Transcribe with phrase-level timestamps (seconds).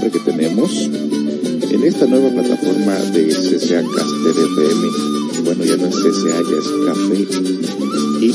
[0.00, 4.88] que tenemos en esta nueva plataforma de CCA Caster FM.
[5.42, 7.26] Bueno, ya no es CCA, ya es Café
[8.20, 8.30] y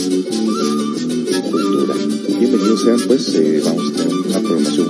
[1.51, 1.95] Cultura.
[2.39, 4.87] Bienvenidos sean, pues eh, vamos a tener una programación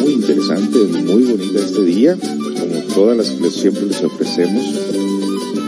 [0.00, 4.64] muy interesante, muy bonita este día, como todas las que siempre les ofrecemos.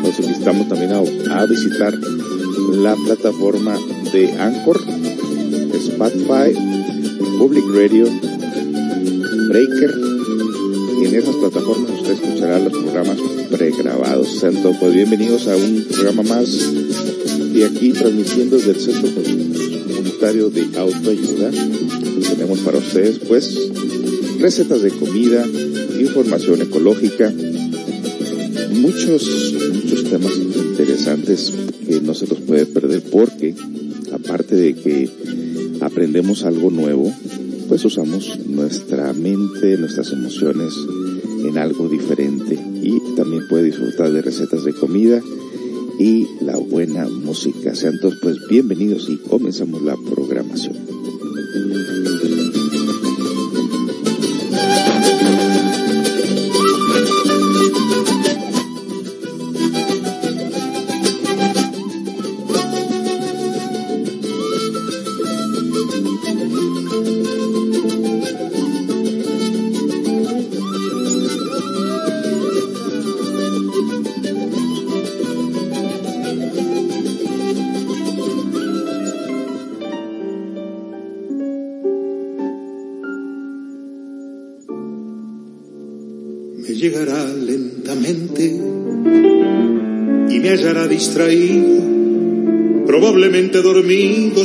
[0.02, 0.98] Los invitamos también a,
[1.38, 1.94] a visitar
[2.72, 3.78] la plataforma
[4.12, 4.80] de Anchor,
[5.74, 6.54] Spotify,
[7.38, 8.06] Public Radio,
[9.48, 10.05] Breaker,
[11.18, 13.16] esas plataformas usted escuchará los programas
[13.50, 14.38] pregrabados.
[14.38, 16.72] Sean todos pues, bienvenidos a un programa más
[17.54, 21.50] y aquí transmitiendo desde el Centro Comunitario de Autoayuda.
[22.28, 23.70] Tenemos para ustedes pues
[24.38, 25.46] recetas de comida,
[25.98, 27.32] información ecológica,
[28.72, 31.52] muchos, muchos temas interesantes
[31.86, 33.54] que no se los puede perder porque
[34.12, 35.08] aparte de que
[35.80, 37.10] aprendemos algo nuevo,
[37.68, 40.74] pues usamos nuestra mente, nuestras emociones
[41.44, 45.20] en algo diferente y también puede disfrutar de recetas de comida
[45.98, 47.74] y la buena música.
[47.74, 50.76] Sean todos pues bienvenidos y comenzamos la programación.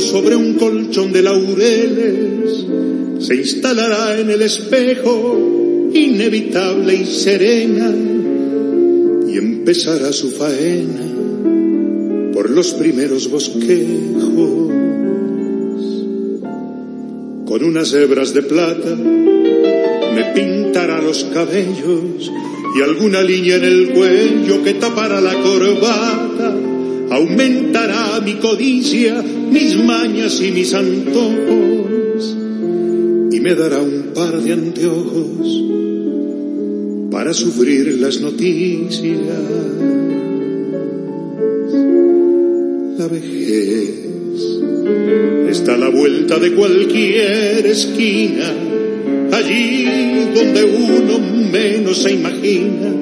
[0.00, 2.64] Sobre un colchón de laureles,
[3.18, 7.92] se instalará en el espejo, inevitable y serena,
[9.28, 14.70] y empezará su faena por los primeros bosquejos.
[17.46, 22.30] Con unas hebras de plata me pintará los cabellos
[22.76, 26.56] y alguna línea en el cuello que tapará la corbata,
[27.10, 32.36] aumentará mi codicia, mis mañas y mis antojos,
[33.30, 35.62] y me dará un par de anteojos
[37.10, 39.18] para sufrir las noticias.
[42.98, 43.90] La vejez
[45.50, 48.50] está a la vuelta de cualquier esquina,
[49.32, 49.84] allí
[50.34, 51.18] donde uno
[51.52, 52.94] menos se imagina,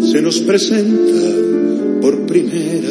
[0.00, 2.85] se nos presenta por primera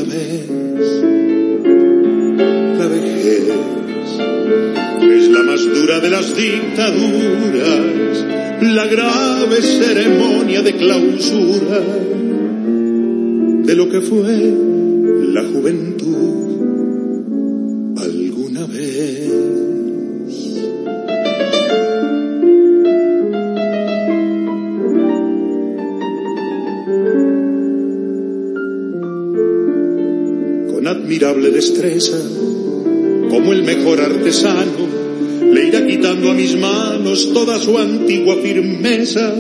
[5.86, 7.80] de las dictaduras,
[8.62, 11.80] la grave ceremonia de clausura
[13.64, 14.54] de lo que fue
[15.32, 16.46] la juventud
[31.06, 32.18] admirable destreza,
[33.30, 34.95] como el mejor artesano,
[35.96, 39.34] quitando a mis manos toda su antigua firmeza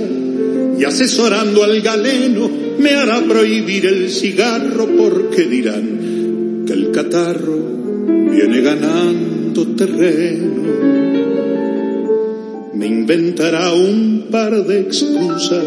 [0.80, 2.50] y asesorando al galeno
[2.80, 7.60] me hará prohibir el cigarro porque dirán que el catarro
[8.32, 10.64] viene ganando terreno.
[12.74, 15.66] Me inventará un par de excusas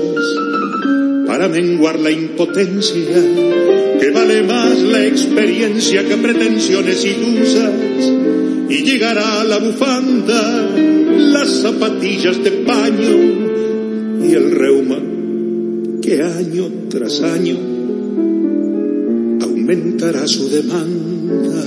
[1.26, 3.22] para menguar la impotencia
[4.00, 7.72] que vale más la experiencia que pretensiones ilusas,
[8.68, 10.70] y llegará la bufanda,
[11.16, 14.98] las zapatillas de paño y el reuma
[16.02, 17.56] que año tras año
[19.40, 21.64] aumentará su demanda.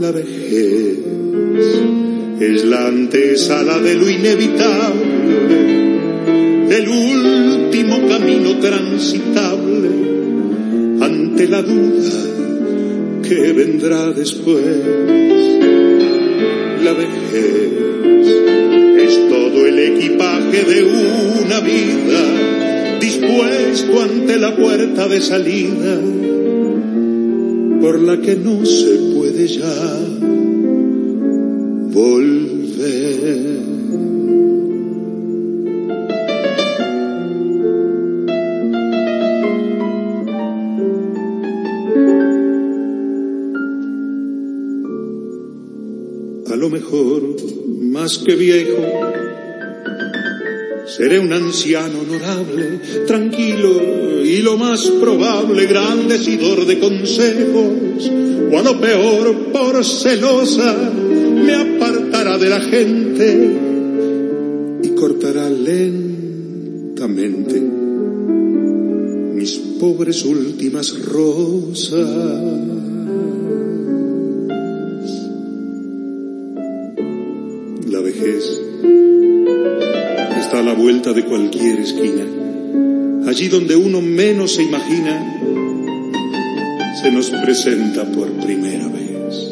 [0.00, 0.98] La vejez
[2.40, 5.82] es la antesala de lo inevitable
[6.72, 9.90] el último camino transitable
[11.00, 12.31] ante la duda
[13.34, 14.64] que vendrá después.
[16.84, 17.72] La vejez
[18.98, 25.98] es todo el equipaje de una vida dispuesto ante la puerta de salida
[27.80, 30.21] por la que no se puede ya
[48.24, 48.76] que viejo,
[50.86, 58.10] seré un anciano honorable, tranquilo y lo más probable, gran decidor de consejos,
[58.52, 60.92] o a lo peor, por celosa,
[61.44, 63.50] me apartará de la gente
[64.82, 67.60] y cortará lentamente
[69.34, 72.91] mis pobres últimas rosas.
[81.10, 82.24] De cualquier esquina.
[83.26, 85.20] Allí donde uno menos se imagina,
[87.02, 89.48] se nos presenta por primera vez.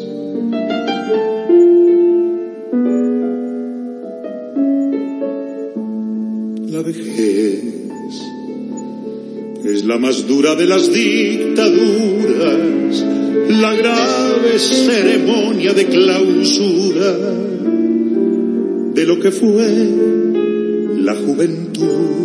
[6.71, 7.63] La vejez
[9.65, 11.85] es la más dura de las dictaduras,
[13.49, 17.17] la grave ceremonia de clausura
[18.93, 20.10] de lo que fue
[21.01, 22.20] la juventud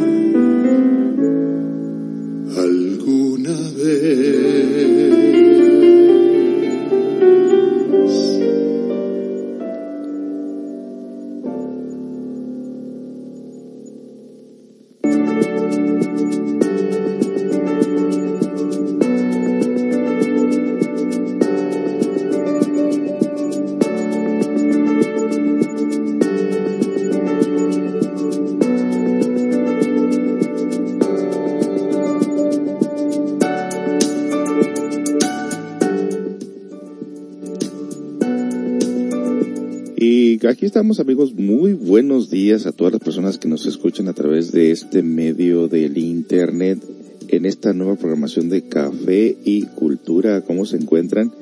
[40.76, 44.72] estamos amigos, muy buenos días a todas las personas que nos escuchan a través de
[44.72, 46.80] este medio del internet
[47.28, 50.42] en esta nueva programación de café y cultura.
[50.42, 51.32] ¿Cómo se encuentran?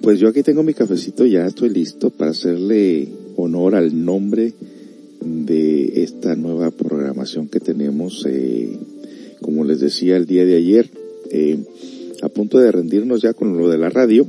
[0.00, 4.54] Pues yo aquí tengo mi cafecito, ya estoy listo para hacerle honor al nombre
[5.20, 8.74] de esta nueva programación que tenemos, eh,
[9.42, 10.88] como les decía el día de ayer,
[11.30, 11.58] eh,
[12.22, 14.26] a punto de rendirnos ya con lo de la radio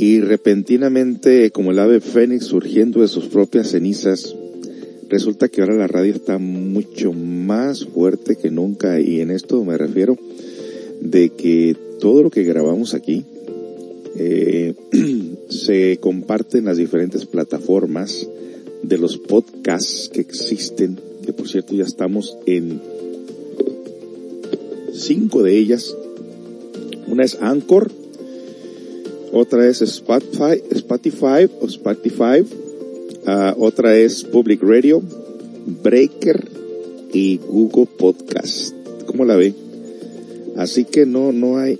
[0.00, 4.34] y repentinamente, como el ave fénix surgiendo de sus propias cenizas,
[5.10, 9.76] resulta que ahora la radio está mucho más fuerte que nunca y en esto me
[9.76, 10.16] refiero
[11.02, 13.26] de que todo lo que grabamos aquí
[14.16, 14.72] eh,
[15.50, 18.26] se comparte en las diferentes plataformas
[18.82, 22.80] de los podcasts que existen, que por cierto ya estamos en
[24.94, 25.94] cinco de ellas.
[27.06, 27.90] Una es Anchor,
[29.32, 32.42] otra es Spotify, Spotify o Spotify,
[33.26, 35.02] uh, otra es Public Radio,
[35.82, 36.48] Breaker
[37.12, 38.74] y Google Podcast.
[39.06, 39.54] ¿Cómo la ve?
[40.56, 41.78] Así que no, no hay,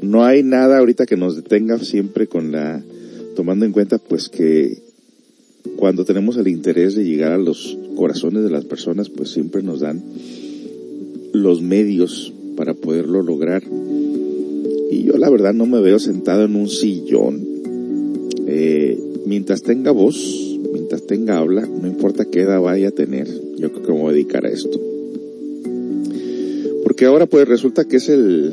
[0.00, 2.82] no hay nada ahorita que nos detenga siempre con la,
[3.34, 4.78] tomando en cuenta pues que
[5.76, 9.80] cuando tenemos el interés de llegar a los corazones de las personas pues siempre nos
[9.80, 10.02] dan
[11.32, 13.62] los medios para poderlo lograr.
[14.90, 17.46] Y yo la verdad no me veo sentado en un sillón.
[18.46, 23.72] Eh, mientras tenga voz, mientras tenga habla, no importa qué edad vaya a tener, yo
[23.72, 24.80] creo que me voy a dedicar a esto.
[26.82, 28.52] Porque ahora pues resulta que es el,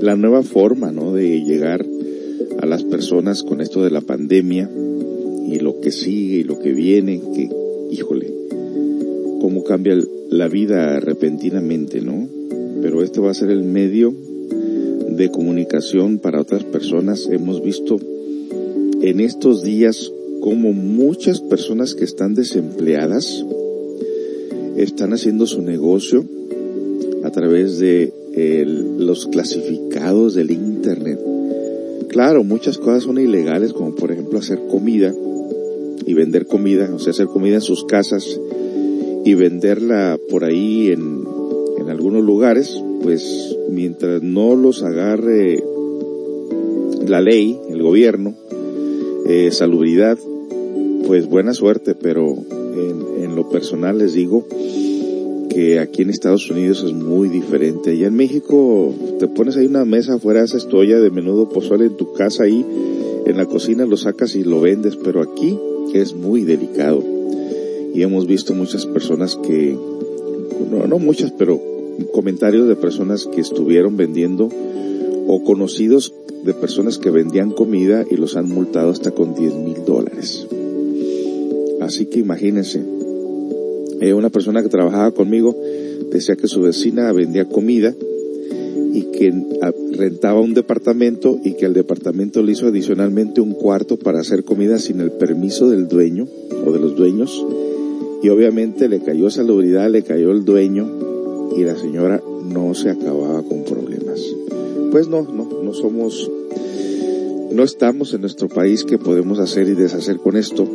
[0.00, 1.12] la nueva forma, ¿no?
[1.12, 1.84] De llegar
[2.60, 4.68] a las personas con esto de la pandemia
[5.46, 7.48] y lo que sigue y lo que viene, que,
[7.90, 8.32] híjole,
[9.40, 9.96] cómo cambia
[10.30, 12.37] la vida repentinamente, ¿no?
[12.98, 17.28] Pero este va a ser el medio de comunicación para otras personas.
[17.30, 17.96] Hemos visto
[19.02, 23.44] en estos días como muchas personas que están desempleadas
[24.76, 26.24] están haciendo su negocio
[27.22, 28.12] a través de
[28.98, 31.20] los clasificados del internet.
[32.08, 35.14] Claro, muchas cosas son ilegales, como por ejemplo hacer comida
[36.04, 38.40] y vender comida, o sea, hacer comida en sus casas
[39.24, 41.17] y venderla por ahí en
[41.98, 45.60] algunos lugares, pues mientras no los agarre
[47.04, 48.36] la ley, el gobierno,
[49.26, 50.16] eh, salubridad,
[51.08, 54.46] pues buena suerte, pero en, en, lo personal les digo
[55.50, 57.90] que aquí en Estados Unidos es muy diferente.
[57.90, 61.96] Allá en México te pones ahí una mesa afuera, esa estoya de menudo pozole en
[61.96, 62.64] tu casa ahí,
[63.26, 65.58] en la cocina lo sacas y lo vendes, pero aquí
[65.94, 67.02] es muy delicado.
[67.92, 69.76] Y hemos visto muchas personas que,
[70.70, 74.48] no, no muchas, pero comentarios de personas que estuvieron vendiendo
[75.26, 76.14] o conocidos
[76.44, 80.46] de personas que vendían comida y los han multado hasta con 10 mil dólares.
[81.80, 82.82] Así que imagínense,
[84.00, 85.56] eh, una persona que trabajaba conmigo
[86.10, 87.94] decía que su vecina vendía comida
[88.92, 89.32] y que
[89.92, 94.78] rentaba un departamento y que el departamento le hizo adicionalmente un cuarto para hacer comida
[94.78, 96.26] sin el permiso del dueño
[96.64, 97.44] o de los dueños
[98.22, 101.07] y obviamente le cayó salubridad, le cayó el dueño
[101.56, 104.20] y la señora no se acababa con problemas.
[104.90, 106.30] Pues no, no, no somos,
[107.52, 110.66] no estamos en nuestro país que podemos hacer y deshacer con esto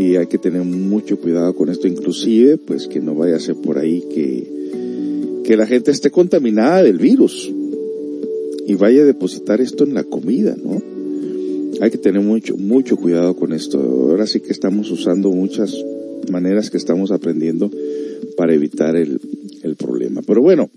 [0.00, 3.56] y hay que tener mucho cuidado con esto, inclusive pues que no vaya a ser
[3.56, 7.52] por ahí que, que la gente esté contaminada del virus
[8.66, 10.80] y vaya a depositar esto en la comida, ¿no?
[11.82, 13.78] Hay que tener mucho, mucho cuidado con esto.
[13.78, 15.74] Ahora sí que estamos usando muchas
[16.30, 17.70] maneras que estamos aprendiendo
[18.36, 19.20] para evitar el,
[19.62, 20.22] el problema.
[20.26, 20.70] Pero bueno,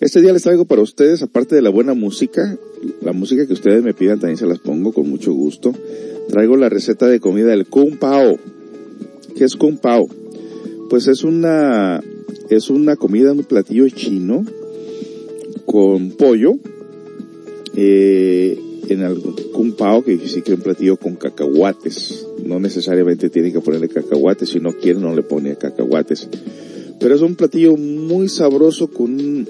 [0.00, 2.58] este día les traigo para ustedes, aparte de la buena música,
[3.00, 5.72] la música que ustedes me pidan también se las pongo con mucho gusto.
[6.28, 8.36] Traigo la receta de comida del Kung Pao.
[9.36, 10.08] ¿Qué es Kung Pao?
[10.90, 12.02] Pues es una,
[12.50, 14.44] es una comida, un platillo chino
[15.64, 16.54] con pollo,
[17.76, 18.58] eh,
[18.88, 22.26] en algún Kung Pao, que sí que es un platillo con cacahuates.
[22.44, 26.28] No necesariamente tiene que ponerle cacahuates, si no quiere no le pone cacahuates.
[26.98, 29.46] Pero es un platillo muy sabroso con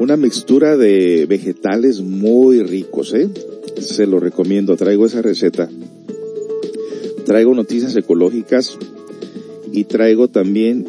[0.00, 3.28] una mixtura de vegetales muy ricos, ¿eh?
[3.78, 5.68] Se lo recomiendo, traigo esa receta.
[7.24, 8.76] Traigo noticias ecológicas
[9.72, 10.86] y traigo también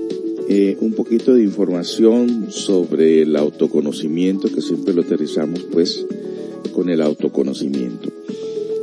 [0.47, 6.05] eh, un poquito de información sobre el autoconocimiento, que siempre lo aterrizamos pues
[6.73, 8.11] con el autoconocimiento.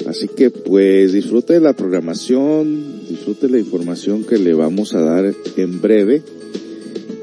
[0.06, 5.32] Así que pues disfrute de la programación, disfrute la información que le vamos a dar
[5.56, 6.22] en breve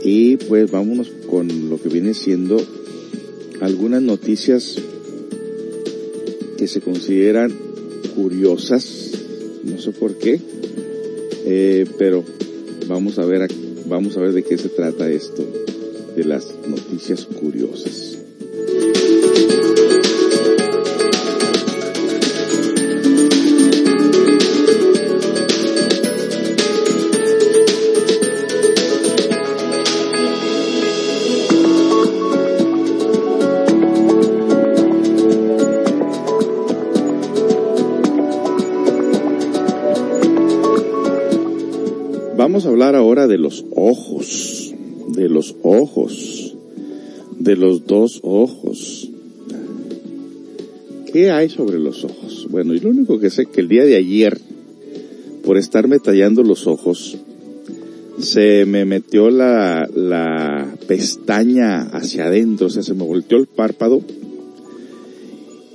[0.04, 2.58] y pues vámonos con lo que viene siendo
[3.62, 4.78] algunas noticias
[6.58, 7.54] que se consideran
[8.16, 9.12] curiosas,
[9.64, 10.40] no sé por qué,
[11.46, 12.24] eh, pero
[12.88, 13.50] vamos a ver,
[13.88, 15.46] vamos a ver de qué se trata esto,
[16.16, 18.19] de las noticias curiosas.
[43.28, 44.74] De los ojos,
[45.10, 46.56] de los ojos,
[47.40, 49.10] de los dos ojos.
[51.12, 52.48] ¿Qué hay sobre los ojos?
[52.50, 54.40] Bueno, y lo único que sé que el día de ayer,
[55.44, 57.18] por estarme tallando los ojos,
[58.20, 64.02] se me metió la, la pestaña hacia adentro, o sea, se me volteó el párpado.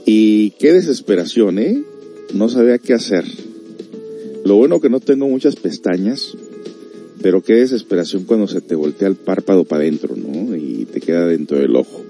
[0.07, 1.83] Y qué desesperación, ¿eh?
[2.35, 3.25] No sabía qué hacer.
[4.45, 6.37] Lo bueno que no tengo muchas pestañas,
[7.25, 10.55] pero qué desesperación cuando se te voltea el párpado para adentro, ¿no?
[10.55, 12.05] Y te queda dentro del ojo.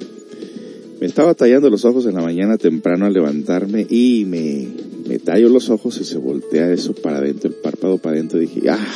[1.00, 4.66] Me estaba tallando los ojos en la mañana temprano al levantarme y me,
[5.08, 8.40] me tallo los ojos y se voltea eso para adentro, el párpado para adentro.
[8.40, 8.92] Dije, ah,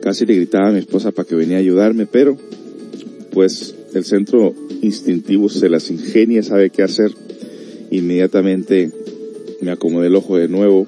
[0.00, 2.38] casi le gritaba a mi esposa para que venía a ayudarme, pero
[3.32, 7.12] pues el centro instintivo se las ingenia, sabe qué hacer.
[7.90, 8.90] Inmediatamente
[9.60, 10.86] me acomodé el ojo de nuevo,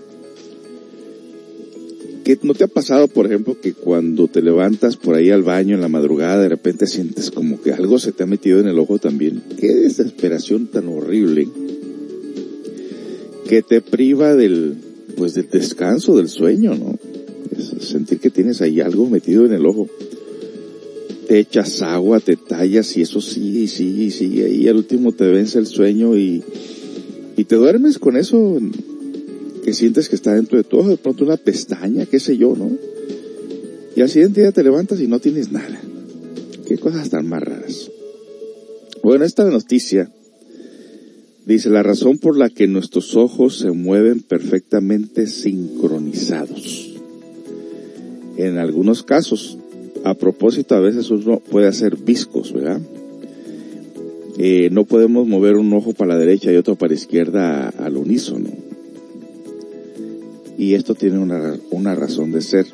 [2.43, 5.81] ¿No te ha pasado, por ejemplo, que cuando te levantas por ahí al baño en
[5.81, 8.99] la madrugada, de repente sientes como que algo se te ha metido en el ojo
[8.99, 9.43] también?
[9.59, 11.49] Qué desesperación tan horrible
[13.49, 14.77] que te priva del,
[15.17, 16.99] pues del descanso, del sueño, ¿no?
[17.81, 19.89] sentir que tienes ahí algo metido en el ojo.
[21.27, 25.59] Te echas agua, te tallas y eso sigue y sigue y al último te vence
[25.59, 26.43] el sueño y,
[27.37, 28.59] y te duermes con eso
[29.75, 32.71] sientes que está dentro de todo, de pronto una pestaña, qué sé yo, ¿no?
[33.97, 35.81] Y al siguiente día te levantas y no tienes nada.
[36.67, 37.91] Qué cosas tan más raras.
[39.03, 40.13] Bueno, esta noticia
[41.47, 46.95] dice la razón por la que nuestros ojos se mueven perfectamente sincronizados.
[48.37, 49.59] En algunos casos,
[50.05, 52.81] a propósito, a veces uno puede hacer viscos, ¿verdad?
[54.39, 57.97] Eh, no podemos mover un ojo para la derecha y otro para la izquierda al
[57.97, 58.68] unísono
[60.59, 62.67] y esto tiene una, una razón de ser.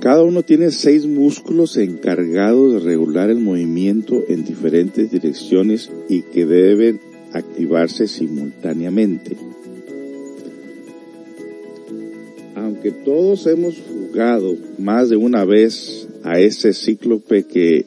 [0.00, 6.46] Cada uno tiene seis músculos encargados de regular el movimiento en diferentes direcciones y que
[6.46, 7.00] deben
[7.32, 9.36] activarse simultáneamente.
[12.56, 17.84] Aunque todos hemos jugado más de una vez a ese cíclope que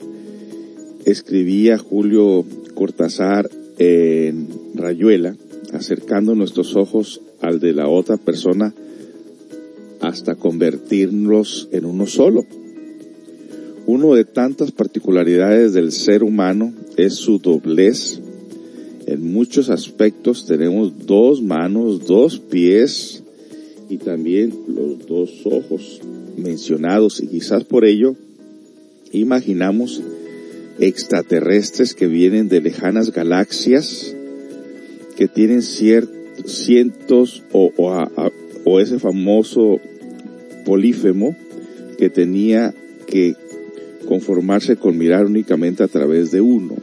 [1.04, 5.36] escribía Julio Cortázar en Rayuela,
[5.74, 8.74] acercando nuestros ojos al de la otra persona
[10.00, 12.46] hasta convertirnos en uno solo.
[13.86, 18.20] uno de tantas particularidades del ser humano es su doblez.
[19.06, 23.24] En muchos aspectos tenemos dos manos, dos pies
[23.90, 26.00] y también los dos ojos
[26.38, 28.16] mencionados y quizás por ello
[29.12, 30.02] imaginamos
[30.80, 34.16] extraterrestres que vienen de lejanas galaxias
[35.18, 35.62] que tienen
[36.46, 39.80] cientos o, ese famoso
[40.66, 41.36] polífemo
[41.98, 42.74] que tenía
[43.08, 43.36] que
[44.08, 46.76] conformarse con mirar únicamente a través de uno.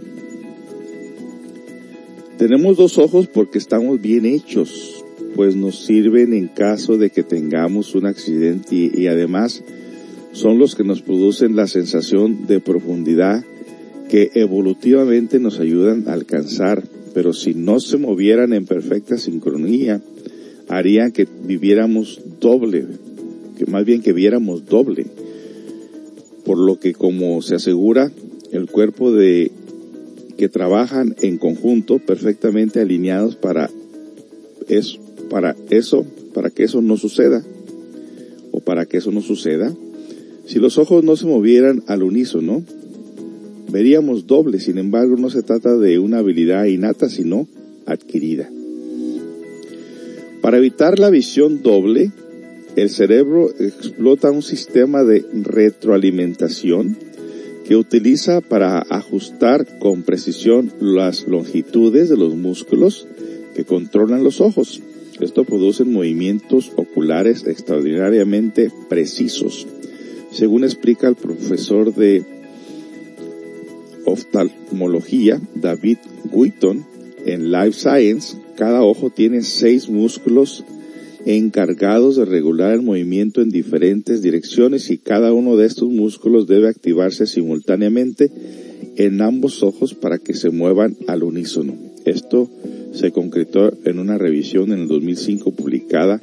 [2.38, 5.04] Tenemos dos ojos porque estamos bien hechos,
[5.36, 9.62] pues nos sirven en caso de que tengamos un accidente y, además
[10.32, 13.44] son los que nos producen la sensación de profundidad
[14.08, 16.82] que evolutivamente nos ayudan a alcanzar,
[17.14, 20.00] pero si no se movieran en perfecta sincronía,
[20.68, 22.86] harían que viviéramos doble,
[23.58, 25.06] que más bien que viéramos doble
[26.44, 28.10] por lo que como se asegura
[28.52, 29.52] el cuerpo de
[30.36, 33.70] que trabajan en conjunto perfectamente alineados para
[34.68, 34.98] eso,
[35.28, 37.44] para eso, para que eso no suceda
[38.50, 39.72] o para que eso no suceda.
[40.46, 42.64] Si los ojos no se movieran al unísono,
[43.70, 44.60] veríamos doble.
[44.60, 47.46] Sin embargo, no se trata de una habilidad innata, sino
[47.86, 48.50] adquirida.
[50.40, 52.12] Para evitar la visión doble,
[52.76, 56.96] el cerebro explota un sistema de retroalimentación
[57.66, 63.06] que utiliza para ajustar con precisión las longitudes de los músculos
[63.54, 64.80] que controlan los ojos.
[65.20, 69.66] Esto produce movimientos oculares extraordinariamente precisos.
[70.30, 72.24] Según explica el profesor de
[74.06, 75.98] oftalmología David
[76.32, 76.84] Guiton
[77.26, 80.64] en Life Science, cada ojo tiene seis músculos
[81.26, 86.68] encargados de regular el movimiento en diferentes direcciones y cada uno de estos músculos debe
[86.68, 88.30] activarse simultáneamente
[88.96, 91.74] en ambos ojos para que se muevan al unísono.
[92.04, 92.50] Esto
[92.92, 96.20] se concretó en una revisión en el 2005 publicada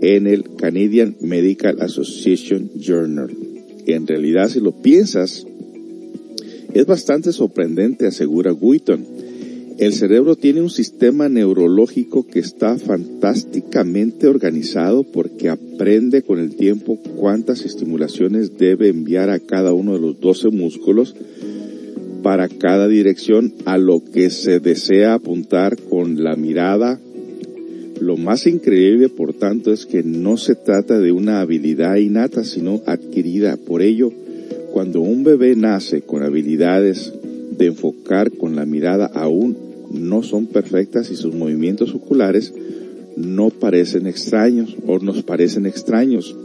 [0.00, 3.30] en el Canadian Medical Association Journal.
[3.86, 5.46] En realidad, si lo piensas,
[6.74, 9.06] es bastante sorprendente, asegura Wheaton
[9.76, 16.96] el cerebro tiene un sistema neurológico que está fantásticamente organizado porque aprende con el tiempo
[17.16, 21.16] cuántas estimulaciones debe enviar a cada uno de los 12 músculos
[22.22, 27.00] para cada dirección a lo que se desea apuntar con la mirada.
[28.00, 32.80] Lo más increíble, por tanto, es que no se trata de una habilidad innata, sino
[32.86, 33.56] adquirida.
[33.56, 34.12] Por ello,
[34.74, 37.12] cuando un bebé nace con habilidades
[37.56, 39.56] de enfocar con la mirada aún
[39.92, 42.52] no son perfectas y sus movimientos oculares
[43.16, 46.36] no parecen extraños o nos parecen extraños.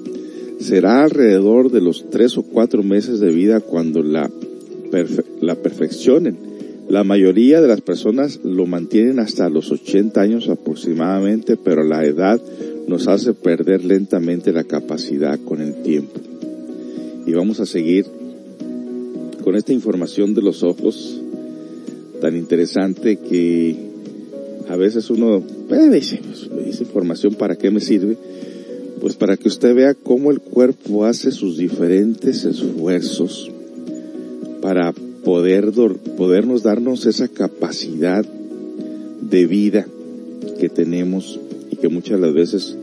[0.60, 4.30] Será alrededor de los tres o cuatro meses de vida cuando la,
[5.42, 6.38] la perfeccionen.
[6.88, 12.40] La mayoría de las personas lo mantienen hasta los 80 años aproximadamente, pero la edad
[12.88, 16.20] nos hace perder lentamente la capacidad con el tiempo.
[17.26, 18.19] Y vamos a seguir
[19.50, 21.20] con esta información de los ojos
[22.22, 23.76] tan interesante que
[24.70, 28.16] a veces uno puede decir, pues, esa información para qué me sirve,
[29.02, 33.50] pues para que usted vea cómo el cuerpo hace sus diferentes esfuerzos
[34.62, 35.72] para poder
[36.16, 39.88] podernos darnos esa capacidad de vida
[40.60, 41.40] que tenemos
[41.72, 42.78] y que muchas de las veces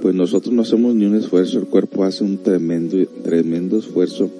[0.00, 4.30] pues nosotros no hacemos ni un esfuerzo, el cuerpo hace un tremendo tremendo esfuerzo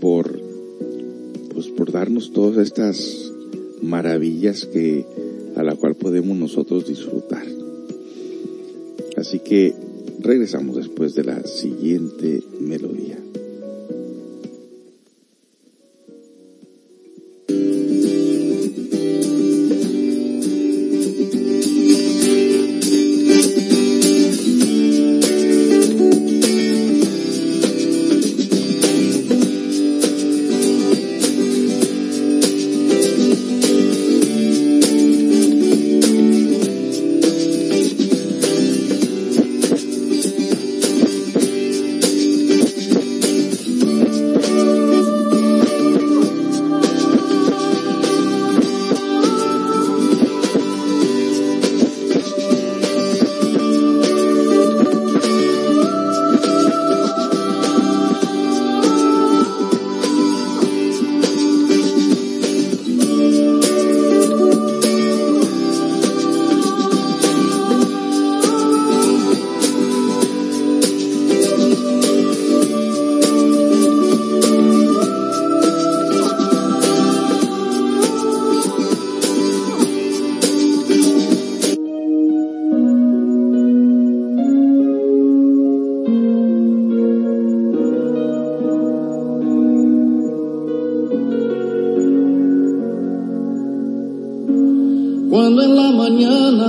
[0.00, 0.49] por
[1.60, 3.30] pues por darnos todas estas
[3.82, 5.04] maravillas que
[5.56, 7.44] a la cual podemos nosotros disfrutar.
[9.18, 9.74] Así que
[10.20, 13.18] regresamos después de la siguiente melodía.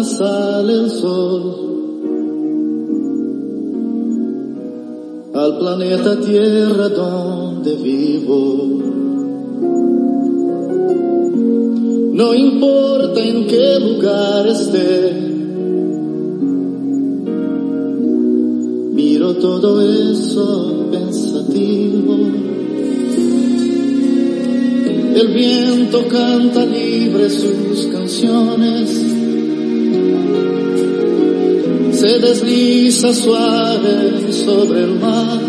[0.03, 1.43] Sale el sol,
[5.33, 8.67] al planeta Tierra donde vivo.
[12.13, 15.13] No importa en qué lugar esté,
[18.93, 22.15] miro todo eso pensativo.
[25.13, 29.10] El viento canta libre sus canciones,
[32.01, 35.39] se desliza suave sobre el mar.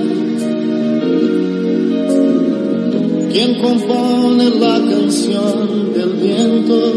[3.32, 6.92] Quien compone la canción del viento,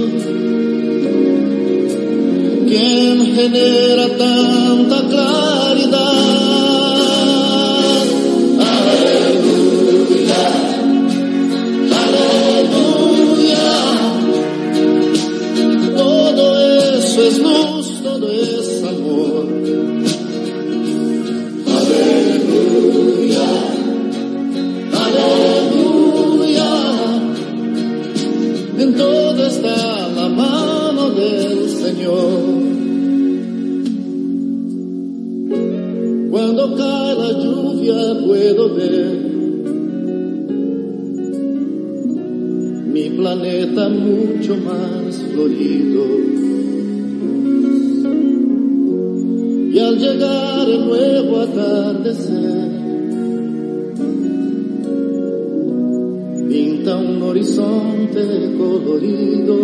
[2.67, 6.54] quien genera tanta claridad.
[44.75, 45.21] Más.
[49.75, 52.69] Y al llegar el nuevo atardecer,
[56.49, 59.57] pinta un horizonte colorido.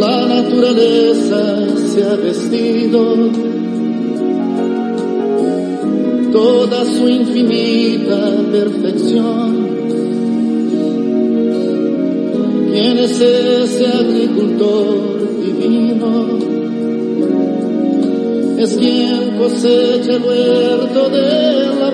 [0.00, 3.30] La naturaleza se ha vestido
[6.32, 9.59] toda su infinita perfección
[13.70, 16.38] ese agricultor divino?
[18.58, 21.89] Es quien cosecha el huerto del amor.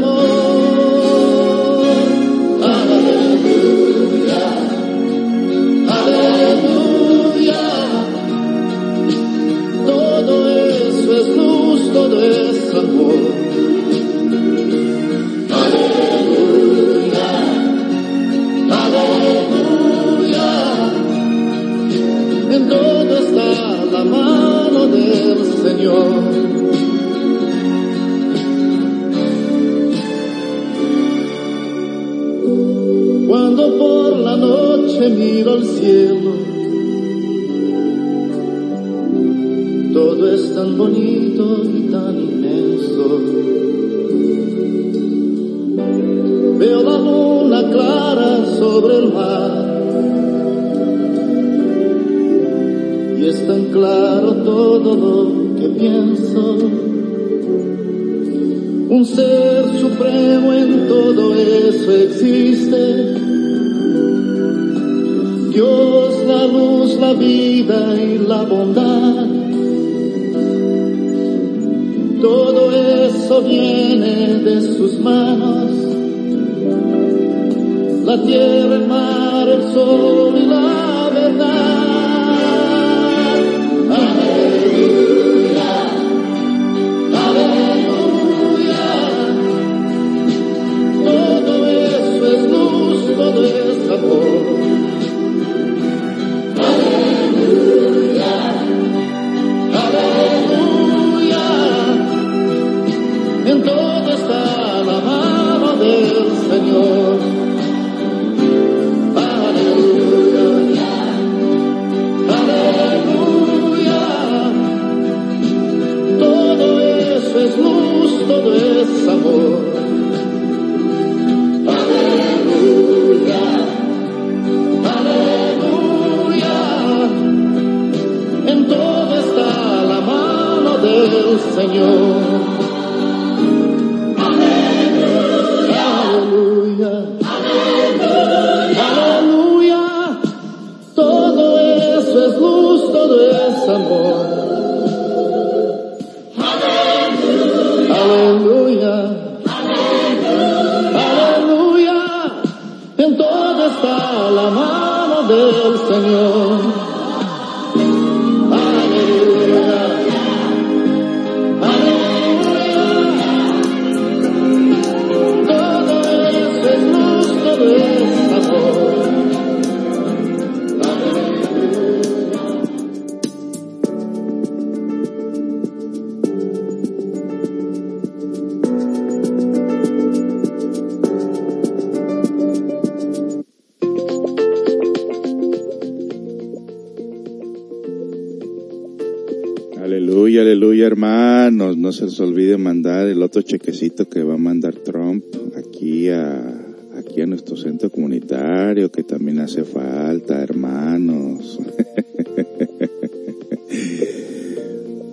[193.47, 195.25] Chequecito que va a mandar Trump
[195.57, 201.59] aquí a, aquí a nuestro centro comunitario, que también hace falta, hermanos.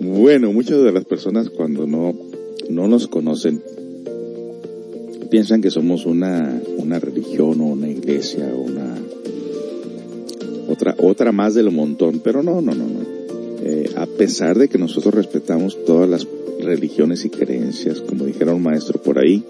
[0.00, 2.14] bueno, muchas de las personas cuando no,
[2.68, 3.62] no nos conocen,
[5.30, 8.96] piensan que somos una, una religión o una iglesia o una,
[10.68, 13.14] otra, otra más del montón, pero no, no, no, no.
[13.62, 16.26] Eh, a pesar de que nosotros respetamos todas las
[16.64, 18.00] religiones y creencias,
[18.58, 19.44] maestro por ahí,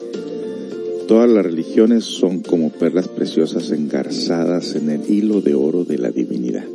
[1.06, 6.10] todas las religiones son como perlas preciosas engarzadas en el hilo de oro de la
[6.10, 6.66] divinidad.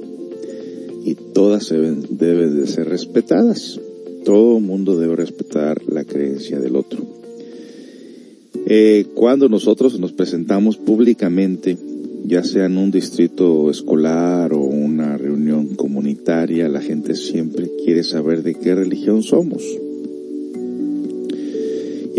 [1.06, 3.80] Y todas deben, deben de ser respetadas.
[4.26, 7.20] Todo mundo debe respetar la creencia del otro.
[8.66, 11.78] Eh, cuando nosotros nos presentamos públicamente,
[12.26, 18.44] ya sea en un distrito escolar o una reunión comunitaria, la gente siempre quiere saber
[18.44, 19.64] de qué religión somos.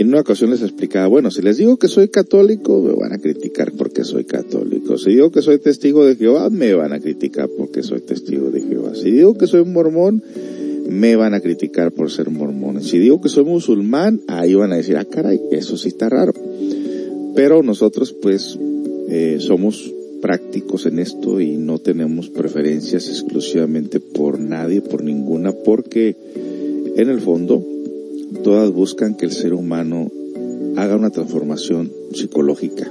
[0.00, 3.18] En una ocasión les explicaba, bueno, si les digo que soy católico, me van a
[3.18, 4.96] criticar porque soy católico.
[4.96, 8.62] Si digo que soy testigo de Jehová, me van a criticar porque soy testigo de
[8.62, 8.94] Jehová.
[8.94, 10.22] Si digo que soy mormón,
[10.88, 12.82] me van a criticar por ser mormón.
[12.82, 16.32] Si digo que soy musulmán, ahí van a decir, ah caray, eso sí está raro.
[17.34, 18.58] Pero nosotros pues
[19.10, 26.16] eh, somos prácticos en esto y no tenemos preferencias exclusivamente por nadie, por ninguna, porque
[26.96, 27.62] en el fondo
[28.42, 30.10] todas buscan que el ser humano
[30.76, 32.90] haga una transformación psicológica.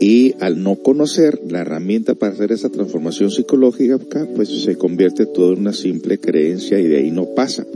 [0.00, 3.98] Y al no conocer la herramienta para hacer esa transformación psicológica,
[4.36, 7.66] pues se convierte todo en una simple creencia y de ahí no pasa.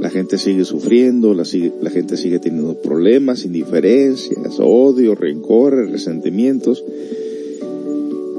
[0.00, 6.84] La gente sigue sufriendo, la, gente sigue teniendo problemas, indiferencias, odio, rencor, resentimientos.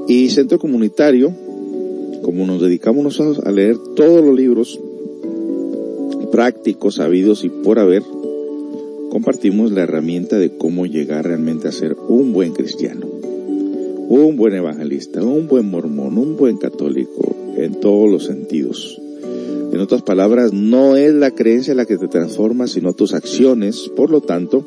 [0.08, 1.32] Y Centro Comunitario,
[2.22, 4.80] como nos dedicamos nosotros a leer todos los libros
[6.30, 8.02] prácticos, sabidos y por haber,
[9.10, 13.06] compartimos la herramienta de cómo llegar realmente a ser un buen cristiano,
[14.08, 19.00] un buen evangelista, un buen mormón, un buen católico, en todos los sentidos.
[19.72, 23.90] En otras palabras, no es la creencia la que te transforma, sino tus acciones.
[23.94, 24.64] Por lo tanto,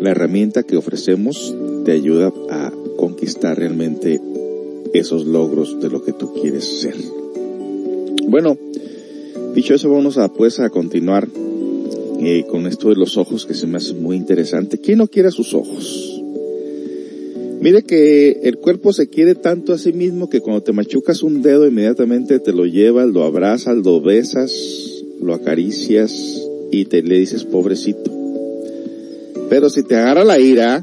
[0.00, 4.20] la herramienta que ofrecemos te ayuda a conquistar realmente
[4.92, 6.96] esos logros de lo que tú quieres ser.
[8.28, 8.56] Bueno,
[9.54, 11.28] dicho eso, vamos a pues a continuar
[12.20, 14.78] eh, con esto de los ojos que se me hace muy interesante.
[14.78, 16.22] ¿Quién no quiere sus ojos?
[17.60, 21.42] Mire que el cuerpo se quiere tanto a sí mismo que cuando te machucas un
[21.42, 27.44] dedo inmediatamente te lo llevas, lo abrazas, lo besas, lo acaricias y te le dices
[27.44, 28.10] pobrecito.
[29.50, 30.82] Pero si te agarra la ira,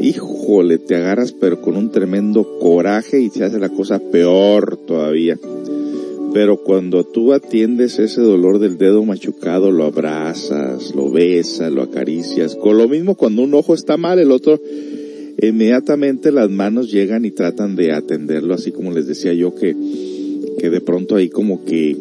[0.00, 5.38] híjole, te agarras pero con un tremendo coraje y se hace la cosa peor todavía.
[6.32, 12.54] Pero cuando tú atiendes ese dolor del dedo machucado, lo abrazas, lo besas, lo acaricias.
[12.54, 14.60] Con lo mismo cuando un ojo está mal, el otro
[15.40, 19.74] inmediatamente las manos llegan y tratan de atenderlo, así como les decía yo que,
[20.58, 21.96] que de pronto ahí como que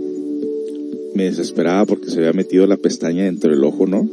[1.14, 4.10] me desesperaba porque se había metido la pestaña dentro del ojo, ¿no?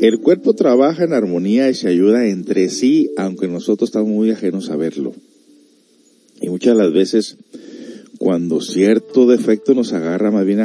[0.00, 4.68] El cuerpo trabaja en armonía y se ayuda entre sí, aunque nosotros estamos muy ajenos
[4.70, 5.14] a verlo.
[6.40, 7.36] Y muchas de las veces,
[8.22, 10.60] cuando cierto defecto nos agarra, más bien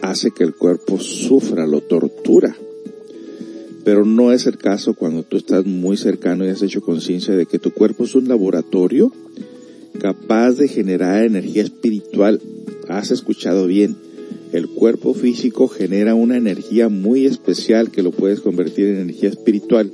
[0.00, 2.56] hace que el cuerpo sufra, lo tortura.
[3.84, 7.46] Pero no es el caso cuando tú estás muy cercano y has hecho conciencia de
[7.46, 9.10] que tu cuerpo es un laboratorio
[9.98, 12.40] capaz de generar energía espiritual.
[12.88, 13.96] Has escuchado bien.
[14.52, 19.90] El cuerpo físico genera una energía muy especial que lo puedes convertir en energía espiritual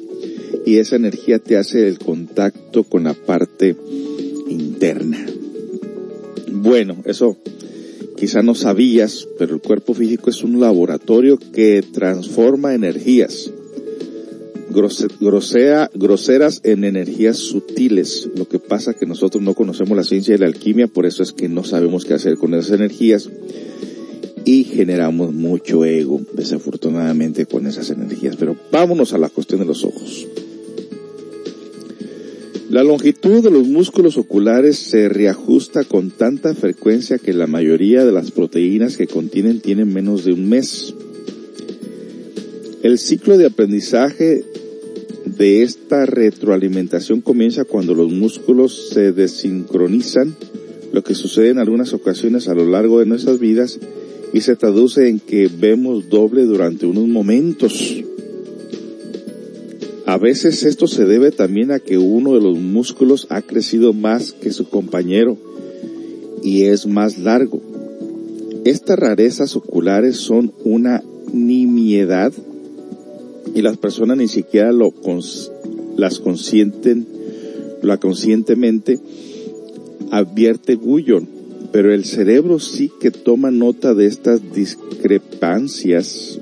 [0.67, 3.75] y esa energía te hace el contacto con la parte
[4.51, 5.40] interna.
[6.53, 7.37] Bueno, eso
[8.17, 13.51] quizá no sabías, pero el cuerpo físico es un laboratorio que transforma energías
[14.71, 18.29] grosera, groseras en energías sutiles.
[18.37, 21.33] Lo que pasa que nosotros no conocemos la ciencia de la alquimia, por eso es
[21.33, 23.29] que no sabemos qué hacer con esas energías
[24.45, 28.37] y generamos mucho ego, desafortunadamente, con esas energías.
[28.37, 30.27] Pero vámonos a la cuestión de los ojos.
[32.71, 38.13] La longitud de los músculos oculares se reajusta con tanta frecuencia que la mayoría de
[38.13, 40.95] las proteínas que contienen tienen menos de un mes.
[42.85, 44.45] El ciclo de aprendizaje
[45.25, 50.37] de esta retroalimentación comienza cuando los músculos se desincronizan,
[50.93, 53.81] lo que sucede en algunas ocasiones a lo largo de nuestras vidas
[54.33, 58.05] y se traduce en que vemos doble durante unos momentos.
[60.11, 64.33] A veces esto se debe también a que uno de los músculos ha crecido más
[64.33, 65.39] que su compañero
[66.43, 67.61] y es más largo.
[68.65, 72.33] estas rarezas oculares son una nimiedad
[73.55, 74.93] y las personas ni siquiera lo
[75.97, 77.07] las consienten,
[77.81, 78.99] la conscientemente
[80.11, 81.29] advierte Guyon,
[81.71, 86.41] pero el cerebro sí que toma nota de estas discrepancias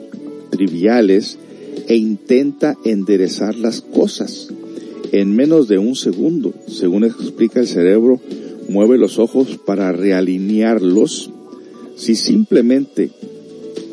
[0.48, 1.36] triviales
[1.88, 4.48] e intenta enderezar las cosas
[5.10, 6.52] en menos de un segundo.
[6.66, 8.20] Según explica el cerebro,
[8.68, 11.30] mueve los ojos para realinearlos.
[11.96, 13.10] Si simplemente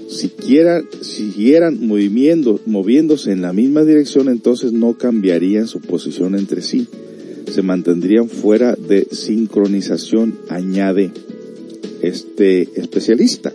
[0.10, 6.88] siquiera siguieran moviendo, moviéndose en la misma dirección, entonces no cambiarían su posición entre sí.
[7.51, 11.12] Se mantendrían fuera de sincronización, añade
[12.01, 13.53] este especialista.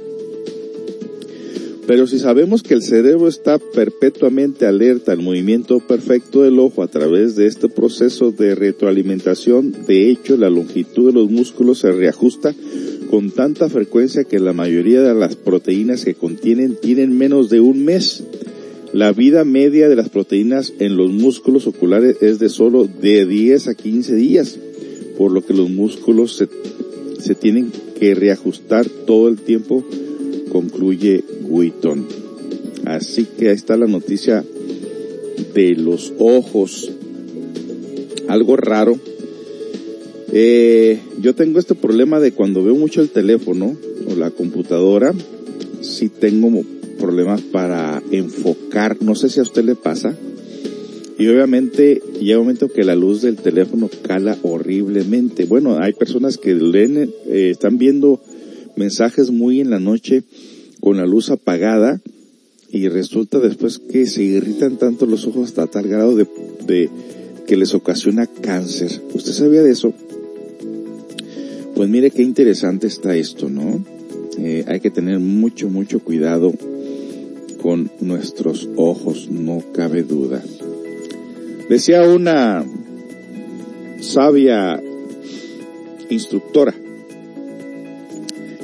[1.90, 6.86] Pero si sabemos que el cerebro está perpetuamente alerta al movimiento perfecto del ojo a
[6.86, 12.54] través de este proceso de retroalimentación, de hecho la longitud de los músculos se reajusta
[13.10, 17.84] con tanta frecuencia que la mayoría de las proteínas que contienen tienen menos de un
[17.84, 18.22] mes.
[18.92, 23.66] La vida media de las proteínas en los músculos oculares es de solo de 10
[23.66, 24.56] a 15 días,
[25.18, 26.48] por lo que los músculos se,
[27.18, 29.84] se tienen que reajustar todo el tiempo
[30.50, 32.06] concluye Wheaton.
[32.84, 34.44] Así que ahí está la noticia
[35.54, 36.90] de los ojos.
[38.28, 38.98] Algo raro.
[40.32, 43.76] Eh, yo tengo este problema de cuando veo mucho el teléfono
[44.08, 45.12] o la computadora,
[45.80, 46.62] si tengo
[46.98, 48.98] problemas para enfocar.
[49.00, 50.16] No sé si a usted le pasa.
[51.18, 55.44] Y obviamente llega un momento que la luz del teléfono cala horriblemente.
[55.44, 58.20] Bueno, hay personas que leen, eh, están viendo
[58.80, 60.24] mensajes muy en la noche
[60.80, 62.00] con la luz apagada
[62.70, 66.88] y resulta después que se irritan tanto los ojos hasta tal grado de,
[67.46, 68.90] que les ocasiona cáncer.
[69.12, 69.92] ¿Usted sabía de eso?
[71.74, 73.84] Pues mire qué interesante está esto, ¿no?
[74.38, 76.54] Eh, hay que tener mucho, mucho cuidado
[77.60, 80.42] con nuestros ojos, no cabe duda.
[81.68, 82.64] Decía una
[84.00, 84.82] sabia
[86.08, 86.74] instructora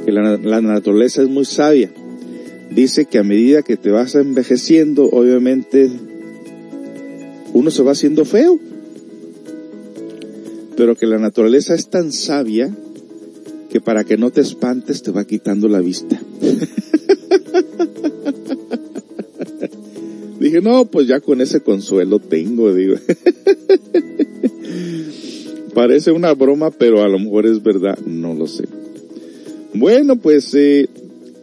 [0.07, 1.91] que la, naturaleza es muy sabia
[2.71, 5.91] dice que a medida que te vas envejeciendo, obviamente
[7.53, 8.61] uno se va haciendo feo.
[10.77, 12.73] Pero que la naturaleza es tan sabia
[13.69, 16.21] que para que no te espantes te va quitando la vista.
[20.39, 22.95] Dije, no, pues ya con ese consuelo tengo, digo.
[25.75, 28.69] Parece una broma, pero a lo mejor es verdad, no lo sé.
[29.79, 30.89] Bueno, pues eh,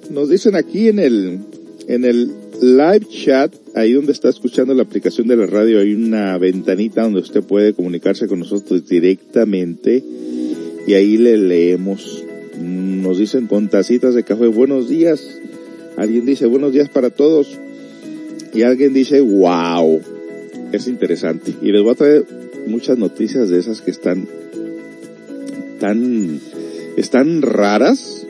[0.09, 1.39] nos dicen aquí en el,
[1.87, 6.37] en el live chat, ahí donde está escuchando la aplicación de la radio, hay una
[6.37, 10.03] ventanita donde usted puede comunicarse con nosotros directamente
[10.87, 12.23] y ahí le leemos.
[12.59, 15.39] Nos dicen con tacitas de café, buenos días.
[15.97, 17.59] Alguien dice buenos días para todos.
[18.53, 19.99] Y alguien dice, wow,
[20.71, 21.53] es interesante.
[21.61, 22.25] Y les voy a traer
[22.67, 24.27] muchas noticias de esas que están
[25.79, 26.39] tan,
[26.95, 28.22] están raras,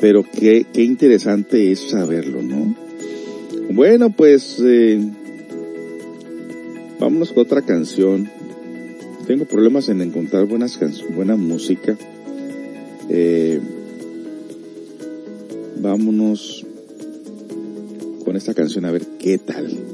[0.00, 2.74] pero qué, qué interesante es saberlo, ¿no?
[3.72, 5.00] Bueno, pues eh,
[6.98, 8.28] vámonos con otra canción.
[9.26, 11.96] Tengo problemas en encontrar buenas canciones, buena música.
[13.08, 13.60] Eh,
[15.80, 16.66] vámonos
[18.24, 19.89] con esta canción a ver qué tal.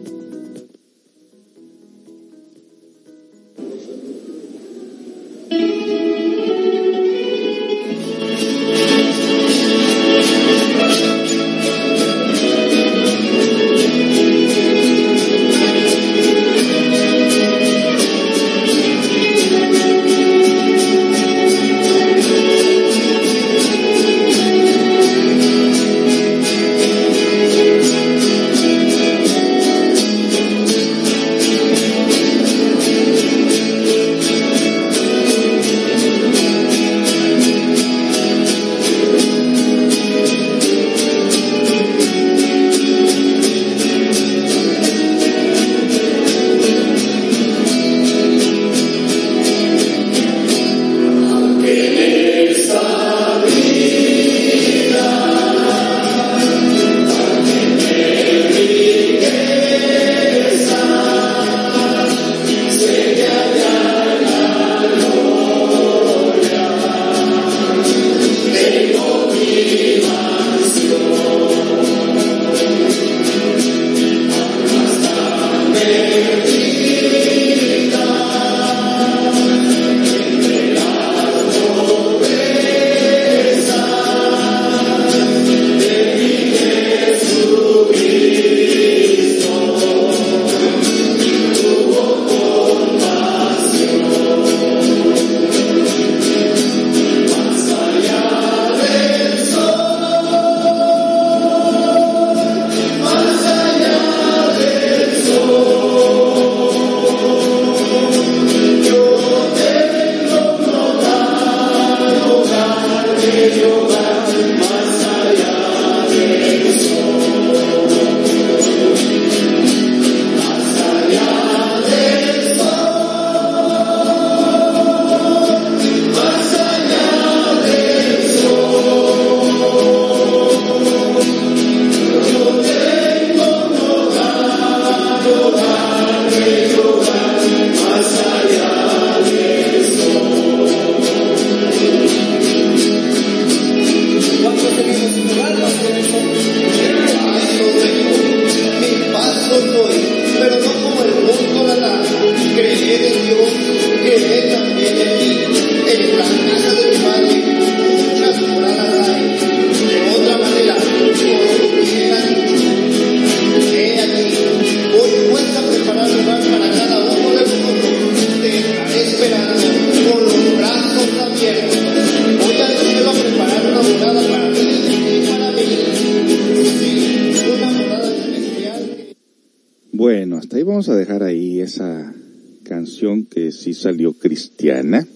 [183.56, 185.06] Sí salió cristiana.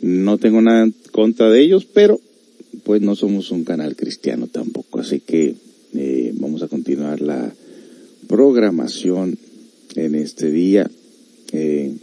[0.00, 2.20] No tengo nada en contra de ellos, pero
[2.84, 5.54] pues no somos un canal cristiano tampoco, así que
[5.94, 7.52] eh, vamos a continuar la
[8.26, 9.38] programación
[9.94, 10.90] en este día.
[11.52, 11.94] Eh,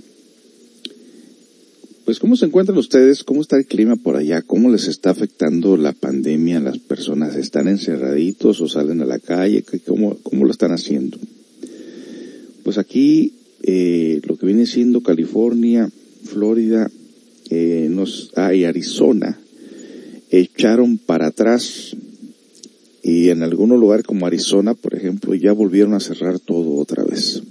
[2.06, 5.78] pues cómo se encuentran ustedes, cómo está el clima por allá, cómo les está afectando
[5.78, 10.72] la pandemia, las personas están encerraditos o salen a la calle, cómo, cómo lo están
[10.72, 11.20] haciendo.
[12.64, 15.91] Pues aquí eh, lo que viene siendo California,
[16.24, 16.89] Florida,
[17.49, 17.91] eh,
[18.53, 19.38] y Arizona,
[20.32, 21.93] echaron para atrás
[23.03, 27.43] y en algunos lugares como Arizona, por ejemplo, ya volvieron a cerrar todo otra vez.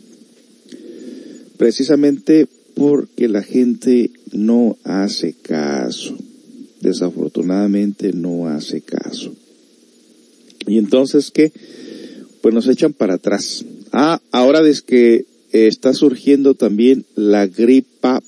[1.59, 6.17] Precisamente porque la gente no hace caso.
[6.81, 9.35] Desafortunadamente no hace caso.
[10.67, 11.53] Y entonces, ¿qué?
[12.41, 13.63] Pues nos echan para atrás.
[13.93, 18.23] Ah, ahora desde que está surgiendo también la gripa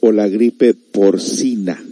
[0.00, 1.82] o la gripe porcina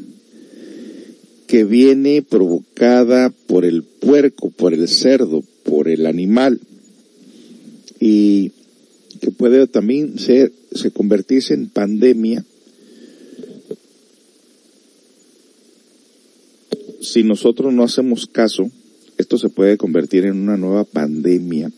[1.46, 6.60] que viene provocada por el puerco, por el cerdo, por el animal
[8.00, 8.52] y
[9.20, 12.44] que puede también ser, se convertirse en pandemia
[17.00, 18.70] si nosotros no hacemos caso,
[19.16, 21.70] esto se puede convertir en una nueva pandemia.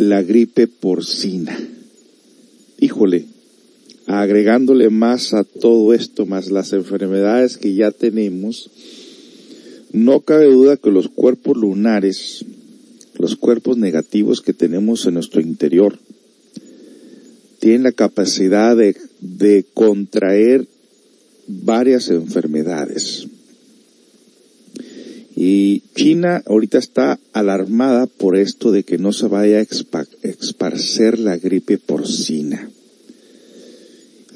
[0.00, 1.58] La gripe porcina.
[2.78, 3.26] Híjole,
[4.06, 8.70] agregándole más a todo esto, más las enfermedades que ya tenemos,
[9.92, 12.46] no cabe duda que los cuerpos lunares,
[13.18, 15.98] los cuerpos negativos que tenemos en nuestro interior,
[17.58, 20.66] tienen la capacidad de, de contraer
[21.46, 23.26] varias enfermedades.
[25.42, 29.62] Y China ahorita está alarmada por esto de que no se vaya a
[30.22, 32.68] esparcer la gripe porcina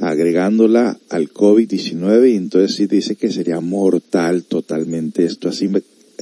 [0.01, 5.69] agregándola al COVID-19 y entonces sí dice que sería mortal totalmente esto, así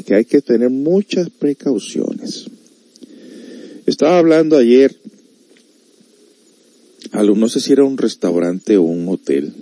[0.05, 2.47] que hay que tener muchas precauciones.
[3.87, 4.97] Estaba hablando ayer,
[7.13, 9.53] no sé si era un restaurante o un hotel,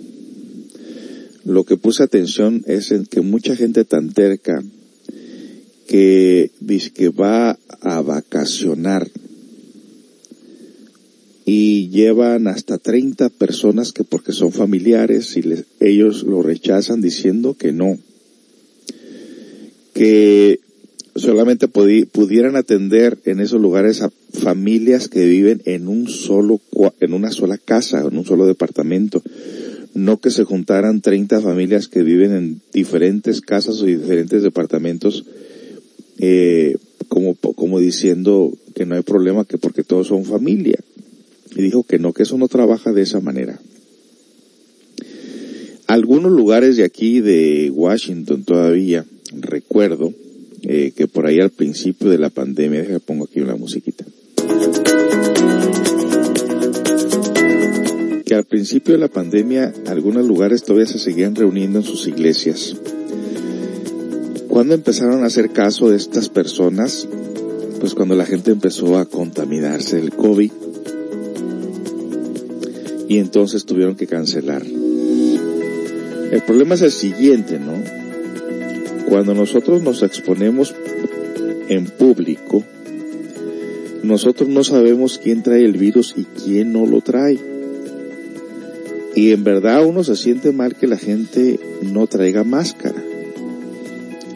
[1.45, 4.63] lo que puse atención es en que mucha gente tan terca
[5.91, 6.51] que
[6.93, 9.09] que va a vacacionar
[11.43, 15.43] y llevan hasta 30 personas que porque son familiares y
[15.81, 17.97] ellos lo rechazan diciendo que no,
[19.93, 20.61] que
[21.17, 26.61] solamente pudieran atender en esos lugares a familias que viven en un solo,
[27.01, 29.21] en una sola casa, en un solo departamento,
[29.93, 35.25] no que se juntaran 30 familias que viven en diferentes casas o diferentes departamentos,
[36.19, 36.75] eh,
[37.07, 40.79] como, como diciendo que no hay problema, que porque todos son familia
[41.55, 43.59] y dijo que no, que eso no trabaja de esa manera.
[45.87, 50.13] Algunos lugares de aquí de Washington todavía, recuerdo
[50.63, 54.05] eh, que por ahí al principio de la pandemia, déjame pongo aquí una musiquita.
[58.25, 62.77] Que al principio de la pandemia algunos lugares todavía se seguían reuniendo en sus iglesias.
[64.51, 67.07] ¿Cuándo empezaron a hacer caso de estas personas?
[67.79, 70.51] Pues cuando la gente empezó a contaminarse del COVID
[73.07, 74.63] y entonces tuvieron que cancelar.
[74.63, 77.81] El problema es el siguiente, ¿no?
[79.07, 80.75] Cuando nosotros nos exponemos
[81.69, 82.61] en público,
[84.03, 87.39] nosotros no sabemos quién trae el virus y quién no lo trae.
[89.15, 93.01] Y en verdad uno se siente mal que la gente no traiga máscara.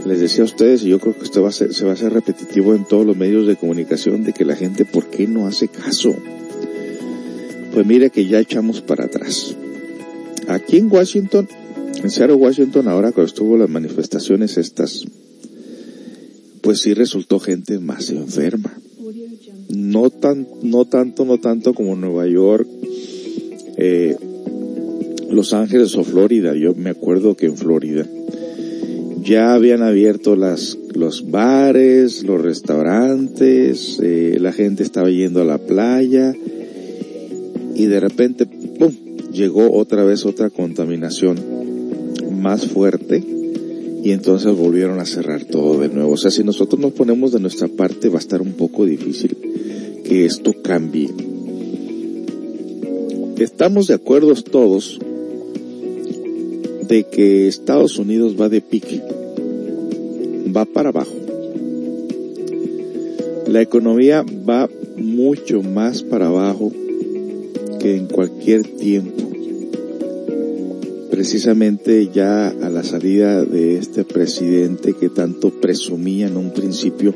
[0.06, 1.94] Les decía a ustedes, y yo creo que esto va a ser, se va a
[1.96, 5.48] hacer repetitivo en todos los medios de comunicación, de que la gente, ¿por qué no
[5.48, 6.16] hace caso?
[7.74, 9.56] Pues mire que ya echamos para atrás.
[10.48, 11.48] Aquí en Washington,
[12.04, 15.06] en Seattle, Washington, ahora cuando estuvo las manifestaciones estas,
[16.62, 18.78] pues sí resultó gente más enferma.
[19.70, 22.68] No tan, no tanto, no tanto como Nueva York,
[23.78, 24.16] eh,
[25.32, 26.56] Los Ángeles o Florida.
[26.56, 28.08] Yo me acuerdo que en Florida
[29.26, 35.58] ya habían abierto las, los bares, los restaurantes, eh, la gente estaba yendo a la
[35.58, 36.34] playa,
[37.74, 38.94] y de repente, ¡pum!,
[39.34, 41.38] llegó otra vez otra contaminación
[42.42, 43.24] más fuerte
[44.04, 46.12] y entonces volvieron a cerrar todo de nuevo.
[46.12, 49.36] O sea, si nosotros nos ponemos de nuestra parte va a estar un poco difícil
[50.06, 51.10] que esto cambie.
[53.38, 55.00] Estamos de acuerdo todos
[56.88, 59.02] de que Estados Unidos va de pique,
[60.56, 61.14] va para abajo.
[63.48, 66.72] La economía va mucho más para abajo
[67.80, 69.24] que en cualquier tiempo.
[71.12, 77.14] Precisamente ya a la salida de este presidente que tanto presumía en un principio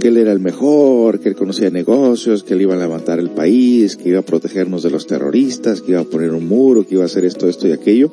[0.00, 3.30] que él era el mejor, que él conocía negocios, que él iba a levantar el
[3.30, 6.96] país, que iba a protegernos de los terroristas, que iba a poner un muro, que
[6.96, 8.10] iba a hacer esto, esto y aquello.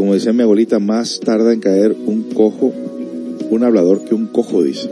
[0.00, 2.72] Como decía mi abuelita, más tarda en caer un cojo,
[3.50, 4.88] un hablador que un cojo, dice.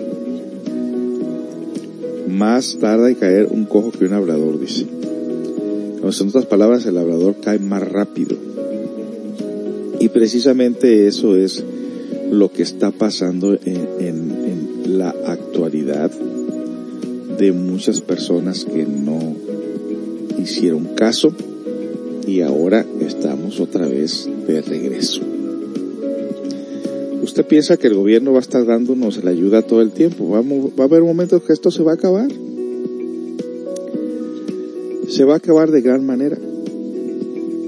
[2.28, 4.82] Más tarda en caer un cojo que un hablador, dice.
[4.82, 8.36] en otras palabras, el hablador cae más rápido.
[9.98, 11.64] Y precisamente eso es
[12.30, 16.10] lo que está pasando en, la actualidad
[17.38, 19.18] de muchas personas que no
[20.38, 21.32] hicieron caso
[22.28, 25.22] y ahora estamos otra vez de regreso.
[27.22, 30.28] ¿Usted piensa que el gobierno va a estar dándonos la ayuda todo el tiempo?
[30.28, 32.28] Vamos, va a haber momentos que esto se va a acabar.
[35.08, 36.38] Se va a acabar de gran manera.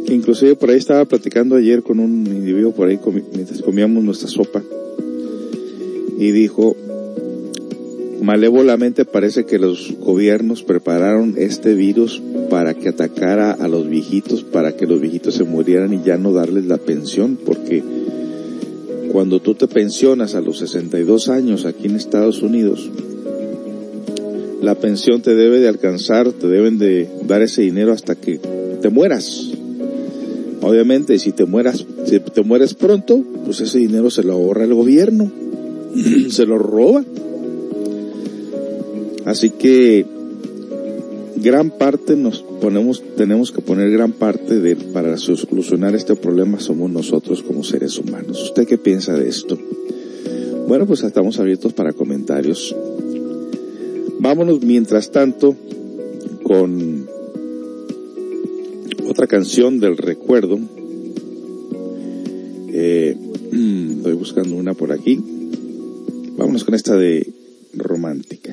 [0.08, 3.00] Inclusive por ahí estaba platicando ayer con un individuo por ahí
[3.32, 4.62] mientras comíamos nuestra sopa
[6.18, 6.76] y dijo,
[8.22, 14.76] Malévolamente parece que los gobiernos prepararon este virus para que atacara a los viejitos, para
[14.76, 17.82] que los viejitos se murieran y ya no darles la pensión, porque
[19.10, 22.90] cuando tú te pensionas a los 62 años aquí en Estados Unidos,
[24.60, 28.38] la pensión te debe de alcanzar, te deben de dar ese dinero hasta que
[28.82, 29.50] te mueras.
[30.60, 34.74] Obviamente, si te mueras, si te mueres pronto, pues ese dinero se lo ahorra el
[34.74, 35.32] gobierno,
[36.28, 37.02] se lo roba.
[39.24, 40.06] Así que
[41.36, 46.90] gran parte nos ponemos, tenemos que poner gran parte de, para solucionar este problema somos
[46.90, 48.42] nosotros como seres humanos.
[48.42, 49.58] ¿Usted qué piensa de esto?
[50.68, 52.74] Bueno, pues estamos abiertos para comentarios.
[54.20, 55.56] Vámonos mientras tanto
[56.42, 57.08] con
[59.08, 60.58] otra canción del recuerdo.
[62.68, 63.16] Eh,
[63.96, 65.18] estoy buscando una por aquí.
[66.36, 67.32] Vámonos con esta de
[67.74, 68.52] romántica.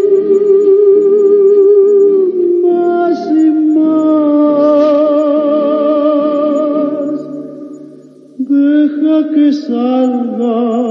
[9.51, 10.90] Deja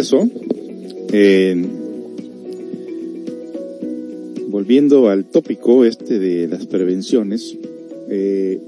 [0.00, 0.28] regreso.
[4.48, 7.56] volviendo al tópico este de las prevenciones,
[8.08, 8.60] eh,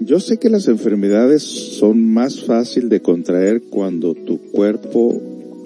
[0.00, 5.20] yo sé que las enfermedades son más fácil de contraer cuando tu cuerpo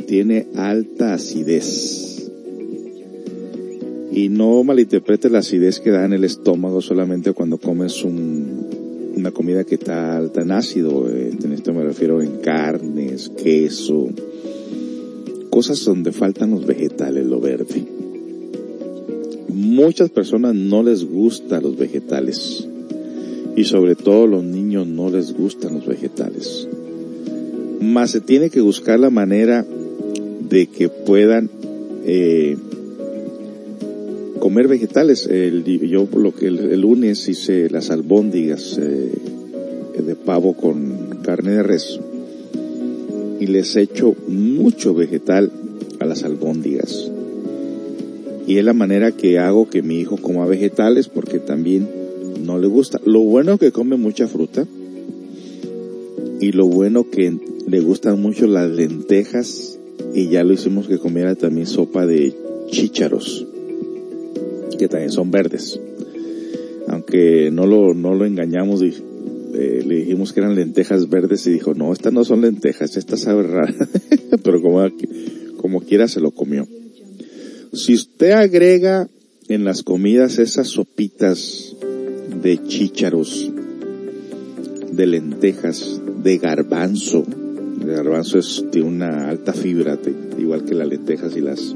[0.07, 2.31] tiene alta acidez.
[4.11, 9.65] Y no malinterprete la acidez que da en el estómago solamente cuando comes una comida
[9.65, 11.09] que está alta en ácido.
[11.09, 14.09] Eh, en esto me refiero en carnes, queso,
[15.53, 17.85] cosas donde faltan los vegetales, lo verde.
[19.51, 22.67] Muchas personas no les gustan los vegetales
[23.55, 26.67] y sobre todo los niños no les gustan los vegetales.
[27.83, 29.67] Más se tiene que buscar la manera
[30.49, 31.51] de que puedan
[32.07, 32.57] eh,
[34.39, 35.27] comer vegetales.
[35.27, 39.13] El, yo lo que el, lunes hice las albóndigas eh,
[40.03, 42.01] de pavo con carne de res
[43.43, 45.51] y les echo mucho vegetal
[45.99, 47.11] a las albóndigas.
[48.47, 51.89] Y es la manera que hago que mi hijo coma vegetales porque también
[52.45, 53.01] no le gusta.
[53.05, 54.65] Lo bueno que come mucha fruta
[56.41, 57.37] y lo bueno que
[57.67, 59.77] le gustan mucho las lentejas
[60.15, 62.35] y ya lo hicimos que comiera también sopa de
[62.69, 63.45] chícharos
[64.79, 65.81] que también son verdes.
[66.87, 68.85] Aunque no lo, no lo engañamos,
[69.55, 73.17] eh, le dijimos que eran lentejas verdes y dijo, no, estas no son lentejas, esta
[73.17, 73.75] sabe rara.
[74.43, 74.83] Pero como,
[75.57, 76.67] como quiera se lo comió.
[77.73, 79.09] Si usted agrega
[79.49, 81.77] en las comidas esas sopitas
[82.43, 83.51] de chícharos,
[84.93, 87.25] de lentejas, de garbanzo,
[87.81, 89.99] el garbanzo es de una alta fibra,
[90.39, 91.75] igual que las lentejas y las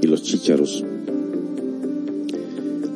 [0.00, 0.84] y los chícharos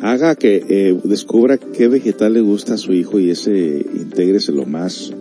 [0.03, 3.87] haga que eh, descubra qué vegetal le gusta a su hijo y ese
[4.53, 5.13] lo más,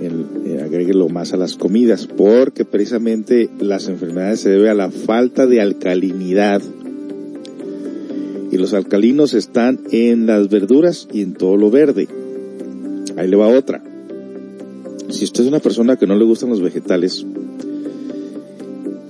[0.00, 5.46] eh, agréguelo más a las comidas, porque precisamente las enfermedades se deben a la falta
[5.46, 6.62] de alcalinidad.
[8.50, 12.08] Y los alcalinos están en las verduras y en todo lo verde.
[13.16, 13.82] Ahí le va otra.
[15.10, 17.24] Si usted es una persona que no le gustan los vegetales,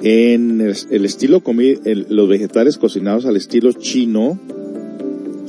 [0.03, 1.43] en el, estilo
[1.85, 4.39] los vegetales cocinados al estilo chino,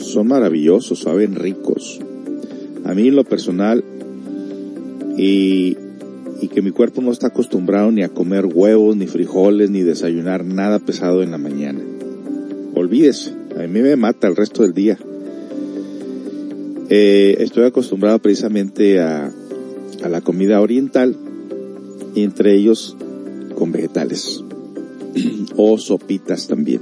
[0.03, 1.99] son maravillosos, saben ricos.
[2.83, 3.83] A mí en lo personal,
[5.17, 5.77] y,
[6.53, 10.79] que mi cuerpo no está acostumbrado ni a comer huevos, ni frijoles, ni desayunar nada
[10.79, 11.79] pesado en la mañana.
[12.75, 14.97] Olvídese, a mí me mata el resto del día.
[16.89, 19.31] Eh, estoy acostumbrado precisamente a,
[20.03, 21.15] a la comida oriental,
[22.15, 22.97] y entre ellos
[23.55, 24.43] con vegetales
[25.55, 26.81] o sopitas también,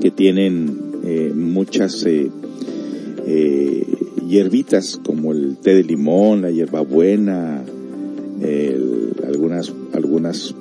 [0.00, 2.30] que tienen eh, muchas eh,
[3.26, 3.86] eh,
[4.26, 7.62] hierbitas como el té de limón, la hierbabuena,
[9.26, 10.54] algunas algunas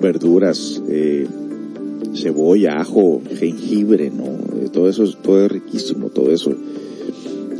[0.00, 1.26] verduras, eh,
[2.14, 4.24] cebolla, ajo, jengibre, ¿no?
[4.60, 6.52] Eh, todo eso, todo es riquísimo, todo eso.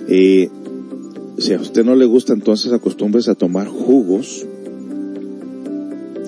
[0.06, 4.46] si a usted no le gusta, entonces acostúmbrese a tomar jugos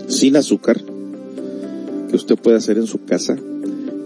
[0.06, 0.80] sin azúcar
[2.08, 3.36] que usted puede hacer en su casa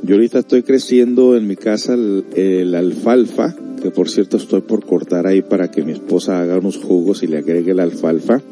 [0.05, 5.29] yo ahorita estoy creciendo en mi casa el, alfalfa, que por cierto estoy por cortar
[5.29, 8.43] ahí para que mi esposa haga unos jugos y le agregue la alfalfa.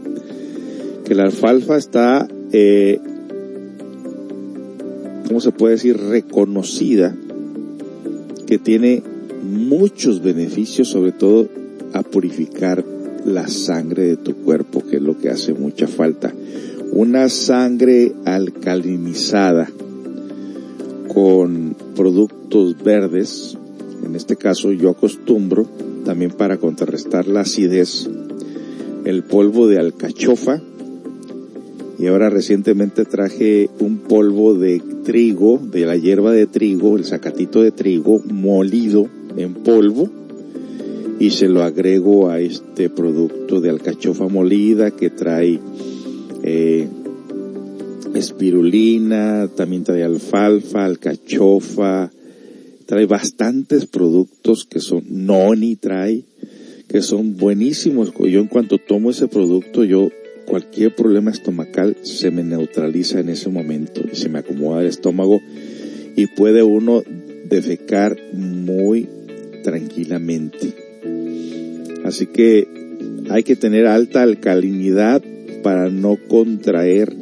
[1.04, 3.00] Que la alfalfa está, eh,
[5.26, 5.96] ¿cómo se puede decir?
[5.96, 7.16] Reconocida,
[8.46, 9.02] que tiene
[9.42, 11.48] muchos beneficios, sobre todo
[11.92, 12.84] a purificar
[13.24, 16.32] la sangre de tu cuerpo, que es lo que hace mucha falta.
[16.92, 19.68] una sangre alcalinizada
[21.20, 23.58] con productos verdes.
[24.02, 25.66] En este caso yo acostumbro
[26.02, 28.08] también para contrarrestar la acidez
[29.04, 30.62] el polvo de alcachofa
[31.98, 37.60] y ahora recientemente traje un polvo de trigo, de la hierba de trigo, el sacatito
[37.60, 39.06] de trigo molido
[39.36, 40.08] en polvo
[41.18, 45.60] y se lo agrego a este producto de alcachofa molida que trae
[46.42, 46.88] eh,
[48.20, 52.10] espirulina, también trae alfalfa, alcachofa,
[52.86, 56.24] trae bastantes productos que son noni trae,
[56.88, 58.12] que son buenísimos.
[58.18, 60.10] Yo en cuanto tomo ese producto, yo
[60.46, 65.40] cualquier problema estomacal se me neutraliza en ese momento y se me acomoda el estómago
[66.16, 67.02] y puede uno
[67.48, 69.08] defecar muy
[69.62, 70.74] tranquilamente.
[72.04, 72.66] Así que
[73.28, 75.22] hay que tener alta alcalinidad
[75.62, 77.14] para no contraer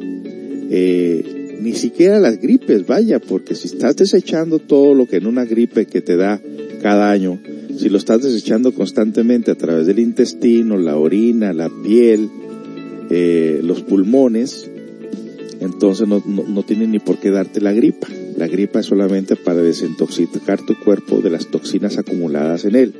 [0.69, 5.45] eh, ni siquiera las gripes, vaya, porque si estás desechando todo lo que en una
[5.45, 6.41] gripe que te da
[6.81, 7.39] cada año,
[7.77, 12.29] si lo estás desechando constantemente a través del intestino, la orina, la piel,
[13.09, 14.69] eh, los pulmones,
[15.59, 18.07] entonces no, no, tiene ni por qué darte la gripa.
[18.37, 22.93] La gripa es solamente para desintoxicar tu cuerpo de las toxinas acumuladas en él.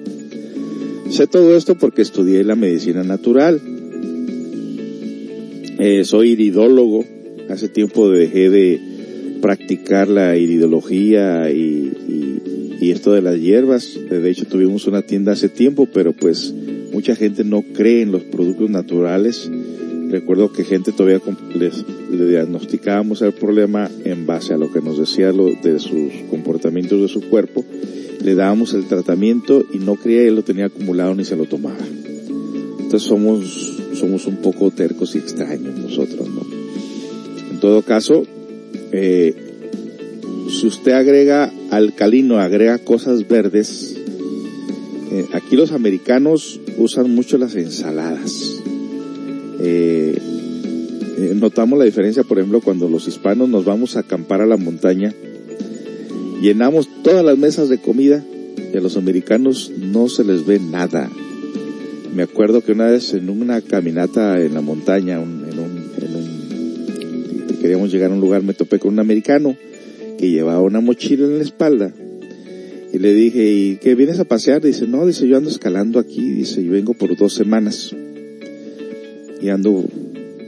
[1.10, 3.62] Sé todo esto porque estudié la medicina natural.
[5.80, 7.06] Eh, soy iridólogo.
[7.50, 8.80] Hace tiempo dejé de
[9.42, 13.98] practicar la iridología y, y esto de las hierbas.
[14.10, 16.54] De hecho tuvimos una tienda hace tiempo, pero pues
[16.94, 19.50] mucha gente no cree en los productos naturales
[20.10, 21.22] recuerdo que gente todavía
[21.56, 27.02] le diagnosticábamos el problema en base a lo que nos decía lo, de sus comportamientos
[27.02, 27.64] de su cuerpo,
[28.22, 31.78] le dábamos el tratamiento y no creía que lo tenía acumulado ni se lo tomaba.
[32.80, 36.29] Entonces somos, somos un poco tercos y extraños nosotros, ¿no?
[37.60, 38.26] En todo caso,
[38.94, 39.36] eh,
[40.50, 43.98] si usted agrega alcalino, agrega cosas verdes,
[45.12, 48.62] eh, aquí los americanos usan mucho las ensaladas
[49.60, 50.18] eh,
[51.36, 55.14] notamos la diferencia, por ejemplo, cuando los hispanos nos vamos a acampar a la montaña,
[56.42, 58.24] llenamos todas las mesas de comida
[58.74, 61.10] y a los americanos no se les ve nada.
[62.16, 65.39] Me acuerdo que una vez en una caminata en la montaña, un,
[67.60, 69.56] queríamos llegar a un lugar, me topé con un americano
[70.18, 71.94] que llevaba una mochila en la espalda
[72.92, 74.62] y le dije, ¿y qué vienes a pasear?
[74.62, 77.96] Dice, no, dice, yo ando escalando aquí, dice, yo vengo por dos semanas
[79.42, 79.86] y ando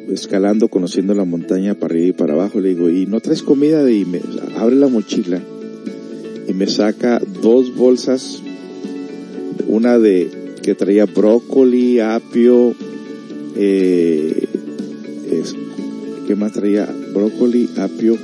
[0.09, 2.59] escalando, conociendo la montaña para arriba y para abajo.
[2.59, 3.89] Le digo, ¿y no traes comida?
[3.91, 4.21] Y me
[4.57, 5.39] abre la mochila
[6.47, 8.41] y me saca dos bolsas,
[9.67, 10.27] una de
[10.63, 12.73] que traía brócoli, apio,
[13.55, 14.47] eh,
[16.31, 16.87] ¿qué más traía?
[17.13, 18.17] Brócoli, apio,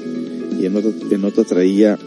[0.58, 2.00] y en otra, en otra traía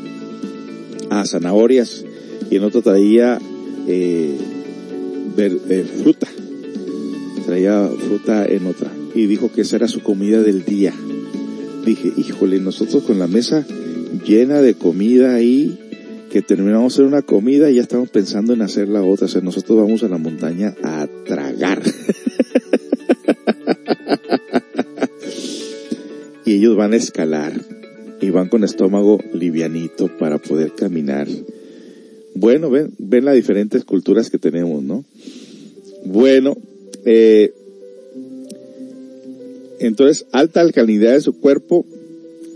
[1.10, 2.06] ah, zanahorias,
[2.50, 3.38] y en otra traía
[3.86, 4.34] eh,
[5.36, 6.26] eh fruta
[7.44, 10.94] traía fruta en otra y dijo que esa era su comida del día.
[11.84, 13.66] Dije, híjole, nosotros con la mesa
[14.26, 15.78] llena de comida ahí,
[16.30, 19.26] que terminamos hacer una comida y ya estamos pensando en hacer la otra.
[19.26, 21.82] O sea, nosotros vamos a la montaña a tragar.
[26.50, 27.52] y ellos van a escalar
[28.20, 31.28] y van con estómago livianito para poder caminar.
[32.34, 35.04] Bueno, ven, ven las diferentes culturas que tenemos, ¿no?
[36.04, 36.56] Bueno,
[37.04, 37.52] eh,
[39.78, 41.86] entonces, alta alcalinidad de su cuerpo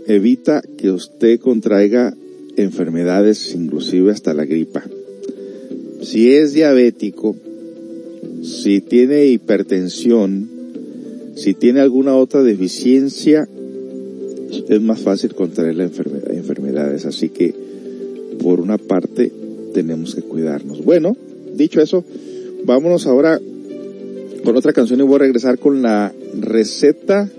[0.07, 2.13] evita que usted contraiga
[2.57, 4.83] enfermedades, inclusive hasta la gripa.
[6.01, 7.33] Si es diabético,
[8.43, 10.49] si tiene hipertensión,
[11.35, 13.47] si tiene alguna otra deficiencia,
[14.67, 17.05] es más fácil contraer la enfermedad, enfermedades.
[17.05, 17.53] Así que,
[18.41, 19.31] por una parte,
[19.73, 20.83] tenemos que cuidarnos.
[20.83, 21.15] Bueno,
[21.55, 22.03] dicho eso,
[22.63, 23.39] vámonos ahora
[24.43, 27.29] con otra canción y voy a regresar con la receta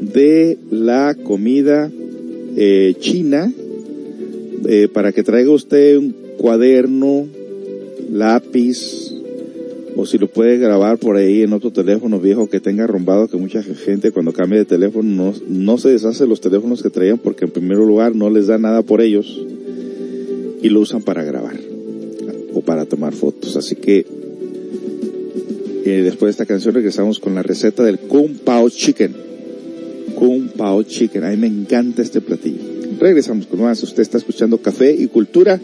[0.00, 1.90] de la comida
[2.56, 3.52] eh, china
[4.68, 7.26] eh, para que traiga usted un cuaderno,
[8.10, 9.11] lápiz
[9.96, 13.36] o si lo puede grabar por ahí en otro teléfono viejo que tenga arrumbado que
[13.36, 17.44] mucha gente cuando cambia de teléfono no, no se deshace los teléfonos que traían porque
[17.44, 19.44] en primer lugar no les da nada por ellos
[20.62, 21.56] y lo usan para grabar
[22.54, 23.56] o para tomar fotos.
[23.56, 24.06] Así que
[25.84, 29.14] después de esta canción regresamos con la receta del Kung Pao Chicken.
[30.14, 31.24] Kung Pao Chicken.
[31.24, 32.62] A mí me encanta este platillo.
[33.00, 33.82] Regresamos con más.
[33.82, 35.60] Usted está escuchando Café y Cultura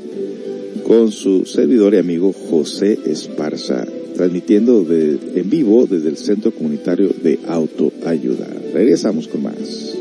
[0.84, 3.86] con su servidor y amigo José Esparza
[4.18, 8.48] transmitiendo de, en vivo desde el Centro Comunitario de Autoayuda.
[8.74, 9.96] Regresamos con más.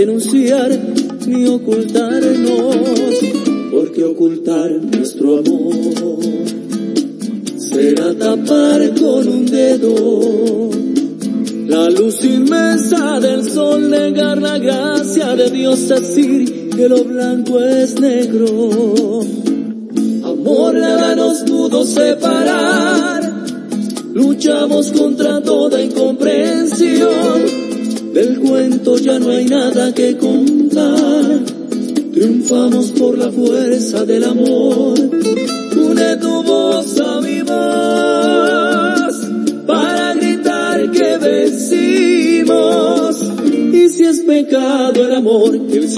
[0.00, 0.70] denunciar
[1.26, 2.76] ni ocultarnos,
[3.70, 6.18] porque ocultar nuestro amor
[7.58, 10.70] será tapar con un dedo
[11.66, 18.00] la luz inmensa del sol, negar la gracia de Dios, decir que lo blanco es
[18.00, 19.09] negro.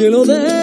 [0.02, 0.61] cielo de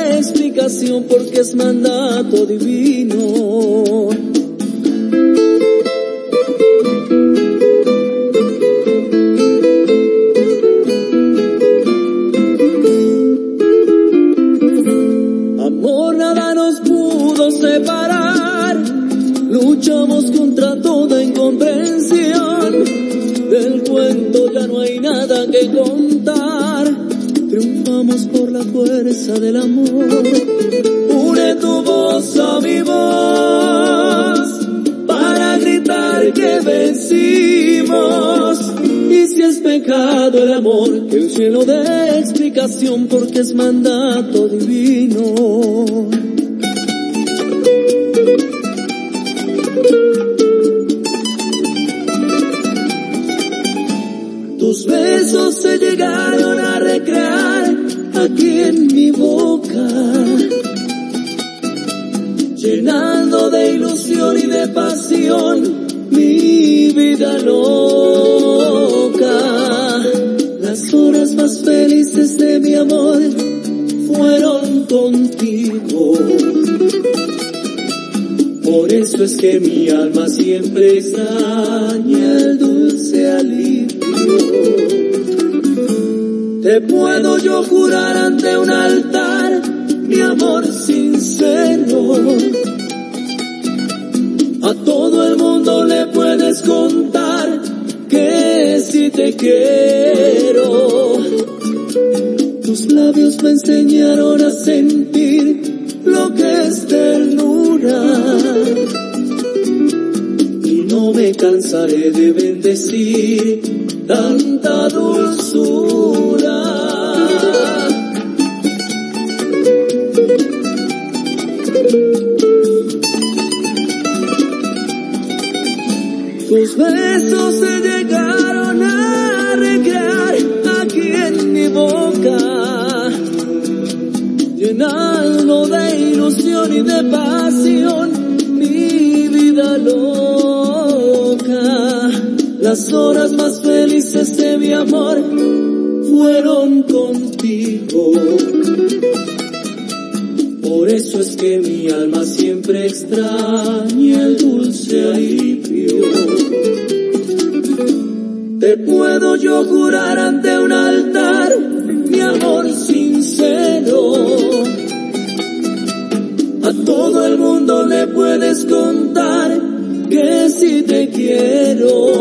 [166.70, 169.59] A todo el mundo le puedes contar
[170.07, 172.11] que si te quiero.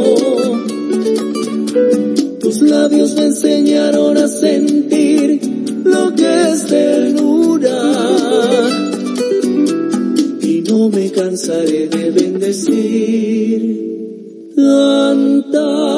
[2.40, 5.38] Tus labios me enseñaron a sentir
[5.84, 7.92] lo que es ternura.
[10.40, 13.60] Y no me cansaré de bendecir
[14.56, 15.97] tanta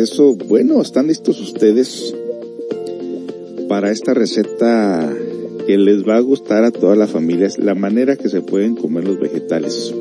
[0.00, 0.34] regreso.
[0.34, 2.14] Bueno, ¿están listos ustedes
[3.68, 5.14] para esta receta
[5.66, 7.58] que les va a gustar a todas las familias?
[7.58, 9.94] La manera que se pueden comer los vegetales.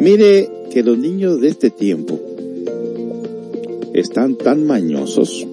[0.00, 2.18] Mire que los niños de este tiempo
[3.94, 5.46] están tan mañosos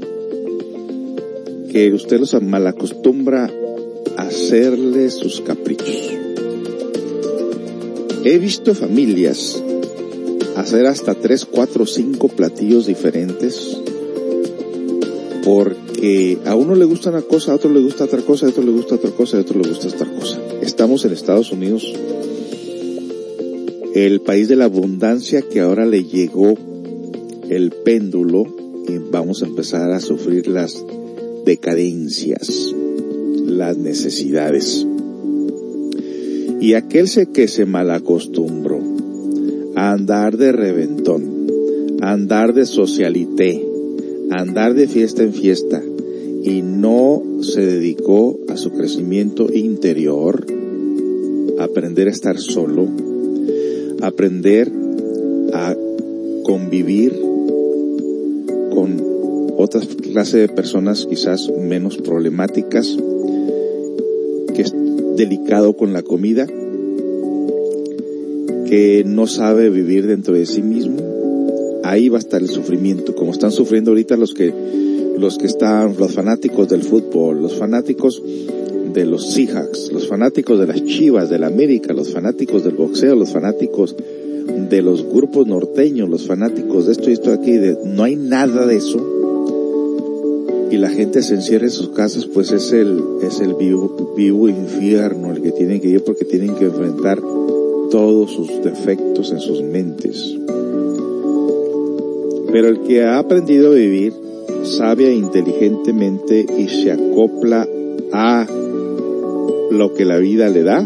[1.72, 3.52] que usted los malacostumbra
[4.18, 6.12] a hacerle sus caprichos.
[8.24, 9.64] He visto familias
[10.70, 13.76] hacer hasta tres, cuatro, cinco platillos diferentes
[15.44, 18.62] porque a uno le gusta una cosa, a otro le gusta otra cosa, a otro
[18.62, 20.40] le gusta otra cosa, a otro le gusta otra cosa.
[20.62, 21.92] Estamos en Estados Unidos,
[23.96, 26.54] el país de la abundancia que ahora le llegó
[27.50, 28.44] el péndulo
[28.88, 30.86] y vamos a empezar a sufrir las
[31.46, 32.76] decadencias,
[33.44, 34.86] las necesidades.
[36.62, 38.99] Y aquel que se malacostumbró
[39.88, 41.48] andar de reventón,
[42.02, 43.66] andar de socialité,
[44.30, 45.82] andar de fiesta en fiesta
[46.44, 50.46] y no se dedicó a su crecimiento interior,
[51.60, 52.90] aprender a estar solo,
[54.02, 54.70] aprender
[55.54, 55.76] a
[56.44, 57.18] convivir
[58.74, 59.02] con
[59.58, 62.98] otras clase de personas quizás menos problemáticas,
[64.54, 64.74] que es
[65.16, 66.48] delicado con la comida,
[68.70, 73.32] que no sabe vivir dentro de sí mismo, ahí va a estar el sufrimiento, como
[73.32, 74.54] están sufriendo ahorita los que,
[75.18, 78.22] los que están, los fanáticos del fútbol, los fanáticos
[78.94, 83.16] de los Seahawks, los fanáticos de las Chivas, de la América, los fanáticos del boxeo,
[83.16, 83.96] los fanáticos
[84.70, 88.68] de los grupos norteños, los fanáticos de esto y esto aquí, de, no hay nada
[88.68, 89.16] de eso.
[90.70, 94.48] Y la gente se encierra en sus casas, pues es el, es el vivo, vivo
[94.48, 97.20] infierno el que tienen que ir porque tienen que enfrentar
[97.90, 100.36] todos sus defectos en sus mentes.
[102.52, 104.14] Pero el que ha aprendido a vivir
[104.64, 107.68] sabia e inteligentemente y se acopla
[108.12, 108.48] a
[109.72, 110.82] lo que la vida le da,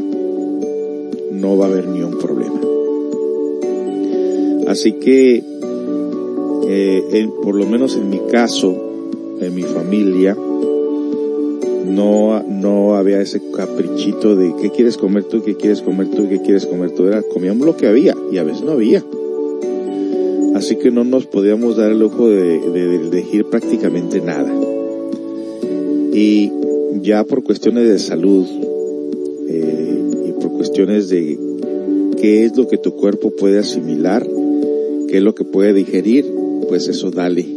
[1.31, 2.59] no va a haber ni un problema.
[4.67, 5.43] Así que,
[6.67, 8.75] eh, por lo menos en mi caso,
[9.39, 10.37] en mi familia,
[11.85, 16.41] no, no había ese caprichito de qué quieres comer tú, qué quieres comer tú, qué
[16.41, 17.07] quieres comer tú.
[17.07, 19.03] Era, comíamos lo que había y a veces no había.
[20.55, 24.53] Así que no nos podíamos dar el lujo de, de, elegir prácticamente nada.
[26.13, 26.51] Y
[27.01, 28.45] ya por cuestiones de salud
[29.49, 31.37] eh, y por cuestiones de
[32.21, 34.25] qué es lo que tu cuerpo puede asimilar,
[35.07, 36.25] qué es lo que puede digerir,
[36.69, 37.52] pues eso dale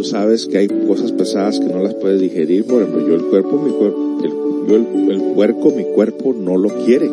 [0.00, 3.24] tú sabes que hay cosas pesadas que no las puedes digerir, por ejemplo, yo el
[3.24, 4.30] cuerpo, mi cuerpo, el,
[4.66, 7.10] yo el, el puerco, mi cuerpo no lo quiere.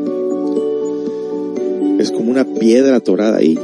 [1.99, 3.59] Es como una piedra atorada ahí.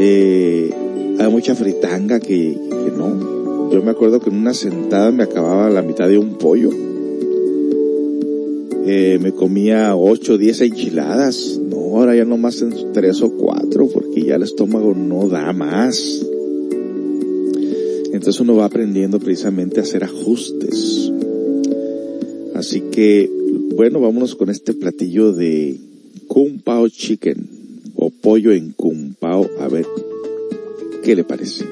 [0.00, 0.74] Eh,
[1.16, 2.58] hay mucha fritanga que,
[2.96, 3.70] no.
[3.70, 6.70] Yo me acuerdo que en una sentada me acababa la mitad de un pollo.
[8.84, 11.60] Eh, me comía ocho o diez enchiladas.
[11.70, 15.52] No, ahora ya no más en tres o cuatro porque ya el estómago no da
[15.52, 16.31] más.
[18.12, 21.10] Entonces uno va aprendiendo precisamente a hacer ajustes.
[22.54, 23.30] Así que,
[23.74, 25.80] bueno, vámonos con este platillo de
[26.28, 27.48] Kung Pao Chicken
[27.96, 29.48] o pollo en Kung Pao.
[29.58, 29.86] A ver,
[31.02, 31.64] ¿qué le parece?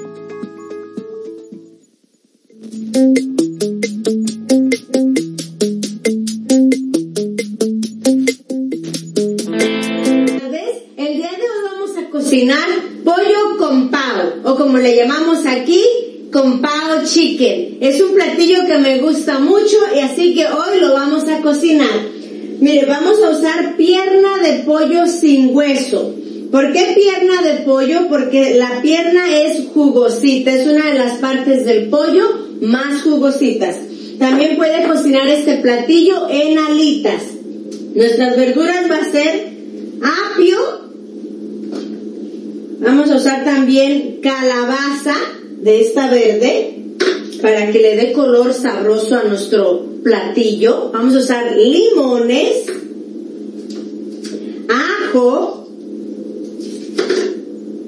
[12.11, 12.69] Cocinar
[13.05, 15.81] pollo con pao, o como le llamamos aquí,
[16.33, 17.79] con pao chicken.
[17.81, 22.01] Es un platillo que me gusta mucho y así que hoy lo vamos a cocinar.
[22.61, 26.15] Mire, vamos a usar pierna de pollo sin hueso.
[26.51, 28.09] ¿Por qué pierna de pollo?
[28.09, 32.29] Porque la pierna es jugosita, es una de las partes del pollo
[32.61, 33.77] más jugositas.
[34.19, 37.23] También puede cocinar este platillo en alitas.
[37.95, 39.53] Nuestras verduras va a ser
[40.35, 40.59] apio.
[42.81, 45.17] Vamos a usar también calabaza,
[45.63, 46.81] de esta verde
[47.43, 50.91] para que le dé color sabroso a nuestro platillo.
[50.93, 52.67] Vamos a usar limones,
[54.69, 55.69] ajo,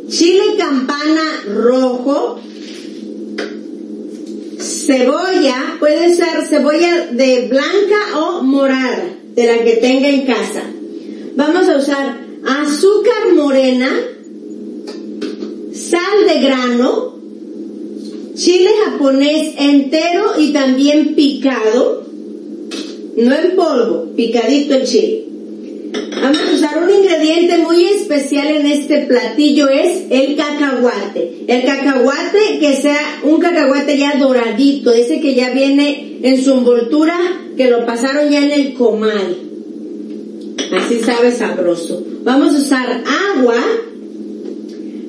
[0.08, 2.40] chile campana rojo,
[4.58, 10.62] cebolla, puede ser cebolla de blanca o morada, de la que tenga en casa.
[11.34, 13.90] Vamos a usar azúcar morena,
[15.72, 17.11] sal de grano,
[18.42, 22.04] chile japonés entero y también picado,
[23.16, 25.24] no en polvo, picadito el chile.
[26.20, 31.44] Vamos a usar un ingrediente muy especial en este platillo es el cacahuate.
[31.46, 37.16] El cacahuate que sea un cacahuate ya doradito, ese que ya viene en su envoltura,
[37.56, 39.36] que lo pasaron ya en el comal.
[40.72, 42.04] Así sabe sabroso.
[42.24, 43.04] Vamos a usar
[43.36, 43.62] agua,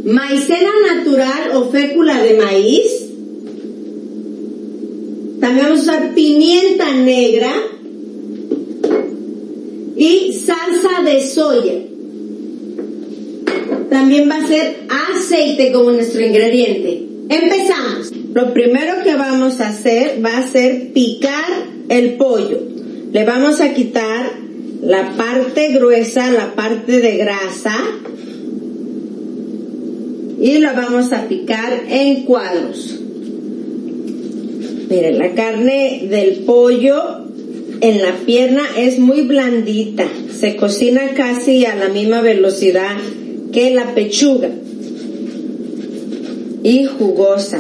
[0.04, 3.13] maicena natural o fécula de maíz.
[5.44, 7.52] También vamos a usar pimienta negra
[9.98, 11.74] y salsa de soya.
[13.90, 17.08] También va a ser aceite como nuestro ingrediente.
[17.28, 18.14] Empezamos.
[18.34, 21.44] Lo primero que vamos a hacer va a ser picar
[21.90, 22.62] el pollo.
[23.12, 24.32] Le vamos a quitar
[24.82, 27.76] la parte gruesa, la parte de grasa
[30.40, 33.03] y la vamos a picar en cuadros.
[34.94, 37.26] Miren, la carne del pollo
[37.82, 40.06] en la pierna es muy blandita,
[40.40, 42.96] se cocina casi a la misma velocidad
[43.52, 44.52] que la pechuga
[46.62, 47.60] y jugosa.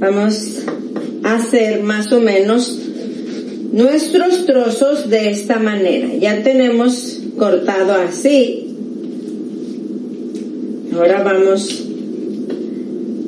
[0.00, 0.64] Vamos
[1.24, 2.78] a hacer más o menos
[3.72, 6.14] nuestros trozos de esta manera.
[6.20, 8.66] Ya tenemos cortado así.
[10.94, 11.87] Ahora vamos,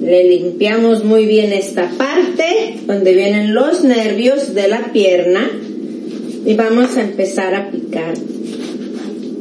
[0.00, 5.50] le limpiamos muy bien esta parte donde vienen los nervios de la pierna
[6.46, 8.14] y vamos a empezar a picar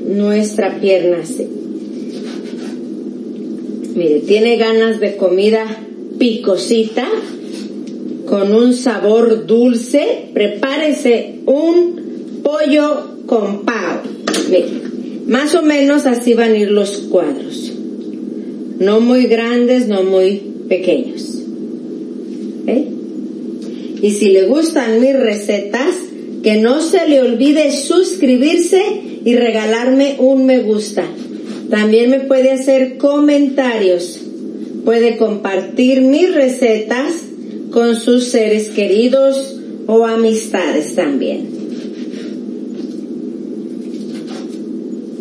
[0.06, 1.48] nuestra pierna así.
[3.96, 5.66] Mire, tiene ganas de comida
[6.18, 7.08] picosita,
[8.26, 14.02] con un sabor dulce, prepárese un pollo con pavo.
[14.50, 14.68] Mire,
[15.28, 17.74] más o menos así van a ir los cuadros.
[18.80, 21.44] No muy grandes, no muy pequeños.
[22.68, 22.86] ¿Eh?
[24.02, 25.96] Y si le gustan mis recetas,
[26.42, 28.82] que no se le olvide suscribirse
[29.26, 31.04] y regalarme un me gusta.
[31.70, 34.22] También me puede hacer comentarios.
[34.86, 37.14] Puede compartir mis recetas
[37.72, 41.59] con sus seres queridos o amistades también.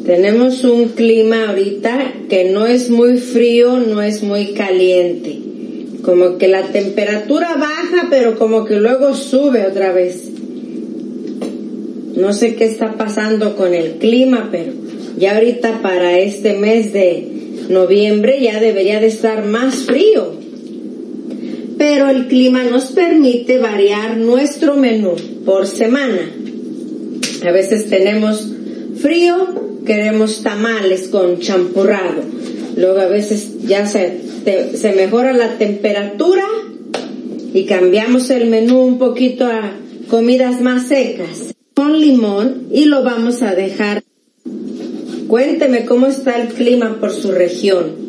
[0.09, 5.39] Tenemos un clima ahorita que no es muy frío, no es muy caliente.
[6.01, 10.31] Como que la temperatura baja, pero como que luego sube otra vez.
[12.17, 14.73] No sé qué está pasando con el clima, pero
[15.19, 17.29] ya ahorita para este mes de
[17.69, 20.33] noviembre ya debería de estar más frío.
[21.77, 26.33] Pero el clima nos permite variar nuestro menú por semana.
[27.47, 28.49] A veces tenemos
[29.03, 32.23] frío, queremos tamales con champurrado.
[32.77, 34.21] Luego a veces ya se,
[34.77, 36.45] se mejora la temperatura
[37.55, 39.73] y cambiamos el menú un poquito a
[40.09, 44.05] comidas más secas con limón y lo vamos a dejar.
[45.27, 48.09] Cuénteme cómo está el clima por su región.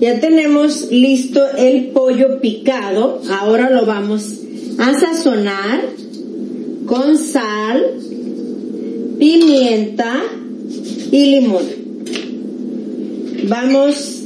[0.00, 3.20] Ya tenemos listo el pollo picado.
[3.30, 4.40] Ahora lo vamos
[4.78, 5.82] a sazonar
[6.92, 7.86] con sal,
[9.18, 10.24] pimienta
[11.10, 11.62] y limón.
[13.44, 14.24] Vamos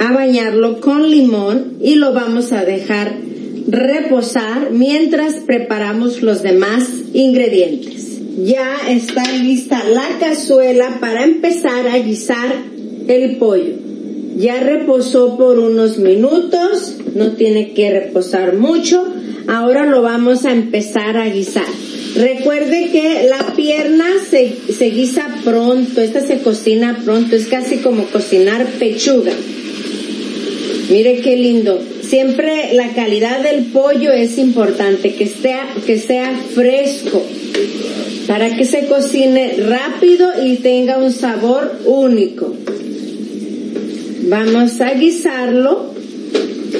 [0.00, 3.14] a bañarlo con limón y lo vamos a dejar
[3.68, 6.82] reposar mientras preparamos los demás
[7.12, 8.18] ingredientes.
[8.44, 12.52] Ya está lista la cazuela para empezar a guisar
[13.06, 13.74] el pollo.
[14.36, 19.14] Ya reposó por unos minutos, no tiene que reposar mucho
[19.46, 21.66] Ahora lo vamos a empezar a guisar.
[22.16, 28.04] Recuerde que la pierna se, se guisa pronto, esta se cocina pronto, es casi como
[28.04, 29.32] cocinar pechuga.
[30.90, 31.82] Mire qué lindo.
[32.02, 37.22] Siempre la calidad del pollo es importante, que sea, que sea fresco,
[38.28, 42.54] para que se cocine rápido y tenga un sabor único.
[44.28, 45.94] Vamos a guisarlo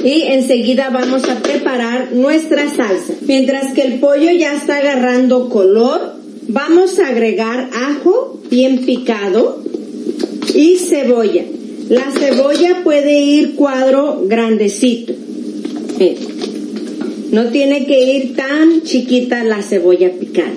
[0.03, 3.15] y enseguida vamos a preparar nuestra salsa.
[3.27, 6.15] Mientras que el pollo ya está agarrando color,
[6.49, 9.62] vamos a agregar ajo bien picado
[10.55, 11.45] y cebolla.
[11.89, 15.12] La cebolla puede ir cuadro grandecito.
[17.31, 20.53] No tiene que ir tan chiquita la cebolla picada.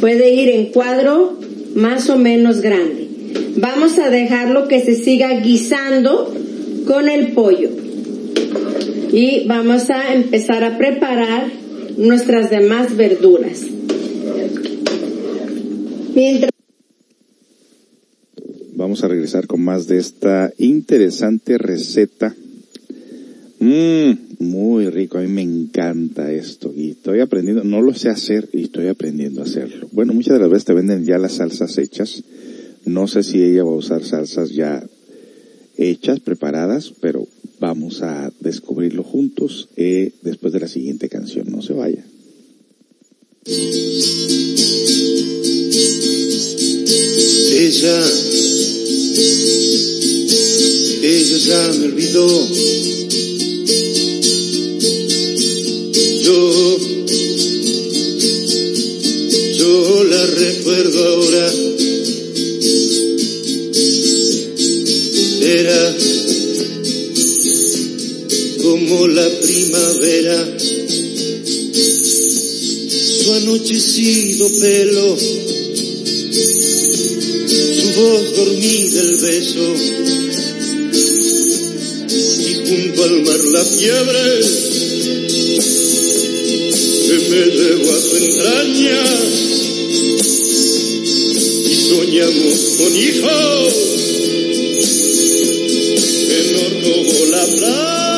[0.00, 1.38] Puede ir en cuadro
[1.74, 3.08] más o menos grande.
[3.56, 6.32] Vamos a dejarlo que se siga guisando
[6.86, 7.85] con el pollo
[9.12, 11.50] y vamos a empezar a preparar
[11.96, 13.62] nuestras demás verduras.
[18.74, 22.34] Vamos a regresar con más de esta interesante receta.
[23.58, 28.50] Mmm, Muy rico, a mí me encanta esto y estoy aprendiendo, no lo sé hacer
[28.52, 29.88] y estoy aprendiendo a hacerlo.
[29.92, 32.22] Bueno, muchas de las veces te venden ya las salsas hechas.
[32.84, 34.86] No sé si ella va a usar salsas ya
[35.78, 37.26] hechas, preparadas, pero
[37.58, 41.50] vamos a descubrirlo juntos eh, después de la siguiente canción.
[41.50, 42.04] No se vaya.
[47.58, 48.10] Ella,
[51.02, 52.48] ella ya me olvidó.
[56.22, 56.78] Yo,
[59.56, 61.65] yo la recuerdo ahora.
[69.86, 70.58] Primavera,
[73.22, 75.16] su anochecido pelo
[77.96, 79.74] voz dormida el beso.
[82.38, 84.40] Y junto al mar la fiebre
[87.06, 89.02] que me llevó a su entraña.
[91.64, 93.74] Y soñamos con hijos
[96.28, 98.15] que nos robó la plata.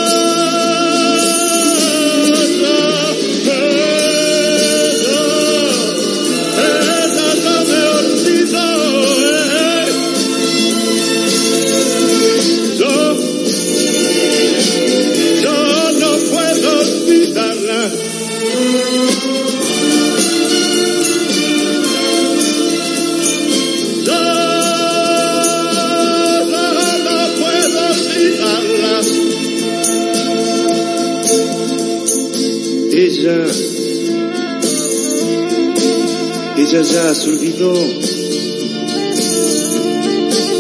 [36.71, 37.73] Ya se olvidó.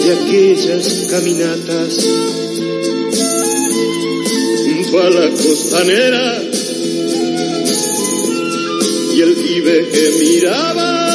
[0.03, 2.07] De aquellas caminatas.
[4.65, 6.43] Junto a la costanera.
[9.15, 11.08] Y el vive que miraba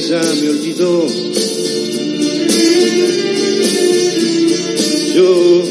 [0.00, 1.06] ya me olvidó.
[5.14, 5.64] Yo,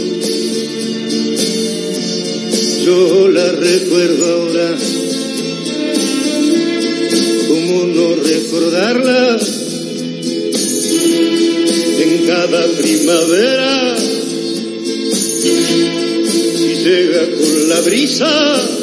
[2.86, 4.78] yo la recuerdo ahora.
[7.48, 9.40] ¿Cómo no recordarla?
[12.00, 13.98] En cada primavera,
[16.58, 18.82] si llega con la brisa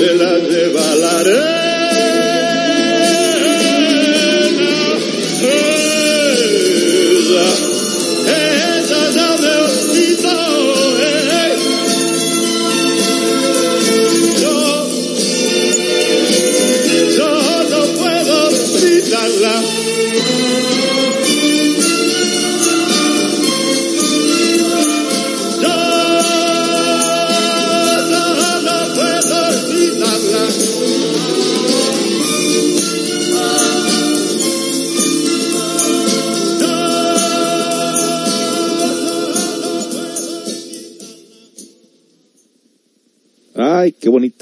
[0.00, 1.69] se la lleva la.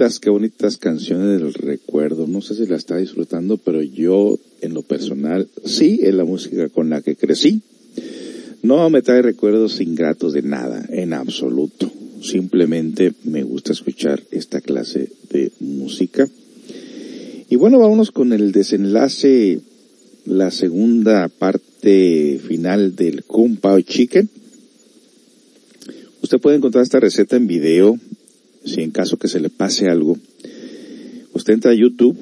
[0.08, 2.26] Bonitas, qué bonitas canciones del recuerdo.
[2.26, 6.68] No sé si la está disfrutando, pero yo, en lo personal, sí, es la música
[6.70, 7.60] con la que crecí.
[8.62, 11.90] No me trae recuerdos ingratos de nada, en absoluto.
[12.22, 16.26] Simplemente me gusta escuchar esta clase de música.
[17.50, 19.60] Y bueno, vámonos con el desenlace,
[20.24, 24.28] la segunda parte final del Kung Pao Chicken.
[26.22, 27.98] Usted puede encontrar esta receta en video
[28.68, 30.18] si en caso que se le pase algo,
[31.32, 32.16] usted entra a YouTube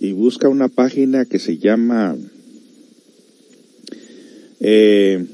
[0.00, 2.16] y busca una página que se llama,
[4.58, 5.24] eh,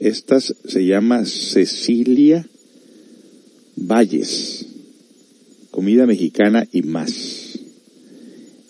[0.00, 2.46] esta se llama Cecilia
[3.76, 4.66] Valles,
[5.70, 7.58] comida mexicana y más.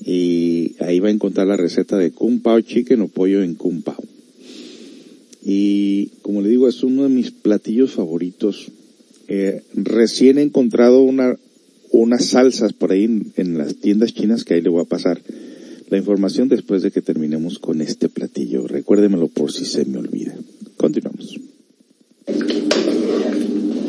[0.04, 3.82] Y ahí va a encontrar la receta de Kung Pao Chicken o pollo en Kung
[3.82, 4.02] Pao.
[5.44, 8.72] y como le digo, es uno de mis platillos favoritos.
[9.36, 11.36] Eh, recién he encontrado una,
[11.90, 15.20] unas salsas por ahí en, las tiendas chinas que ahí le voy a pasar
[15.88, 18.68] la información después de que terminemos con este platillo.
[18.68, 20.36] Recuérdemelo por si se me olvida.
[20.76, 21.40] Continuamos.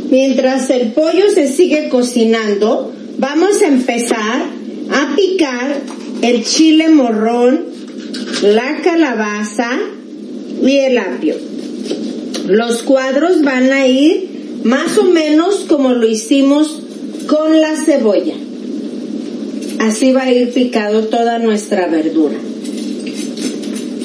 [0.09, 4.47] Mientras el pollo se sigue cocinando, vamos a empezar
[4.89, 5.80] a picar
[6.23, 7.65] el chile morrón,
[8.41, 9.69] la calabaza
[10.63, 11.35] y el apio.
[12.47, 14.35] Los cuadros van a ir
[14.66, 16.82] más o menos como lo hicimos
[17.28, 18.34] con la cebolla.
[19.80, 22.38] Así va a ir picado toda nuestra verdura.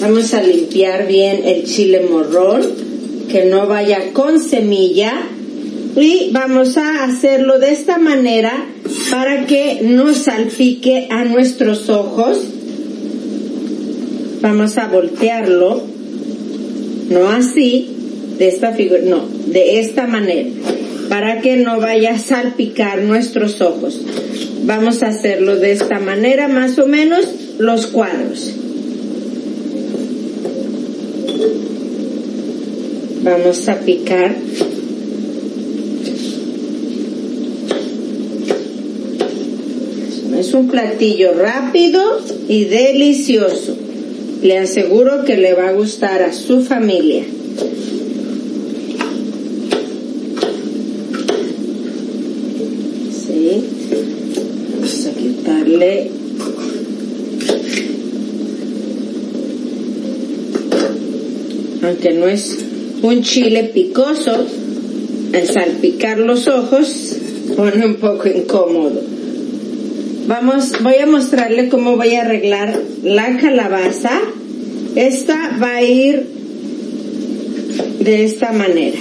[0.02, 2.60] Vamos a limpiar bien el chile morrón,
[3.30, 5.14] que no vaya con semilla.
[5.96, 8.66] Y vamos a hacerlo de esta manera
[9.10, 12.38] para que no salpique a nuestros ojos.
[14.42, 15.82] Vamos a voltearlo,
[17.08, 17.99] no así,
[18.40, 20.48] de esta figura, no, de esta manera,
[21.08, 24.00] para que no vaya a salpicar nuestros ojos.
[24.64, 27.24] Vamos a hacerlo de esta manera, más o menos,
[27.58, 28.52] los cuadros.
[33.22, 34.34] Vamos a picar
[40.40, 42.00] Es un platillo rápido
[42.48, 43.76] y delicioso.
[44.42, 47.24] Le aseguro que le va a gustar a su familia.
[53.12, 53.64] Sí.
[54.72, 55.10] Vamos a
[61.82, 62.58] aunque no es
[63.02, 64.46] un chile picoso,
[65.32, 67.16] al salpicar los ojos
[67.56, 69.00] pone un poco incómodo.
[70.26, 74.20] Vamos, voy a mostrarle cómo voy a arreglar la calabaza.
[74.94, 76.26] Esta va a ir
[78.00, 78.98] de esta manera.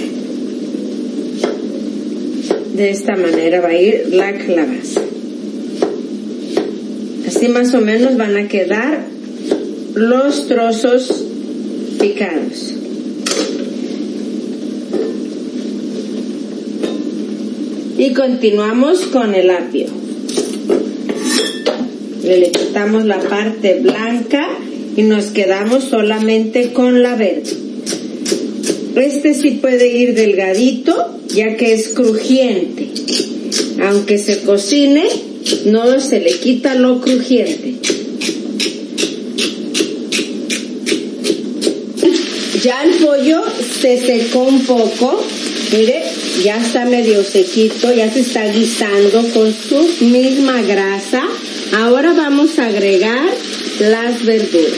[2.74, 5.09] De esta manera va a ir la calabaza.
[7.40, 9.02] Así más o menos van a quedar
[9.94, 11.24] los trozos
[11.98, 12.74] picados.
[17.96, 19.86] Y continuamos con el apio
[22.24, 24.46] le quitamos la parte blanca
[24.94, 27.56] y nos quedamos solamente con la verde.
[28.96, 32.90] Este sí puede ir delgadito ya que es crujiente.
[33.82, 35.29] Aunque se cocine,
[35.66, 37.74] no se le quita lo crujiente.
[42.62, 43.42] Ya el pollo
[43.80, 45.24] se secó un poco,
[45.72, 46.02] mire,
[46.44, 51.22] ya está medio sequito, ya se está guisando con su misma grasa
[51.72, 53.28] Ahora vamos a agregar
[53.78, 54.72] las verduras.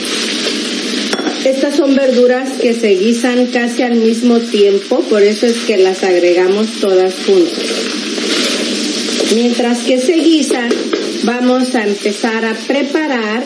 [1.43, 6.03] Estas son verduras que se guisan casi al mismo tiempo, por eso es que las
[6.03, 8.02] agregamos todas juntas.
[9.31, 10.69] Mientras que se guisan,
[11.23, 13.43] vamos a empezar a preparar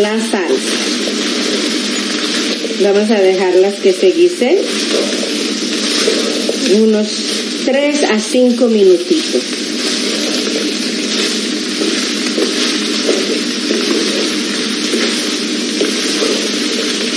[0.00, 0.82] la salsa.
[2.80, 4.58] Vamos a dejarlas que se guisen
[6.80, 7.08] unos
[7.66, 9.42] 3 a 5 minutitos.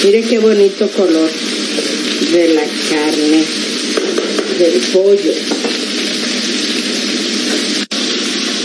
[0.03, 1.31] Mire qué bonito color
[2.31, 3.43] de la carne,
[4.59, 5.33] del pollo.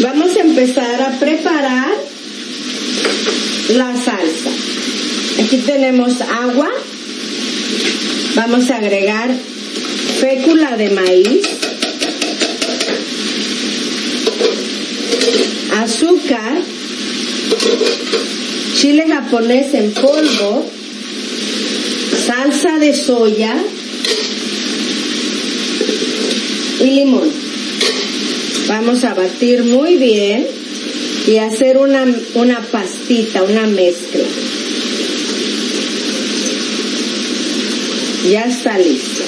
[0.00, 1.90] Vamos a empezar a preparar
[3.68, 4.50] la salsa.
[5.42, 6.68] Aquí tenemos agua.
[8.34, 9.30] Vamos a agregar
[10.20, 11.42] fécula de maíz,
[15.82, 16.58] azúcar,
[18.76, 20.68] chile japonés en polvo,
[22.26, 23.56] salsa de soya
[26.80, 27.49] y limón.
[28.82, 30.46] Vamos a batir muy bien
[31.26, 32.02] y hacer una,
[32.32, 34.24] una pastita, una mezcla.
[38.30, 39.22] Ya está listo.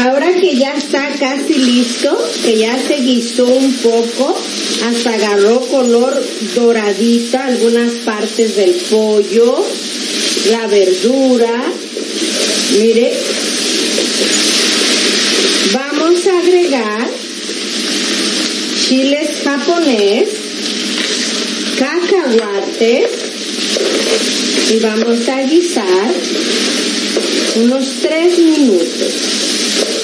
[0.00, 4.34] Ahora que ya está casi listo, que ya se guisó un poco,
[4.82, 6.24] hasta agarró color
[6.54, 9.62] doradita algunas partes del pollo,
[10.50, 11.64] la verdura.
[12.78, 13.12] Mire,
[15.72, 17.10] vamos a agregar
[18.86, 20.28] chiles japonés,
[21.78, 23.10] cacahuates
[24.70, 26.10] y vamos a guisar
[27.56, 29.12] unos tres minutos.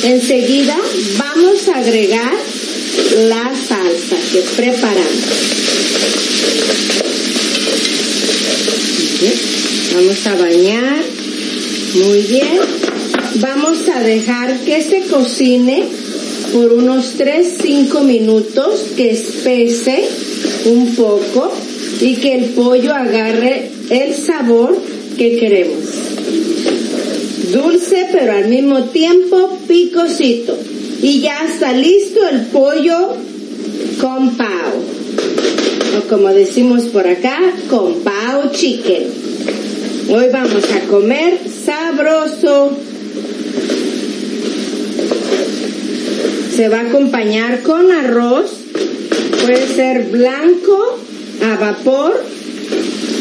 [0.04, 0.78] Enseguida
[1.16, 2.34] vamos a agregar
[3.28, 5.24] la salsa que preparamos.
[9.94, 11.02] Vamos a bañar.
[11.94, 12.60] Muy bien.
[13.36, 16.07] Vamos a dejar que se cocine
[16.52, 20.04] por unos 3-5 minutos, que espese
[20.66, 21.52] un poco
[22.00, 24.76] y que el pollo agarre el sabor
[25.16, 25.84] que queremos.
[27.52, 30.56] Dulce, pero al mismo tiempo picosito.
[31.02, 33.14] Y ya está listo el pollo
[34.00, 34.48] con pao.
[35.98, 37.38] O como decimos por acá,
[37.70, 39.04] con pao chicken.
[40.10, 42.72] Hoy vamos a comer sabroso.
[46.58, 48.50] Se va a acompañar con arroz.
[49.44, 50.98] Puede ser blanco,
[51.40, 52.20] a vapor,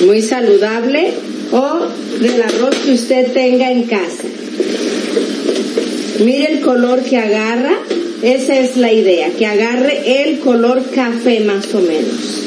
[0.07, 1.11] muy saludable,
[1.51, 1.81] o
[2.19, 4.23] del arroz que usted tenga en casa.
[6.25, 7.77] Mire el color que agarra,
[8.23, 12.43] esa es la idea, que agarre el color café más o menos.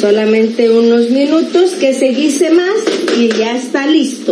[0.00, 2.74] Solamente unos minutos que se guise más
[3.16, 4.31] y ya está listo.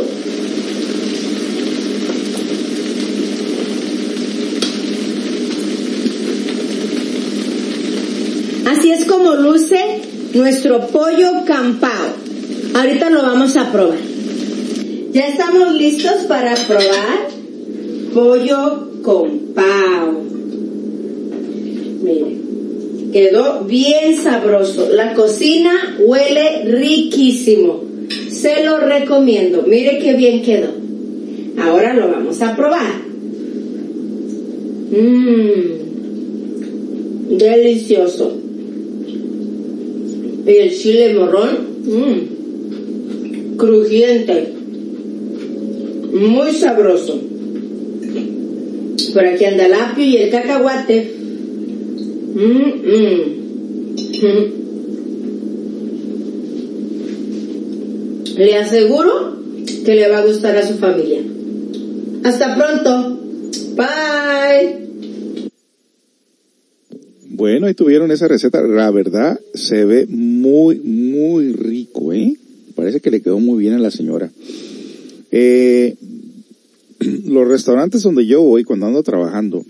[8.71, 9.81] Así es como luce
[10.33, 12.15] nuestro pollo campao.
[12.73, 13.99] Ahorita lo vamos a probar.
[15.11, 17.31] Ya estamos listos para probar
[18.15, 20.23] pollo compao.
[22.05, 22.37] Mire,
[23.13, 24.89] quedó bien sabroso.
[24.93, 27.83] La cocina huele riquísimo.
[28.31, 29.65] Se lo recomiendo.
[29.67, 30.69] Mire qué bien quedó.
[31.61, 33.03] Ahora lo vamos a probar.
[34.93, 35.61] Mmm,
[37.37, 38.50] delicioso.
[40.47, 44.53] Y el chile morrón, mmm, crujiente,
[46.13, 47.21] muy sabroso.
[49.13, 51.11] Por aquí anda el apio y el cacahuate.
[52.35, 52.81] Mmm,
[58.37, 59.37] Le aseguro
[59.85, 61.21] que le va a gustar a su familia.
[62.25, 63.19] Hasta pronto.
[63.77, 64.90] Bye.
[67.41, 68.61] Bueno, ahí tuvieron esa receta.
[68.61, 72.37] La verdad, se ve muy, muy rico, ¿eh?
[72.75, 74.31] Parece que le quedó muy bien a la señora.
[75.31, 75.97] Eh,
[77.25, 79.65] los restaurantes donde yo voy cuando ando trabajando,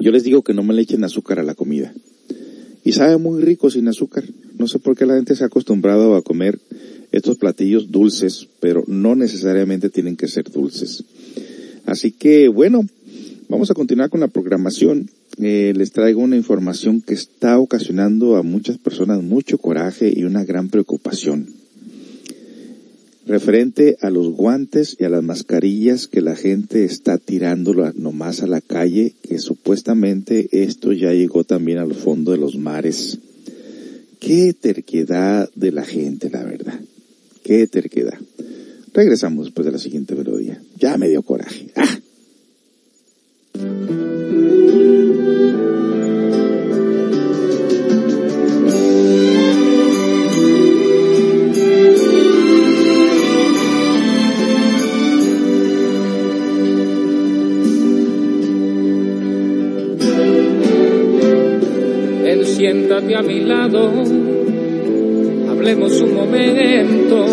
[0.00, 1.94] yo les digo que no me le echen azúcar a la comida.
[2.82, 4.24] Y sabe muy rico sin azúcar.
[4.58, 6.58] No sé por qué la gente se ha acostumbrado a comer
[7.12, 11.04] estos platillos dulces, pero no necesariamente tienen que ser dulces.
[11.86, 12.88] Así que, bueno,
[13.48, 15.10] vamos a continuar con la programación.
[15.38, 20.44] Eh, les traigo una información que está ocasionando a muchas personas mucho coraje y una
[20.44, 21.48] gran preocupación.
[23.26, 28.46] Referente a los guantes y a las mascarillas que la gente está tirando nomás a
[28.46, 33.18] la calle, que supuestamente esto ya llegó también al fondo de los mares.
[34.20, 36.78] Qué terquedad de la gente, la verdad.
[37.42, 38.18] Qué terquedad.
[38.92, 40.62] Regresamos después de la siguiente melodía.
[40.78, 41.68] Ya me dio coraje.
[41.76, 41.98] ¡Ah!
[62.56, 63.90] Siéntate a mi lado,
[65.50, 67.26] hablemos un momento.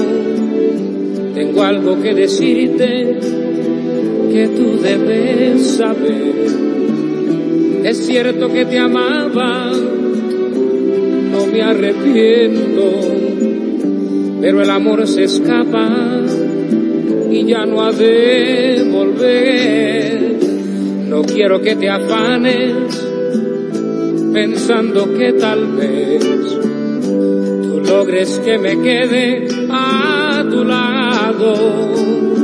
[1.35, 3.40] Tengo algo que decirte
[4.31, 6.35] que tú debes saber.
[7.83, 9.71] Es cierto que te amaba,
[11.31, 12.91] no me arrepiento,
[14.39, 16.21] pero el amor se escapa
[17.29, 20.39] y ya no ha de volver.
[21.09, 22.73] No quiero que te afanes
[24.31, 26.23] pensando que tal vez
[27.03, 32.40] tú logres que me quede a tu lado.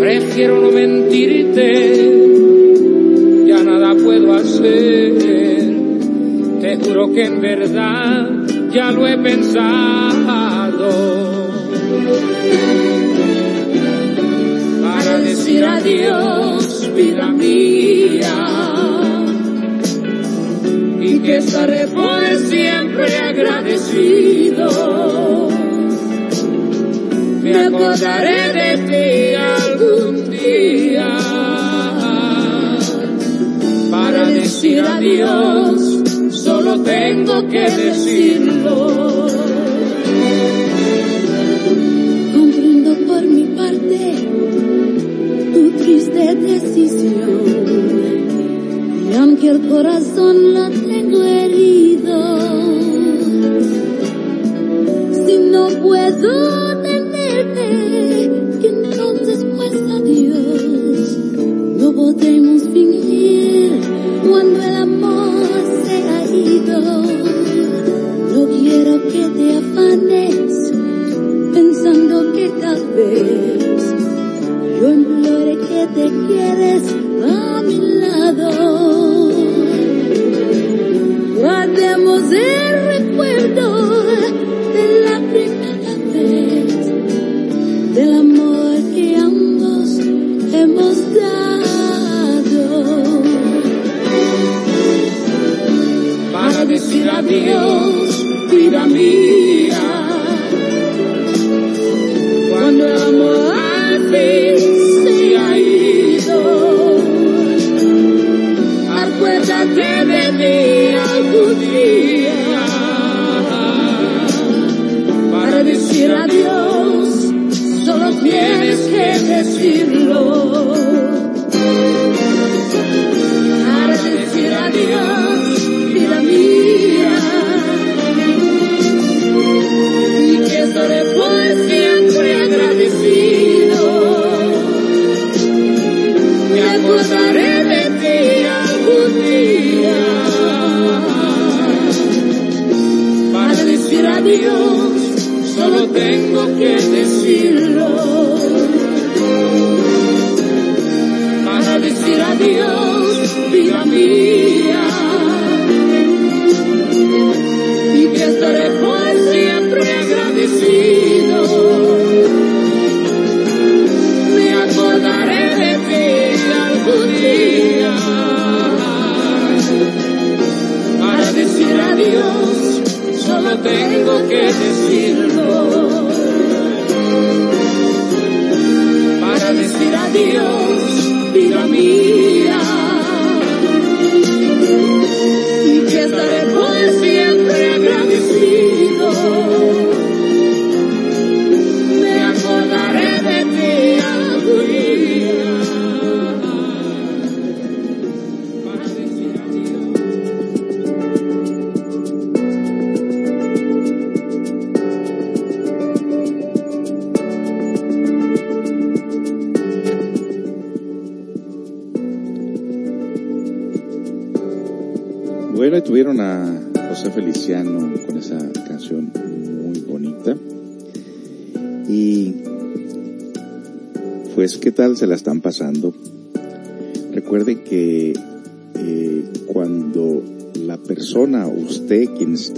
[0.00, 1.68] Prefiero no mentirte,
[3.46, 5.12] ya nada puedo hacer.
[6.62, 8.30] Te juro que en verdad
[8.72, 10.88] ya lo he pensado.
[14.82, 18.46] Para decir adiós, vida mía
[20.98, 24.70] y que estaré por siempre agradecido
[27.42, 31.08] me acordaré de ti algún día.
[33.90, 36.00] Para decir adiós
[36.30, 39.26] solo tengo que decirlo.
[42.34, 44.14] Comprendo por mi parte
[45.54, 47.40] tu triste decisión.
[49.10, 52.40] Y aunque el corazón lo tengo herido
[55.26, 56.49] si no puedo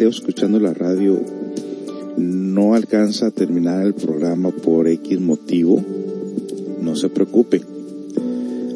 [0.08, 1.20] escuchando la radio,
[2.16, 5.82] no alcanza a terminar el programa por X motivo,
[6.80, 7.62] no se preocupe.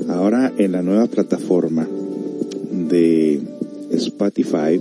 [0.09, 1.87] Ahora en la nueva plataforma
[2.71, 3.41] de
[3.91, 4.81] Spotify,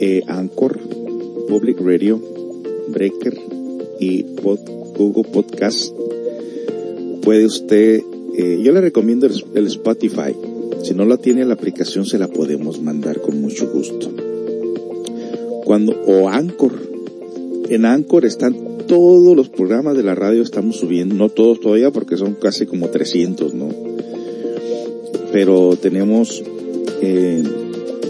[0.00, 0.78] eh, Anchor,
[1.48, 2.20] Public Radio,
[2.88, 3.36] Breaker
[4.00, 4.24] y
[4.96, 5.92] Google Podcast,
[7.22, 8.02] puede usted,
[8.36, 10.53] eh, yo le recomiendo el Spotify.
[10.84, 14.12] Si no la tiene la aplicación se la podemos mandar con mucho gusto.
[15.64, 16.72] Cuando, o Anchor.
[17.70, 18.54] En Anchor están
[18.86, 22.88] todos los programas de la radio estamos subiendo, no todos todavía porque son casi como
[22.88, 23.70] 300, ¿no?
[25.32, 26.42] Pero tenemos
[27.00, 27.42] eh,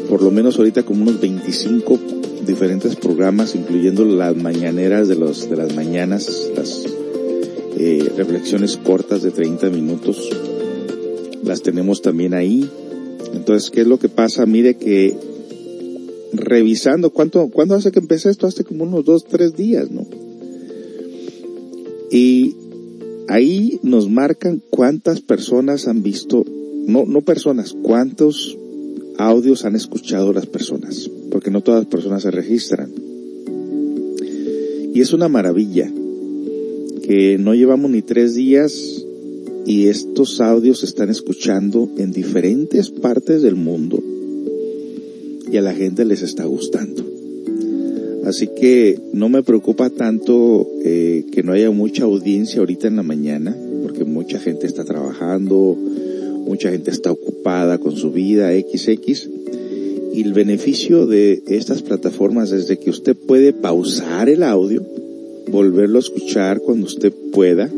[0.08, 1.96] por lo menos ahorita como unos 25
[2.44, 6.84] diferentes programas, incluyendo las mañaneras de los de las mañanas, las
[7.78, 10.28] eh, reflexiones cortas de 30 minutos,
[11.44, 12.68] las tenemos también ahí.
[13.34, 14.46] Entonces, ¿qué es lo que pasa?
[14.46, 15.16] Mire que
[16.32, 18.46] revisando, ¿cuánto, ¿cuándo hace que empecé esto?
[18.46, 20.06] Hace como unos dos, tres días, ¿no?
[22.10, 22.56] Y
[23.28, 26.44] ahí nos marcan cuántas personas han visto,
[26.86, 28.56] no, no personas, cuántos
[29.18, 32.90] audios han escuchado las personas, porque no todas las personas se registran.
[34.92, 35.90] Y es una maravilla
[37.02, 39.03] que no llevamos ni tres días
[39.66, 44.02] y estos audios se están escuchando en diferentes partes del mundo
[45.50, 47.04] y a la gente les está gustando.
[48.24, 53.02] Así que no me preocupa tanto eh, que no haya mucha audiencia ahorita en la
[53.02, 55.76] mañana, porque mucha gente está trabajando,
[56.46, 59.28] mucha gente está ocupada con su vida XX.
[60.14, 64.82] Y el beneficio de estas plataformas es de que usted puede pausar el audio,
[65.50, 67.70] volverlo a escuchar cuando usted pueda,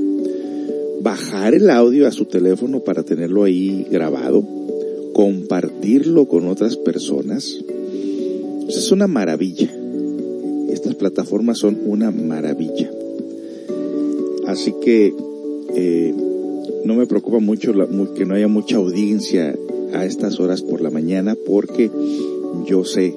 [1.07, 4.45] bajar el audio a su teléfono para tenerlo ahí grabado,
[5.13, 7.65] compartirlo con otras personas.
[8.69, 9.73] Es una maravilla.
[10.69, 12.91] Estas plataformas son una maravilla.
[14.49, 15.15] Así que
[15.77, 16.13] eh,
[16.85, 19.57] no me preocupa mucho la, que no haya mucha audiencia
[19.95, 21.89] a estas horas por la mañana porque
[22.67, 23.15] yo sé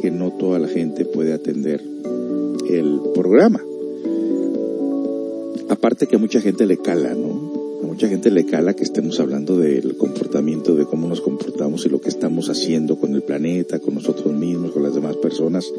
[0.00, 1.82] que no toda la gente puede atender
[2.70, 3.64] el programa.
[5.82, 7.80] Aparte que a mucha gente le cala, ¿no?
[7.82, 11.88] A mucha gente le cala que estemos hablando del comportamiento, de cómo nos comportamos y
[11.88, 15.72] lo que estamos haciendo con el planeta, con nosotros mismos, con las demás personas.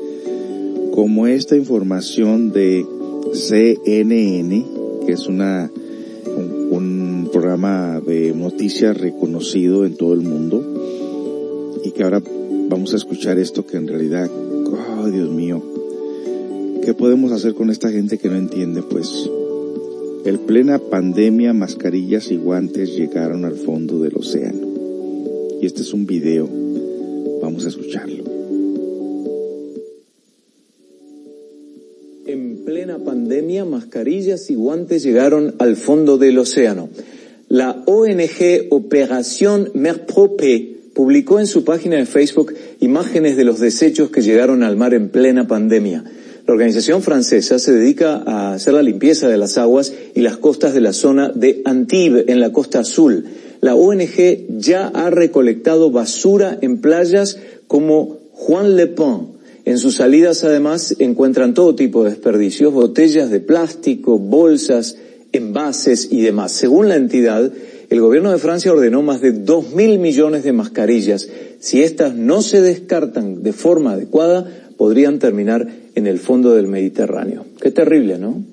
[0.91, 2.85] Como esta información de
[3.31, 4.65] CNN,
[5.05, 5.71] que es una,
[6.35, 10.61] un, un programa de noticias reconocido en todo el mundo,
[11.81, 12.21] y que ahora
[12.67, 15.63] vamos a escuchar esto que en realidad, oh Dios mío,
[16.83, 18.83] ¿qué podemos hacer con esta gente que no entiende?
[18.83, 19.29] Pues,
[20.25, 24.67] el plena pandemia, mascarillas y guantes llegaron al fondo del océano.
[25.61, 26.49] Y este es un video,
[27.41, 28.23] vamos a escucharlo.
[32.25, 36.87] En plena pandemia, mascarillas y guantes llegaron al fondo del océano.
[37.49, 44.21] La ONG Operación Merprope publicó en su página de Facebook imágenes de los desechos que
[44.21, 46.05] llegaron al mar en plena pandemia.
[46.45, 50.73] La organización francesa se dedica a hacer la limpieza de las aguas y las costas
[50.73, 53.25] de la zona de Antibes, en la costa azul.
[53.61, 57.37] La ONG ya ha recolectado basura en playas
[57.67, 59.27] como Juan Le Pen.
[59.63, 64.97] En sus salidas además encuentran todo tipo de desperdicios, botellas de plástico, bolsas,
[65.31, 66.51] envases y demás.
[66.51, 67.53] Según la entidad,
[67.89, 71.29] el gobierno de Francia ordenó más de dos mil millones de mascarillas.
[71.59, 74.45] Si estas no se descartan de forma adecuada,
[74.75, 77.45] podrían terminar en el fondo del Mediterráneo.
[77.61, 78.43] Qué terrible, ¿no?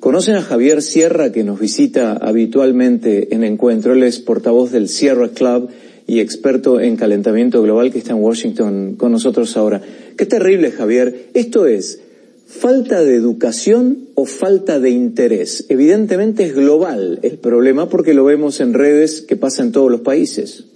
[0.00, 3.92] Conocen a Javier Sierra, que nos visita habitualmente en encuentro.
[3.92, 5.68] Él es portavoz del Sierra Club
[6.06, 9.80] y experto en calentamiento global que está en Washington con nosotros ahora.
[10.16, 11.30] Qué terrible, Javier.
[11.34, 12.00] Esto es
[12.46, 15.66] falta de educación o falta de interés.
[15.68, 20.02] Evidentemente es global el problema porque lo vemos en redes que pasa en todos los
[20.02, 20.66] países.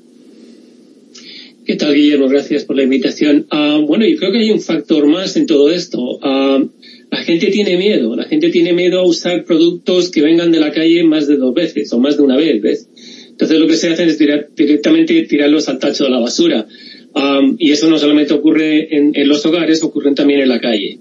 [1.70, 2.26] ¿Qué tal, Guillermo?
[2.26, 3.46] Gracias por la invitación.
[3.48, 6.00] Uh, bueno, yo creo que hay un factor más en todo esto.
[6.00, 6.68] Uh,
[7.12, 8.16] la gente tiene miedo.
[8.16, 11.54] La gente tiene miedo a usar productos que vengan de la calle más de dos
[11.54, 12.88] veces o más de una vez, ¿ves?
[13.28, 16.66] Entonces lo que se hace es directamente tirarlos al tacho de la basura.
[17.14, 20.98] Um, y eso no solamente ocurre en, los hogares, ocurre también en la calle.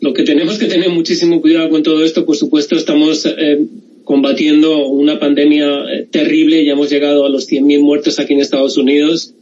[0.00, 3.58] Lo que tenemos que tener muchísimo cuidado con todo esto, por supuesto, estamos eh,
[4.08, 8.78] combatiendo una pandemia eh, terrible, ya hemos llegado a los 100.000 muertos aquí en Estados
[8.78, 9.34] Unidos,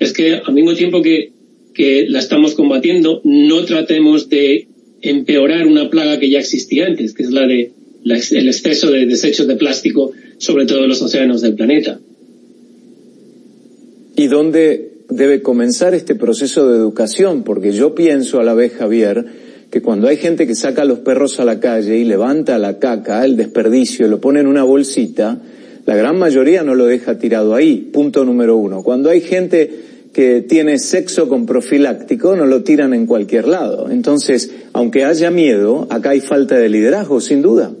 [0.00, 1.32] es que al mismo tiempo que,
[1.74, 4.66] que la estamos combatiendo, no tratemos de
[5.02, 7.72] empeorar una plaga que ya existía antes, que es la de
[8.02, 12.00] la, el exceso de desechos de plástico, sobre todo en los océanos del planeta.
[14.16, 17.44] ¿Y dónde debe comenzar este proceso de educación?
[17.44, 19.26] Porque yo pienso a la vez, Javier,
[19.74, 22.78] que cuando hay gente que saca a los perros a la calle y levanta la
[22.78, 25.36] caca, el desperdicio, lo pone en una bolsita,
[25.84, 28.84] la gran mayoría no lo deja tirado ahí, punto número uno.
[28.84, 29.68] Cuando hay gente
[30.12, 33.90] que tiene sexo con profiláctico, no lo tiran en cualquier lado.
[33.90, 37.72] Entonces, aunque haya miedo, acá hay falta de liderazgo, sin duda.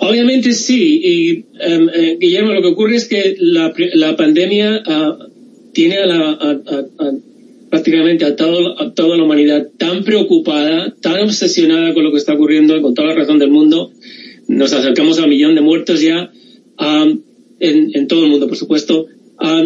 [0.00, 5.96] Obviamente sí, y um, Guillermo, lo que ocurre es que la, la pandemia uh, tiene
[5.96, 7.12] a la, a,
[7.70, 12.34] prácticamente a, todo, a toda la humanidad tan preocupada, tan obsesionada con lo que está
[12.34, 13.92] ocurriendo, con toda la razón del mundo.
[14.48, 16.30] Nos acercamos al millón de muertos ya
[16.78, 17.20] um,
[17.58, 19.06] en, todo el mundo, por supuesto.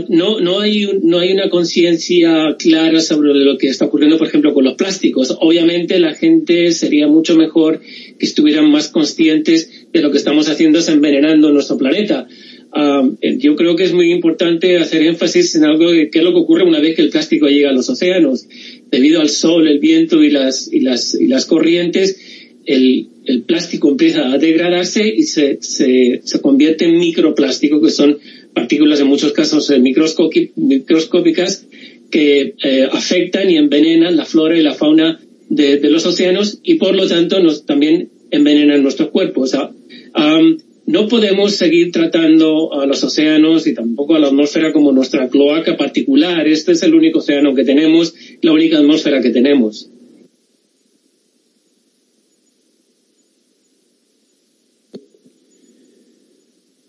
[0.08, 4.52] No, no, hay, no hay una conciencia clara sobre lo que está ocurriendo, por ejemplo,
[4.52, 5.36] con los plásticos.
[5.40, 7.80] Obviamente la gente sería mucho mejor
[8.18, 12.26] que estuvieran más conscientes de lo que estamos haciendo es envenenando nuestro planeta.
[12.72, 16.32] Um, yo creo que es muy importante hacer énfasis en algo de qué es lo
[16.32, 18.46] que ocurre una vez que el plástico llega a los océanos.
[18.90, 22.18] Debido al sol, el viento y las, y las, y las corrientes,
[22.66, 28.18] el, el plástico empieza a degradarse y se, se, se convierte en microplástico, que son
[28.54, 31.66] partículas en muchos casos eh, microscópicas
[32.10, 36.74] que eh, afectan y envenenan la flora y la fauna de, de, los océanos y
[36.74, 39.54] por lo tanto nos también envenenan nuestros cuerpos.
[39.54, 40.58] Um,
[40.90, 45.76] no podemos seguir tratando a los océanos y tampoco a la atmósfera como nuestra cloaca
[45.76, 46.48] particular.
[46.48, 48.12] Este es el único océano que tenemos,
[48.42, 49.88] la única atmósfera que tenemos.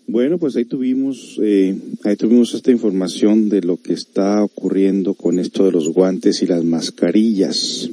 [0.08, 5.38] Bueno, pues ahí tuvimos, eh, ahí tuvimos esta información de lo que está ocurriendo con
[5.38, 7.88] esto de los guantes y las mascarillas.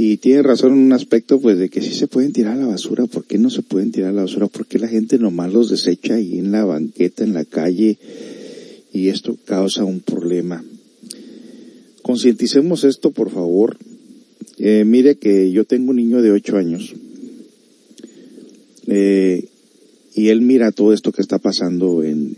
[0.00, 2.66] Y tiene razón en un aspecto, pues, de que sí se pueden tirar a la
[2.68, 3.06] basura.
[3.06, 4.46] ¿Por qué no se pueden tirar a la basura?
[4.46, 7.98] ¿Por qué la gente nomás los desecha ahí en la banqueta, en la calle?
[8.92, 10.64] Y esto causa un problema.
[12.02, 13.76] Concienticemos esto, por favor.
[14.58, 16.94] Eh, mire que yo tengo un niño de ocho años.
[18.86, 19.46] Eh,
[20.14, 22.36] y él mira todo esto que está pasando en,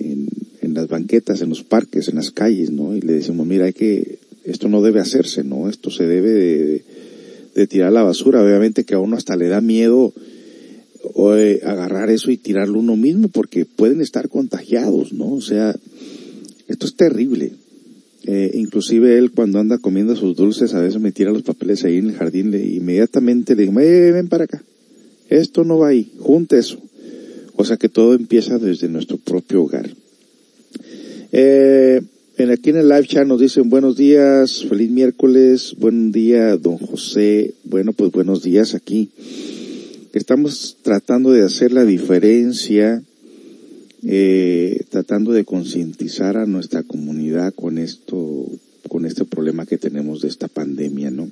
[0.62, 2.96] las banquetas, en los parques, en las calles, ¿no?
[2.96, 5.68] Y le decimos, mira, hay que, esto no debe hacerse, ¿no?
[5.68, 6.84] Esto se debe de, de
[7.68, 8.42] tirar a la basura.
[8.42, 10.12] Obviamente que a uno hasta le da miedo
[11.14, 15.32] o, eh, agarrar eso y tirarlo uno mismo porque pueden estar contagiados, ¿no?
[15.32, 15.74] O sea,
[16.68, 17.52] esto es terrible.
[18.24, 21.96] Eh, inclusive él cuando anda comiendo sus dulces a veces me tira los papeles ahí
[21.96, 24.62] en el jardín le, inmediatamente le digo, eh, ven para acá.
[25.28, 26.78] Esto no va ahí, junte eso.
[27.56, 29.90] O sea que todo empieza desde nuestro propio hogar.
[31.32, 32.02] Eh,
[32.48, 37.52] aquí en el live chat nos dicen buenos días, feliz miércoles, buen día, don José.
[37.64, 39.10] Bueno, pues buenos días aquí.
[40.14, 43.02] Estamos tratando de hacer la diferencia,
[44.04, 48.46] eh, tratando de concientizar a nuestra comunidad con esto,
[48.88, 51.30] con este problema que tenemos de esta pandemia, ¿no?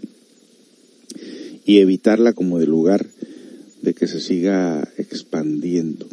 [1.65, 3.07] Y evitarla como de lugar
[3.81, 6.07] de que se siga expandiendo.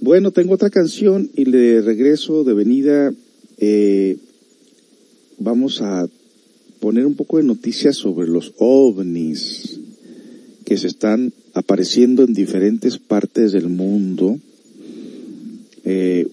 [0.00, 3.12] Bueno, tengo otra canción y de regreso de venida
[3.60, 4.16] eh,
[5.38, 6.08] vamos a
[6.80, 9.78] poner un poco de noticias sobre los ovnis
[10.64, 14.38] que se están apareciendo en diferentes partes del mundo
[15.84, 16.26] eh,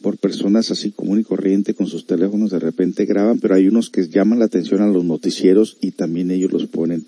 [0.00, 3.90] por personas así común y corriente con sus teléfonos de repente graban, pero hay unos
[3.90, 7.04] que llaman la atención a los noticieros y también ellos los ponen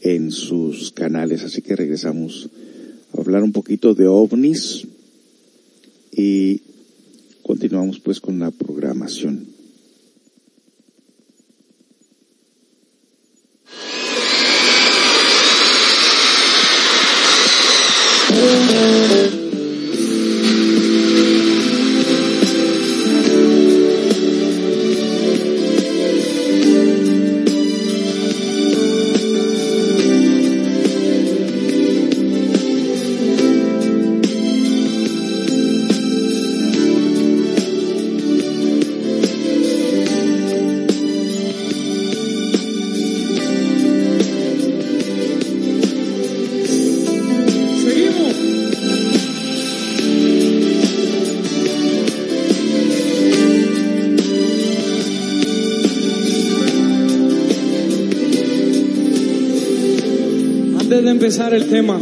[0.00, 1.42] en sus canales.
[1.42, 2.48] Así que regresamos
[3.12, 4.86] a hablar un poquito de ovnis
[6.12, 6.60] y
[7.44, 9.53] continuamos pues con la programación.
[61.36, 61.96] El tema.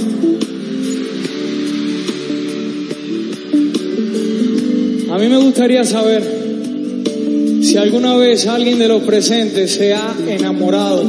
[5.11, 6.23] A mí me gustaría saber
[7.63, 11.03] si alguna vez alguien de los presentes se ha enamorado.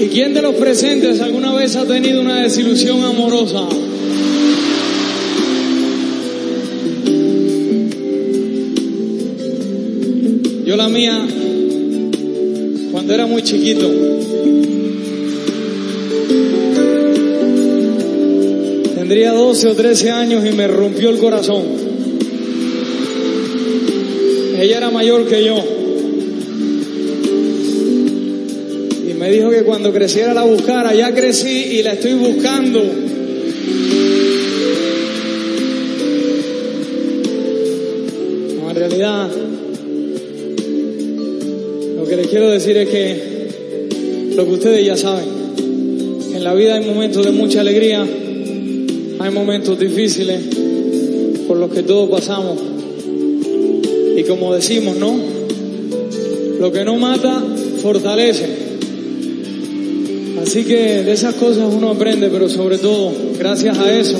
[0.00, 3.68] ¿Y quién de los presentes alguna vez ha tenido una desilusión amorosa?
[10.64, 11.35] Yo la mía
[13.36, 13.86] muy chiquito.
[18.94, 21.64] Tendría 12 o 13 años y me rompió el corazón.
[24.58, 25.62] Ella era mayor que yo.
[29.06, 30.94] Y me dijo que cuando creciera la buscara.
[30.94, 33.05] Ya crecí y la estoy buscando.
[42.46, 45.24] Quiero decir es que lo que ustedes ya saben,
[46.32, 48.06] en la vida hay momentos de mucha alegría,
[49.18, 50.42] hay momentos difíciles
[51.48, 52.56] por los que todos pasamos.
[54.16, 55.18] Y como decimos, ¿no?
[56.60, 57.42] Lo que no mata,
[57.82, 58.46] fortalece.
[60.40, 64.18] Así que de esas cosas uno aprende, pero sobre todo, gracias a eso,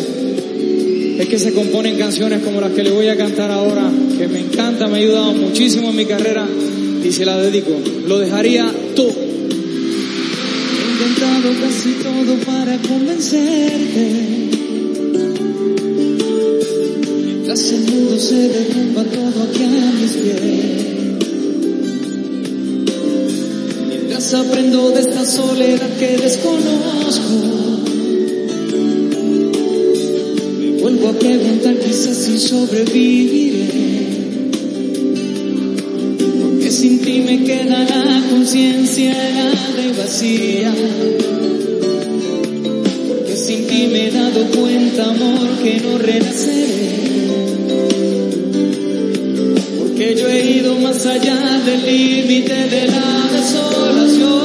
[1.21, 3.89] es que se componen canciones como las que le voy a cantar ahora,
[4.19, 6.45] que me encanta, me ha ayudado muchísimo en mi carrera
[7.07, 7.71] y se la dedico.
[8.07, 9.13] Lo dejaría todo.
[9.13, 9.33] He
[10.93, 14.11] intentado casi todo para convencerte.
[17.25, 20.85] Mientras el mundo se derrumba todo aquí a mis pies.
[23.89, 27.37] Mientras aprendo de esta soledad que desconozco.
[30.59, 33.76] Me vuelvo a preguntar quizás si sobreviviré.
[37.07, 40.75] Ti me queda la conciencia helada vacía.
[43.07, 46.89] Porque sin ti me he dado cuenta, amor, que no renaceré.
[49.79, 54.37] Porque yo he ido más allá del límite de la desolación.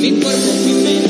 [0.00, 1.03] Mi cuerpo, mi mente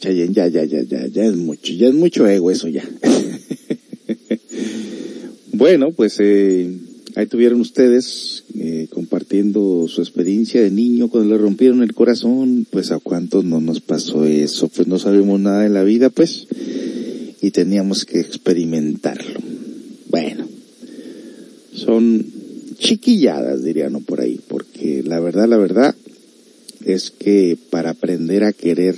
[0.00, 2.82] Ya, ya, ya, ya, ya, es mucho, ya es mucho ego eso ya.
[5.52, 6.70] bueno, pues eh,
[7.16, 12.92] ahí tuvieron ustedes eh, compartiendo su experiencia de niño cuando le rompieron el corazón, pues
[12.92, 16.46] a cuántos no nos pasó eso, pues no sabemos nada de la vida, pues,
[17.40, 19.40] y teníamos que experimentarlo.
[20.10, 20.46] Bueno,
[21.72, 22.24] son
[22.78, 25.94] chiquilladas, dirían por ahí, porque la verdad, la verdad
[26.84, 28.96] es que para aprender a querer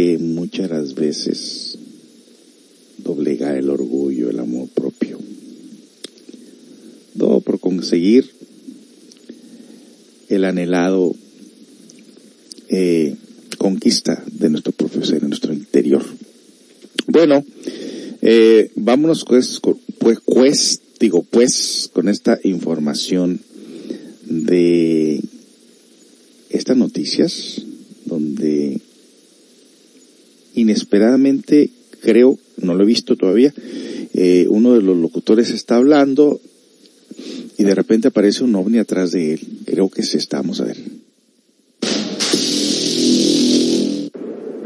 [0.00, 1.76] que muchas veces
[2.96, 5.18] doblegar el orgullo, el amor propio.
[7.18, 8.30] Todo por conseguir
[10.30, 11.14] el anhelado
[12.70, 13.14] eh,
[13.58, 16.02] conquista de nuestro profesor, de nuestro interior.
[17.06, 17.44] Bueno,
[18.22, 19.60] eh, vámonos pues,
[19.98, 23.38] pues, pues, digo pues, con esta información
[24.24, 25.20] de
[26.48, 27.60] estas noticias
[28.06, 28.80] donde
[30.70, 31.70] inesperadamente,
[32.00, 33.52] creo, no lo he visto todavía,
[34.14, 36.40] eh, uno de los locutores está hablando
[37.58, 39.40] y de repente aparece un ovni atrás de él.
[39.66, 40.76] Creo que se está, vamos a ver.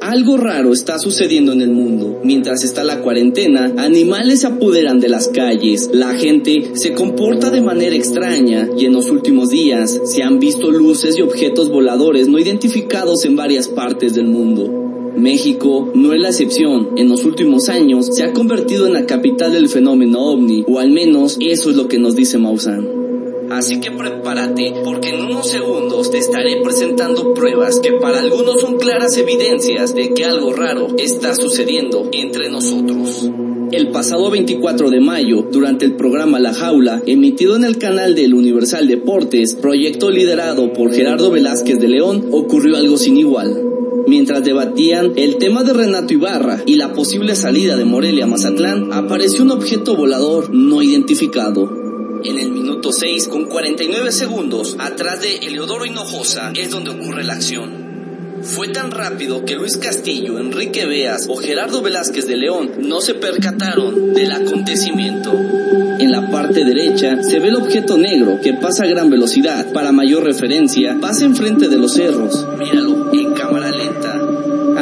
[0.05, 2.21] Algo raro está sucediendo en el mundo.
[2.23, 7.63] Mientras está la cuarentena, animales se apoderan de las calles, la gente se comporta de
[7.63, 12.39] manera extraña y en los últimos días se han visto luces y objetos voladores no
[12.39, 14.71] identificados en varias partes del mundo.
[15.17, 16.91] México no es la excepción.
[16.99, 20.91] En los últimos años se ha convertido en la capital del fenómeno ovni, o al
[20.91, 23.04] menos eso es lo que nos dice Maussan.
[23.51, 28.79] Así que prepárate, porque en unos segundos te estaré presentando pruebas que para algunos son
[28.79, 33.31] claras evidencias de que algo raro está sucediendo entre nosotros.
[33.71, 38.35] El pasado 24 de mayo, durante el programa La Jaula, emitido en el canal del
[38.35, 43.61] Universal Deportes, proyecto liderado por Gerardo Velázquez de León, ocurrió algo sin igual.
[44.07, 48.93] Mientras debatían el tema de Renato Ibarra y la posible salida de Morelia a Mazatlán,
[48.93, 51.84] apareció un objeto volador no identificado.
[52.25, 57.35] En el minuto 6 con 49 segundos, atrás de Eleodoro Hinojosa, es donde ocurre la
[57.35, 58.41] acción.
[58.43, 63.13] Fue tan rápido que Luis Castillo, Enrique Beas o Gerardo Velázquez de León no se
[63.13, 65.33] percataron del acontecimiento.
[65.35, 69.71] En la parte derecha se ve el objeto negro que pasa a gran velocidad.
[69.75, 72.47] Para mayor referencia, pasa enfrente de los cerros.
[72.59, 73.04] Míralo.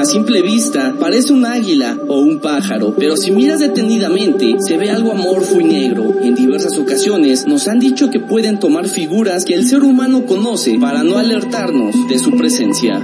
[0.02, 4.90] A simple vista parece un águila o un pájaro, pero si miras detenidamente se ve
[4.90, 6.18] algo amorfo y negro.
[6.20, 10.76] En diversas ocasiones nos han dicho que pueden tomar figuras que el ser humano conoce
[10.80, 13.00] para no alertarnos de su presencia.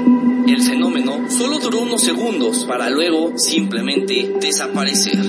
[0.48, 5.20] El fenómeno solo duró unos segundos para luego simplemente desaparecer.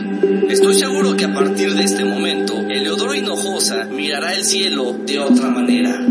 [0.49, 5.51] Estoy seguro que a partir de este momento, Eleodoro Hinojosa mirará el cielo de otra
[5.51, 6.03] manera.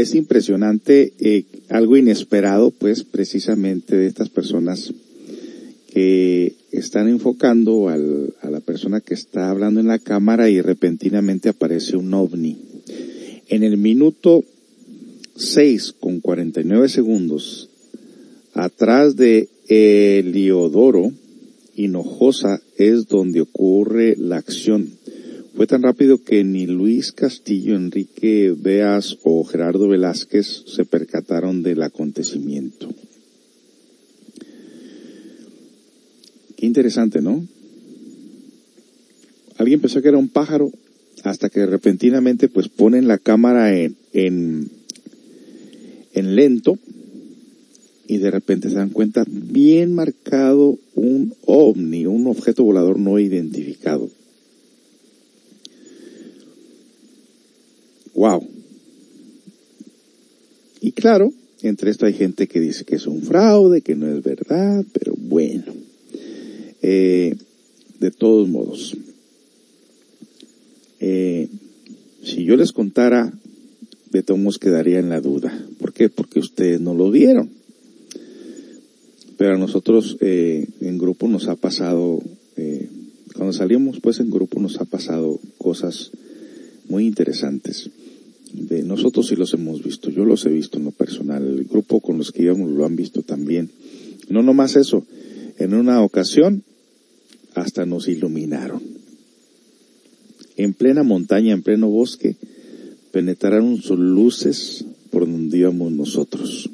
[0.00, 4.94] Es impresionante, eh, algo inesperado, pues precisamente de estas personas
[5.92, 11.98] que están enfocando a la persona que está hablando en la cámara y repentinamente aparece
[11.98, 12.56] un ovni.
[13.48, 14.42] En el minuto
[15.36, 17.68] 6 con 49 segundos,
[18.54, 21.12] atrás de Eliodoro
[21.76, 24.88] Hinojosa es donde ocurre la acción.
[25.60, 31.82] Fue tan rápido que ni Luis Castillo, Enrique Beas o Gerardo Velázquez se percataron del
[31.82, 32.88] acontecimiento.
[36.56, 37.46] Qué interesante, ¿no?
[39.58, 40.72] Alguien pensó que era un pájaro
[41.24, 44.70] hasta que repentinamente pues ponen la cámara en, en,
[46.14, 46.78] en lento
[48.08, 54.08] y de repente se dan cuenta bien marcado un ovni, un objeto volador no identificado.
[58.14, 58.46] Wow.
[60.80, 61.32] Y claro,
[61.62, 65.14] entre esto hay gente que dice que es un fraude, que no es verdad, pero
[65.16, 65.74] bueno.
[66.82, 67.36] Eh,
[67.98, 68.96] de todos modos,
[71.00, 71.48] eh,
[72.22, 73.30] si yo les contara,
[74.10, 75.66] de todos quedaría en la duda.
[75.78, 76.08] ¿Por qué?
[76.08, 77.50] Porque ustedes no lo vieron.
[79.36, 82.22] Pero a nosotros eh, en grupo nos ha pasado,
[83.34, 86.10] cuando salimos pues en grupo nos ha pasado cosas
[86.88, 87.90] muy interesantes.
[88.52, 92.00] De nosotros sí los hemos visto, yo los he visto en lo personal, el grupo
[92.00, 93.70] con los que íbamos lo han visto también.
[94.28, 95.04] No nomás eso,
[95.58, 96.62] en una ocasión
[97.54, 98.80] hasta nos iluminaron.
[100.56, 102.36] En plena montaña, en pleno bosque,
[103.12, 106.70] penetraron sus luces por donde íbamos nosotros.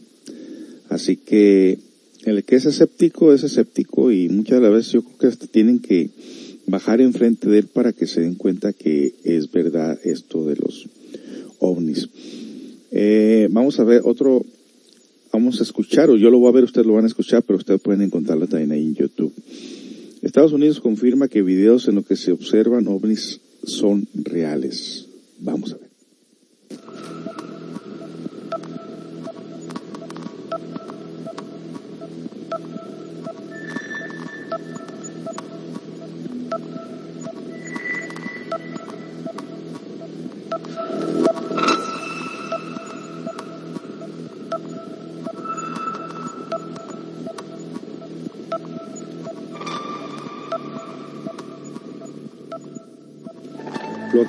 [0.88, 1.78] Así que
[2.24, 5.46] el que es escéptico es escéptico y muchas de las veces yo creo que hasta
[5.46, 6.10] tienen que
[6.66, 10.88] bajar enfrente de él para que se den cuenta que es verdad esto de los
[11.60, 12.08] ovnis.
[12.90, 14.44] Eh, vamos a ver otro,
[15.32, 17.58] vamos a escuchar, o yo lo voy a ver, ustedes lo van a escuchar, pero
[17.58, 19.32] ustedes pueden encontrarlo también ahí en YouTube.
[20.22, 25.06] Estados Unidos confirma que videos en los que se observan ovnis son reales.
[25.38, 25.86] Vamos a ver.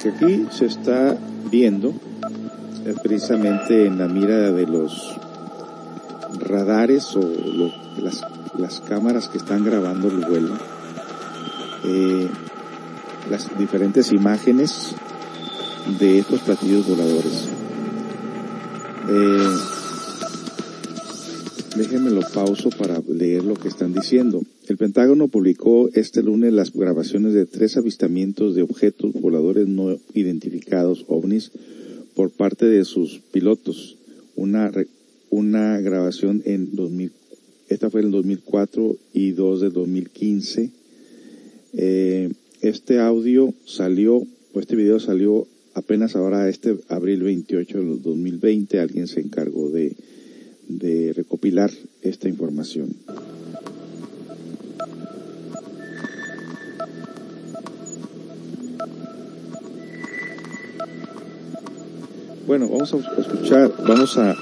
[0.01, 1.17] Que aquí se está
[1.49, 1.91] viendo
[2.85, 5.15] es precisamente en la mira de los
[6.39, 8.23] radares o lo, las,
[8.59, 10.53] las, cámaras que están grabando el vuelo,
[11.83, 12.29] eh,
[13.31, 14.93] las diferentes imágenes
[15.99, 17.49] de estos platillos voladores.
[19.09, 19.57] Eh,
[21.75, 24.41] déjenme lo pauso para leer lo que están diciendo.
[24.67, 31.05] El Pentágono publicó este lunes las grabaciones de tres avistamientos de objetos voladores no identificados,
[31.07, 31.51] ovnis,
[32.15, 33.95] por parte de sus pilotos.
[34.35, 34.69] Una,
[35.29, 37.11] una grabación en 2000,
[37.69, 40.69] esta fue en el 2004 y dos de 2015.
[41.73, 42.29] Eh,
[42.59, 48.79] este audio salió, o este video salió apenas ahora este abril 28 de 2020.
[48.79, 49.95] Alguien se encargó de,
[50.67, 51.71] de recopilar
[52.01, 52.93] esta información.
[62.47, 64.33] Bueno, vamos a escuchar, vamos a,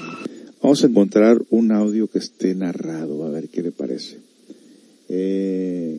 [0.62, 4.18] vamos a encontrar un audio que esté narrado, a ver qué le parece.
[5.08, 5.98] Eh...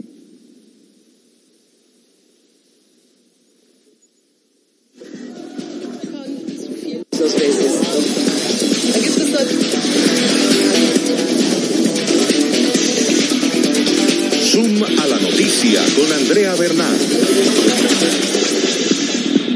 [14.45, 16.97] Zoom a la noticia con Andrea Bernal.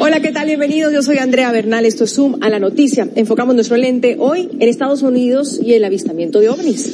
[0.03, 0.48] Hola, ¿qué tal?
[0.48, 0.91] Bienvenidos.
[0.91, 1.86] Yo soy Andrea Bernal.
[1.86, 3.07] Esto es Zoom a la noticia.
[3.14, 6.91] Enfocamos nuestro lente hoy en Estados Unidos y el avistamiento de ovnis.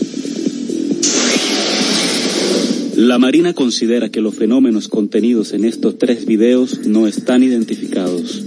[2.97, 8.43] La Marina considera que los fenómenos contenidos en estos tres videos no están identificados.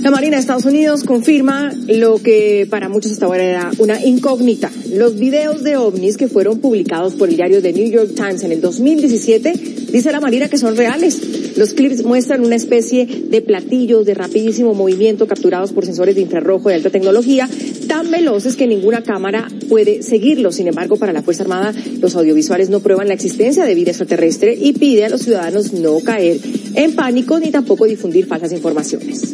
[0.00, 4.70] La Marina de Estados Unidos confirma lo que para muchos hasta ahora era una incógnita.
[4.94, 8.52] Los videos de ovnis que fueron publicados por el diario The New York Times en
[8.52, 9.52] el 2017,
[9.92, 11.45] dice la Marina que son reales.
[11.56, 16.68] Los clips muestran una especie de platillos de rapidísimo movimiento capturados por sensores de infrarrojo
[16.68, 17.48] de alta tecnología,
[17.88, 20.56] tan veloces que ninguna cámara puede seguirlos.
[20.56, 24.54] Sin embargo, para la Fuerza Armada, los audiovisuales no prueban la existencia de vida extraterrestre
[24.60, 26.38] y pide a los ciudadanos no caer
[26.74, 29.32] en pánico ni tampoco difundir falsas informaciones.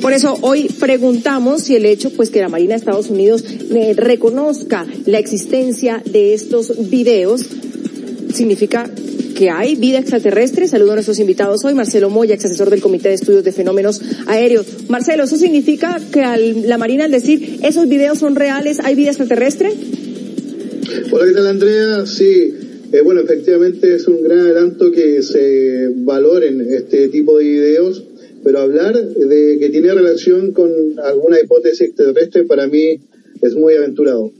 [0.00, 3.94] Por eso hoy preguntamos si el hecho, pues, que la Marina de Estados Unidos eh,
[3.96, 7.42] reconozca la existencia de estos videos
[8.34, 8.90] significa
[9.34, 10.68] que hay vida extraterrestre.
[10.68, 14.00] Saludo a nuestros invitados hoy, Marcelo Moya, ex asesor del Comité de Estudios de Fenómenos
[14.26, 14.66] Aéreos.
[14.88, 19.10] Marcelo, ¿eso significa que al, la Marina al decir esos videos son reales, hay vida
[19.10, 19.70] extraterrestre?
[21.10, 22.06] Hola, ¿qué tal Andrea?
[22.06, 22.54] Sí,
[22.94, 28.04] Eh, bueno, efectivamente es un gran adelanto que se valoren este tipo de videos,
[28.44, 30.70] pero hablar de que tiene relación con
[31.02, 33.00] alguna hipótesis extraterrestre para mí
[33.42, 34.30] es muy aventurado.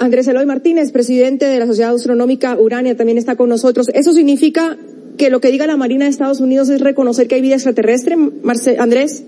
[0.00, 3.90] Andrés Eloy Martínez, presidente de la Sociedad Astronómica Urania, también está con nosotros.
[3.92, 4.78] ¿Eso significa
[5.18, 8.16] que lo que diga la Marina de Estados Unidos es reconocer que hay vida extraterrestre,
[8.16, 9.22] Marce Andrés?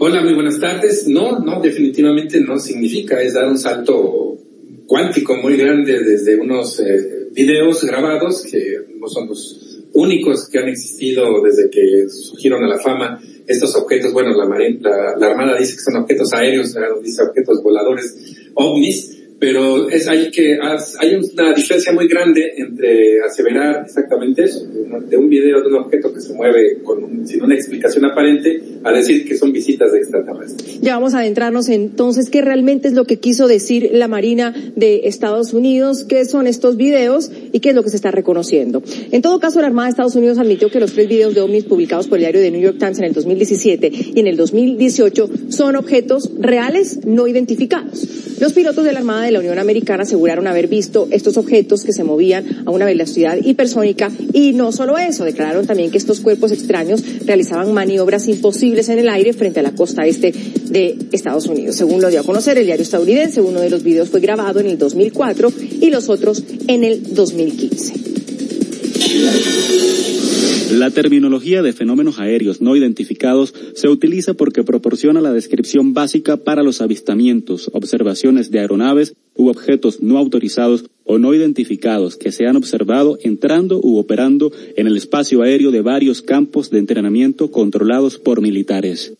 [0.00, 1.06] Hola, muy buenas tardes.
[1.06, 4.38] No, no, definitivamente no significa, es dar un salto
[4.86, 10.66] cuántico muy grande desde unos eh, videos grabados que no son los únicos que han
[10.66, 14.12] existido desde que surgieron a la fama estos objetos.
[14.12, 16.74] Bueno, la, la, la Armada dice que son objetos aéreos,
[17.04, 18.16] dice objetos voladores
[18.54, 25.16] ovnis, pero es hay que hay una diferencia muy grande entre aseverar exactamente eso de
[25.16, 29.26] un video de un objeto que se mueve con sin una explicación aparente a decir
[29.26, 30.80] que son visitas de extraterrestres.
[30.80, 35.02] Ya vamos a adentrarnos entonces qué realmente es lo que quiso decir la Marina de
[35.04, 38.82] Estados Unidos, qué son estos videos y qué es lo que se está reconociendo.
[39.10, 41.64] En todo caso, la Armada de Estados Unidos admitió que los tres videos de ovnis
[41.64, 45.30] publicados por el diario de New York Times en el 2017 y en el 2018
[45.48, 48.06] son objetos reales no identificados.
[48.40, 51.92] Los pilotos de la Armada de la Unión Americana aseguraron haber visto estos objetos que
[51.92, 56.52] se movían a una velocidad hipersónica y no solo eso, declararon también que estos cuerpos
[56.52, 60.32] extraños realizaban maniobras imposibles en el aire frente a la costa este
[60.70, 61.76] de Estados Unidos.
[61.76, 64.66] Según lo dio a conocer el diario estadounidense, uno de los videos fue grabado en
[64.66, 67.94] el 2004 y los otros en el 2015.
[70.72, 76.62] La terminología de fenómenos aéreos no identificados se utiliza porque proporciona la descripción básica para
[76.62, 82.56] los avistamientos, observaciones de aeronaves u objetos no autorizados o no identificados que se han
[82.56, 88.40] observado entrando u operando en el espacio aéreo de varios campos de entrenamiento controlados por
[88.40, 89.12] militares.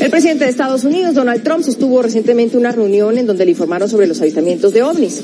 [0.00, 3.88] El presidente de Estados Unidos, Donald Trump, sostuvo recientemente una reunión en donde le informaron
[3.88, 5.22] sobre los avistamientos de ovnis.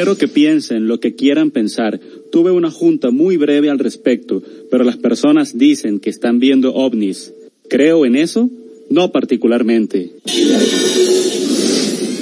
[0.00, 2.00] Quiero que piensen lo que quieran pensar.
[2.32, 7.34] Tuve una junta muy breve al respecto, pero las personas dicen que están viendo ovnis.
[7.68, 8.48] ¿Creo en eso?
[8.88, 10.10] No particularmente.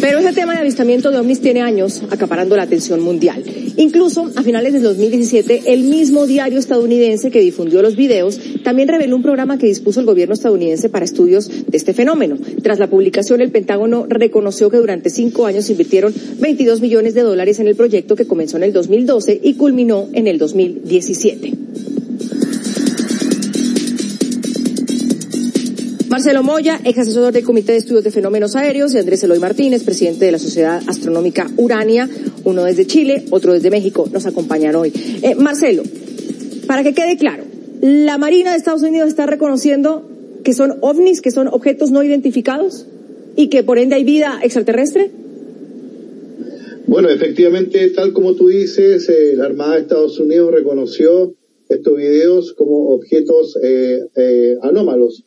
[0.00, 3.42] Pero ese tema de avistamiento de ovnis tiene años acaparando la atención mundial.
[3.76, 9.16] Incluso a finales del 2017, el mismo diario estadounidense que difundió los videos también reveló
[9.16, 12.36] un programa que dispuso el gobierno estadounidense para estudios de este fenómeno.
[12.62, 17.58] Tras la publicación, el Pentágono reconoció que durante cinco años invirtieron 22 millones de dólares
[17.58, 21.52] en el proyecto que comenzó en el 2012 y culminó en el 2017.
[26.18, 29.84] Marcelo Moya, ex asesor del Comité de Estudios de Fenómenos Aéreos, y Andrés Eloy Martínez,
[29.84, 32.10] presidente de la Sociedad Astronómica Urania,
[32.42, 34.92] uno desde Chile, otro desde México, nos acompañan hoy.
[35.22, 35.84] Eh, Marcelo,
[36.66, 37.44] para que quede claro,
[37.82, 40.10] la Marina de Estados Unidos está reconociendo
[40.42, 42.88] que son ovnis, que son objetos no identificados
[43.36, 45.12] y que por ende hay vida extraterrestre.
[46.88, 51.36] Bueno, efectivamente, tal como tú dices, eh, la Armada de Estados Unidos reconoció
[51.68, 55.22] estos videos como objetos eh, eh anómalos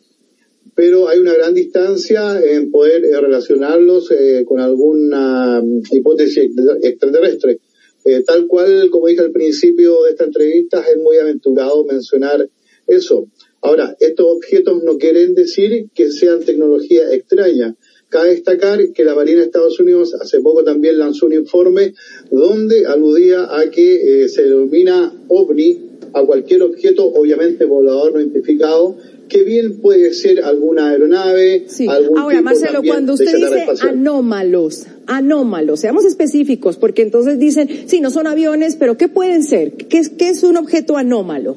[0.81, 6.49] pero hay una gran distancia en poder eh, relacionarlos eh, con alguna mm, hipótesis
[6.81, 7.59] extraterrestre.
[8.03, 12.49] Eh, tal cual, como dije al principio de esta entrevista, es muy aventurado mencionar
[12.87, 13.27] eso.
[13.61, 17.75] Ahora, estos objetos no quieren decir que sean tecnología extraña.
[18.09, 21.93] Cabe destacar que la Marina de Estados Unidos hace poco también lanzó un informe
[22.31, 28.97] donde aludía a que se denomina ovni a cualquier objeto, obviamente volador no identificado,
[29.31, 31.63] que bien puede ser alguna aeronave.
[31.67, 31.87] Sí.
[31.87, 38.27] Ahora, Marcelo, cuando usted dice anómalos, anómalos, seamos específicos, porque entonces dicen, sí, no son
[38.27, 39.73] aviones, pero ¿qué pueden ser?
[39.73, 41.55] ¿Qué es, qué es un objeto anómalo?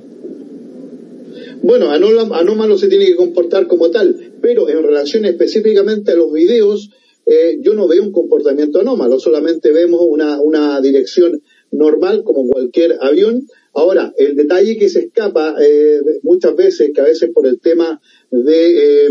[1.63, 6.91] Bueno, anómalo se tiene que comportar como tal, pero en relación específicamente a los videos,
[7.27, 11.43] eh, yo no veo un comportamiento anómalo, solamente vemos una, una dirección
[11.73, 17.05] normal como cualquier avión, Ahora, el detalle que se escapa eh, muchas veces, que a
[17.05, 19.11] veces por el tema de, eh,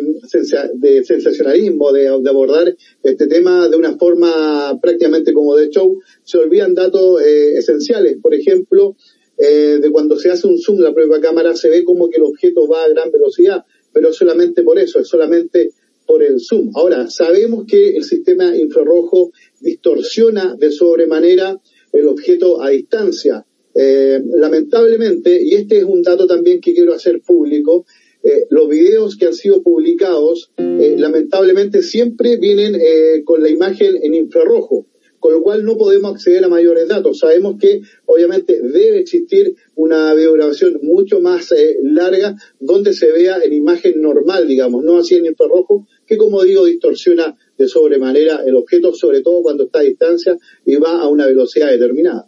[0.75, 2.73] de sensacionalismo, de, abordar
[3.03, 8.17] este tema de una forma prácticamente como de show, se olvidan datos eh, esenciales.
[8.21, 8.95] Por ejemplo,
[9.37, 12.65] de cuando se hace un zoom la propia cámara, se ve como que el objeto
[12.65, 15.71] va a gran velocidad, pero solamente por eso, es solamente
[16.05, 16.71] por el zoom.
[16.75, 21.59] Ahora, sabemos que el sistema infrarrojo distorsiona de sobremanera
[21.91, 23.45] el objeto a distancia.
[23.75, 27.85] Eh, lamentablemente, y este es un dato también que quiero hacer público,
[28.23, 32.79] eh, los videos que han sido publicados, eh, lamentablemente siempre vienen
[33.25, 34.85] con la imagen en infrarrojo,
[35.19, 37.19] con lo cual no podemos acceder a mayores datos.
[37.19, 44.01] Sabemos que obviamente debe existir una videograbación mucho más larga donde se vea en imagen
[44.01, 49.21] normal, digamos, no así en infrarrojo, que como digo distorsiona de sobremanera el objeto, sobre
[49.21, 52.27] todo cuando está a distancia y va a una velocidad determinada.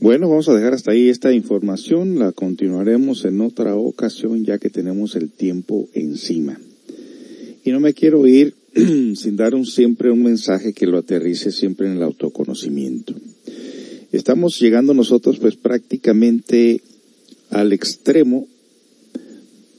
[0.00, 4.70] Bueno, vamos a dejar hasta ahí esta información, la continuaremos en otra ocasión ya que
[4.70, 6.58] tenemos el tiempo encima.
[7.66, 11.86] Y no me quiero ir sin dar un, siempre un mensaje que lo aterrice siempre
[11.86, 13.14] en el autoconocimiento.
[14.10, 16.80] Estamos llegando nosotros pues prácticamente
[17.50, 18.48] al extremo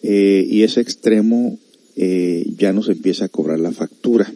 [0.04, 1.58] eh, y ese extremo
[1.96, 4.32] eh, ya nos empieza a cobrar la factura.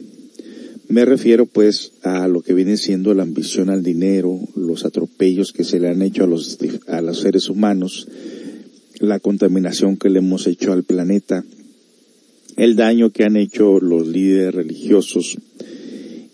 [0.87, 5.63] Me refiero pues a lo que viene siendo la ambición al dinero, los atropellos que
[5.63, 8.07] se le han hecho a los, a los seres humanos,
[8.99, 11.43] la contaminación que le hemos hecho al planeta,
[12.55, 15.37] el daño que han hecho los líderes religiosos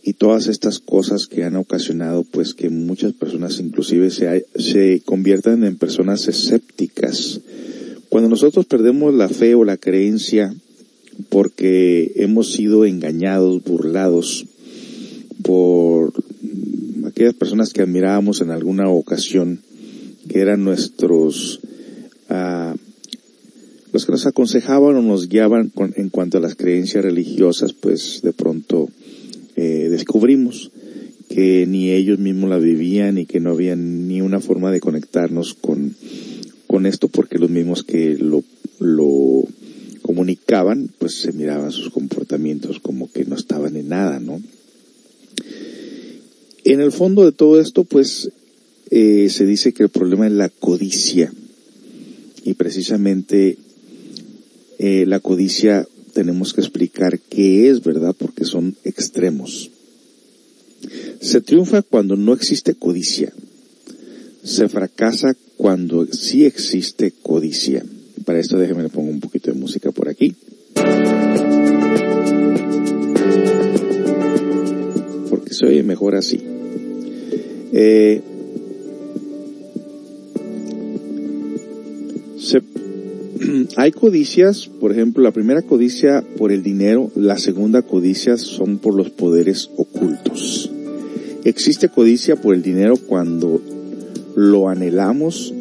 [0.03, 5.63] y todas estas cosas que han ocasionado pues que muchas personas inclusive se, se conviertan
[5.63, 7.39] en personas escépticas.
[8.09, 10.53] Cuando nosotros perdemos la fe o la creencia
[11.29, 14.45] porque hemos sido engañados, burlados
[15.43, 16.13] por
[17.05, 19.61] aquellas personas que admirábamos en alguna ocasión,
[20.27, 21.59] que eran nuestros,
[22.29, 22.75] uh,
[23.91, 28.21] los que nos aconsejaban o nos guiaban con, en cuanto a las creencias religiosas, pues
[28.21, 28.89] de pronto
[29.55, 30.71] eh, descubrimos
[31.29, 35.53] que ni ellos mismos la vivían y que no había ni una forma de conectarnos
[35.53, 35.95] con,
[36.67, 38.43] con esto porque los mismos que lo,
[38.79, 39.43] lo
[40.01, 44.41] comunicaban, pues se miraban sus comportamientos como que no estaban en nada, ¿no?
[46.63, 48.29] En el fondo de todo esto, pues,
[48.91, 51.31] eh, se dice que el problema es la codicia.
[52.43, 53.57] Y precisamente
[54.77, 58.15] eh, la codicia tenemos que explicar qué es, ¿verdad?
[58.17, 59.71] Porque son extremos.
[61.19, 63.31] Se triunfa cuando no existe codicia.
[64.43, 67.85] Se fracasa cuando sí existe codicia.
[68.25, 68.89] Para esto déjeme le
[75.61, 76.41] se oye mejor así.
[77.71, 78.21] Eh,
[83.77, 88.95] hay codicias, por ejemplo, la primera codicia por el dinero, la segunda codicia son por
[88.95, 90.71] los poderes ocultos.
[91.43, 93.61] Existe codicia por el dinero cuando
[94.35, 95.53] lo anhelamos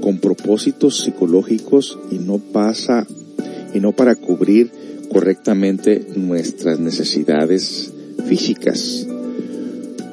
[0.00, 3.06] con propósitos psicológicos y no pasa
[3.74, 4.70] y no para cubrir
[5.10, 7.92] correctamente nuestras necesidades
[8.26, 9.06] físicas.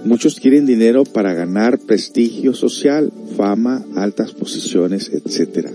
[0.03, 5.69] Muchos quieren dinero para ganar prestigio social, fama, altas posiciones, etc.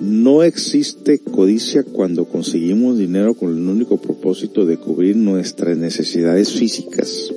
[0.00, 7.32] No existe codicia cuando conseguimos dinero con el único propósito de cubrir nuestras necesidades físicas.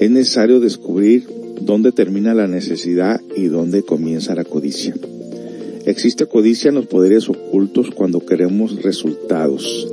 [0.00, 1.28] Es necesario descubrir
[1.60, 4.96] dónde termina la necesidad y dónde comienza la codicia.
[5.86, 9.86] Existe codicia en los poderes ocultos cuando queremos resultados.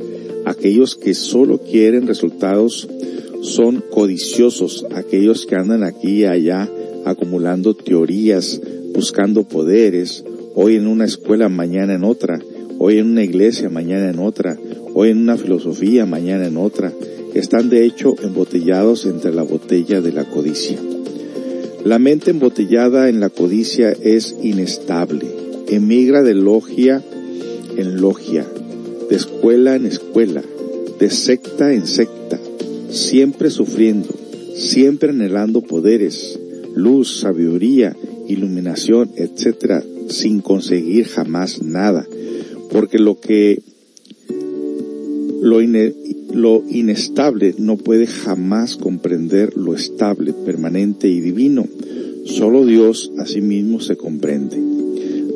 [0.45, 2.87] Aquellos que solo quieren resultados
[3.47, 6.69] son codiciosos, aquellos que andan aquí y allá
[7.05, 8.61] acumulando teorías,
[8.93, 10.23] buscando poderes,
[10.55, 12.39] hoy en una escuela, mañana en otra,
[12.79, 14.57] hoy en una iglesia, mañana en otra,
[14.93, 16.91] hoy en una filosofía, mañana en otra,
[17.33, 20.77] están de hecho embotellados entre la botella de la codicia.
[21.85, 25.27] La mente embotellada en la codicia es inestable,
[25.67, 27.01] emigra de logia
[27.77, 28.45] en logia,
[29.09, 30.41] de escuela en escuela,
[30.99, 32.16] de secta en secta,
[32.89, 34.09] siempre sufriendo,
[34.55, 36.39] siempre anhelando poderes,
[36.75, 37.95] luz, sabiduría,
[38.27, 42.07] iluminación, etcétera, sin conseguir jamás nada,
[42.71, 43.61] porque lo que
[45.41, 45.59] lo,
[46.33, 51.67] lo inestable no puede jamás comprender lo estable, permanente y divino.
[52.25, 54.57] Solo Dios a sí mismo se comprende.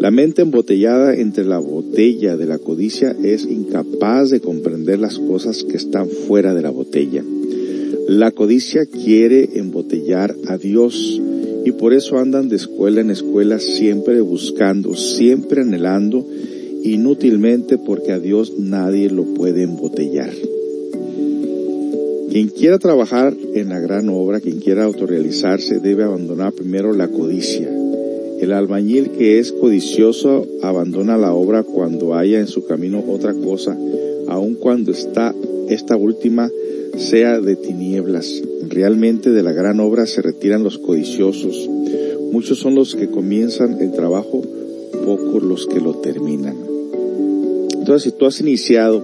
[0.02, 5.64] La mente embotellada entre la botella de la codicia es incapaz de comprender las cosas
[5.64, 7.24] que están fuera de la botella.
[8.08, 11.22] La codicia quiere embotellar a Dios
[11.66, 16.26] y por eso andan de escuela en escuela siempre buscando, siempre anhelando,
[16.82, 20.32] inútilmente porque a Dios nadie lo puede embotellar.
[22.32, 27.70] Quien quiera trabajar en la gran obra, quien quiera autorrealizarse, debe abandonar primero la codicia.
[28.42, 33.78] El albañil que es codicioso abandona la obra cuando haya en su camino otra cosa,
[34.28, 35.36] aun cuando está
[35.70, 36.50] esta última
[36.98, 38.42] sea de tinieblas.
[38.68, 41.70] Realmente de la gran obra se retiran los codiciosos.
[42.32, 44.42] Muchos son los que comienzan el trabajo,
[45.06, 46.58] pocos los que lo terminan.
[47.78, 49.04] Entonces, si tú has iniciado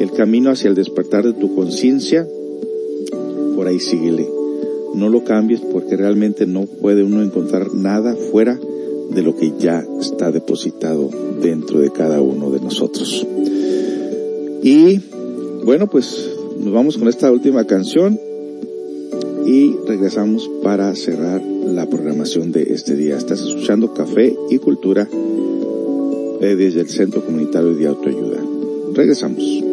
[0.00, 2.28] el camino hacia el despertar de tu conciencia,
[3.56, 4.39] por ahí síguele.
[4.94, 8.58] No lo cambies porque realmente no puede uno encontrar nada fuera
[9.10, 11.10] de lo que ya está depositado
[11.42, 13.26] dentro de cada uno de nosotros.
[14.62, 15.00] Y
[15.64, 18.18] bueno, pues nos vamos con esta última canción
[19.46, 23.16] y regresamos para cerrar la programación de este día.
[23.16, 25.08] Estás escuchando Café y Cultura
[26.40, 28.38] eh, desde el Centro Comunitario de Autoayuda.
[28.94, 29.69] Regresamos.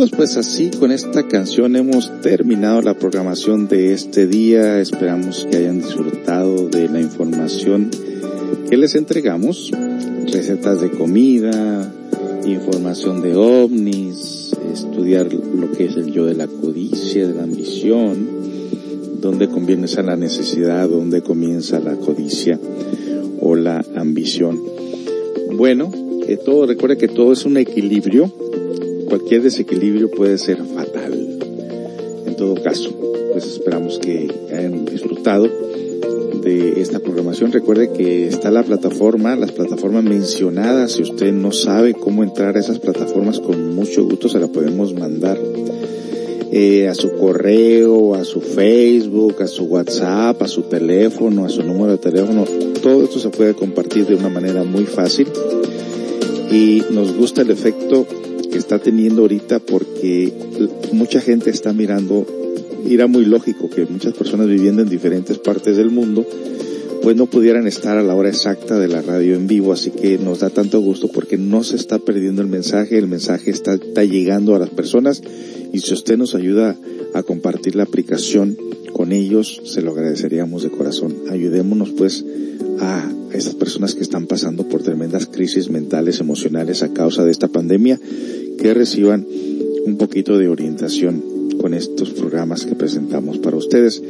[0.00, 4.80] Amigos, pues así con esta canción hemos terminado la programación de este día.
[4.80, 7.90] Esperamos que hayan disfrutado de la información
[8.70, 9.70] que les entregamos.
[10.32, 11.92] Recetas de comida,
[12.46, 18.26] información de ovnis, estudiar lo que es el yo de la codicia, de la ambición,
[19.20, 22.58] dónde comienza la necesidad, dónde comienza la codicia
[23.42, 24.62] o la ambición.
[25.52, 25.92] Bueno,
[26.26, 28.32] eh, todo, recuerde que todo es un equilibrio.
[29.30, 31.38] Cualquier desequilibrio puede ser fatal.
[32.26, 32.90] En todo caso,
[33.32, 35.48] pues esperamos que hayan disfrutado
[36.42, 37.52] de esta programación.
[37.52, 40.90] Recuerde que está la plataforma, las plataformas mencionadas.
[40.90, 44.94] Si usted no sabe cómo entrar a esas plataformas, con mucho gusto se la podemos
[44.94, 45.38] mandar
[46.50, 51.62] eh, a su correo, a su Facebook, a su WhatsApp, a su teléfono, a su
[51.62, 52.46] número de teléfono.
[52.82, 55.28] Todo esto se puede compartir de una manera muy fácil
[56.50, 58.08] y nos gusta el efecto
[58.50, 60.32] que está teniendo ahorita porque
[60.92, 62.26] mucha gente está mirando,
[62.88, 66.26] era muy lógico que muchas personas viviendo en diferentes partes del mundo
[67.02, 70.18] pues no pudieran estar a la hora exacta de la radio en vivo, así que
[70.18, 74.04] nos da tanto gusto porque no se está perdiendo el mensaje, el mensaje está, está
[74.04, 75.22] llegando a las personas
[75.72, 76.76] y si usted nos ayuda
[77.14, 78.56] a compartir la aplicación
[78.92, 81.14] con ellos, se lo agradeceríamos de corazón.
[81.30, 82.24] Ayudémonos pues
[82.80, 87.48] a estas personas que están pasando por tremendas crisis mentales, emocionales a causa de esta
[87.48, 87.98] pandemia,
[88.58, 89.26] que reciban
[89.86, 91.22] un poquito de orientación
[91.60, 94.02] con estos programas que presentamos para ustedes.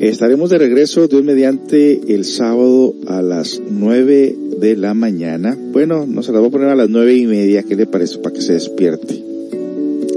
[0.00, 5.56] Estaremos de regreso un mediante el sábado a las nueve de la mañana.
[5.72, 8.18] Bueno, no se las voy a poner a las nueve y media, ¿qué le parece?
[8.18, 9.22] Para que se despierte.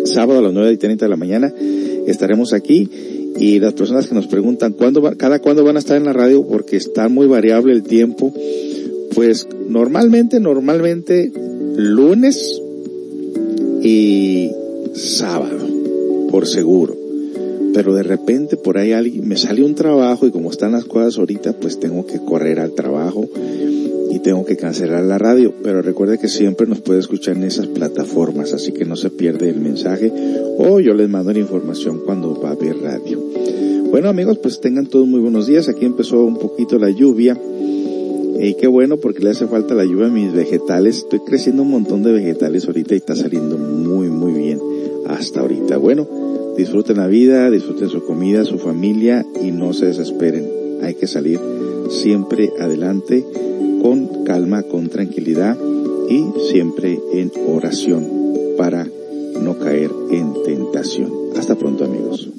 [0.06, 1.54] Sábado a las nueve y treinta de la mañana
[2.08, 2.90] estaremos aquí
[3.38, 6.14] y las personas que nos preguntan cuándo va, cada cuándo van a estar en la
[6.14, 8.34] radio porque está muy variable el tiempo,
[9.14, 11.32] pues normalmente, normalmente
[11.76, 12.62] lunes
[13.82, 14.52] y
[14.94, 15.68] sábado,
[16.32, 16.96] por seguro.
[17.74, 21.18] Pero de repente por ahí alguien, me sale un trabajo y como están las cosas
[21.18, 23.28] ahorita, pues tengo que correr al trabajo
[24.26, 28.54] tengo que cancelar la radio, pero recuerde que siempre nos puede escuchar en esas plataformas,
[28.54, 30.12] así que no se pierde el mensaje
[30.58, 33.22] o yo les mando la información cuando va a haber radio.
[33.92, 37.40] Bueno amigos, pues tengan todos muy buenos días, aquí empezó un poquito la lluvia,
[38.40, 41.70] y qué bueno porque le hace falta la lluvia a mis vegetales, estoy creciendo un
[41.70, 44.60] montón de vegetales ahorita y está saliendo muy muy bien
[45.08, 45.78] hasta ahorita.
[45.78, 46.08] Bueno,
[46.58, 50.65] Disfruten la vida, disfruten su comida, su familia y no se desesperen.
[50.82, 51.40] Hay que salir
[51.90, 53.26] siempre adelante
[53.82, 55.58] con calma, con tranquilidad
[56.10, 58.08] y siempre en oración
[58.58, 58.88] para
[59.42, 61.12] no caer en tentación.
[61.36, 62.35] Hasta pronto amigos.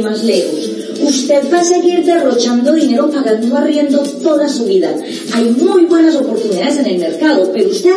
[0.00, 0.70] Más lejos.
[1.02, 4.94] Usted va a seguir derrochando dinero pagando arriendo toda su vida.
[5.34, 7.94] Hay muy buenas oportunidades en el mercado, pero usted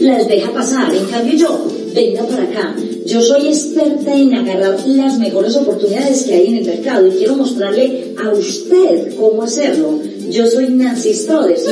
[0.00, 0.94] las deja pasar.
[0.94, 2.76] En cambio yo, venga para acá.
[3.06, 7.36] Yo soy experta en agarrar las mejores oportunidades que hay en el mercado y quiero
[7.36, 9.98] mostrarle a usted cómo hacerlo.
[10.30, 11.64] Yo soy Nancy Strodes.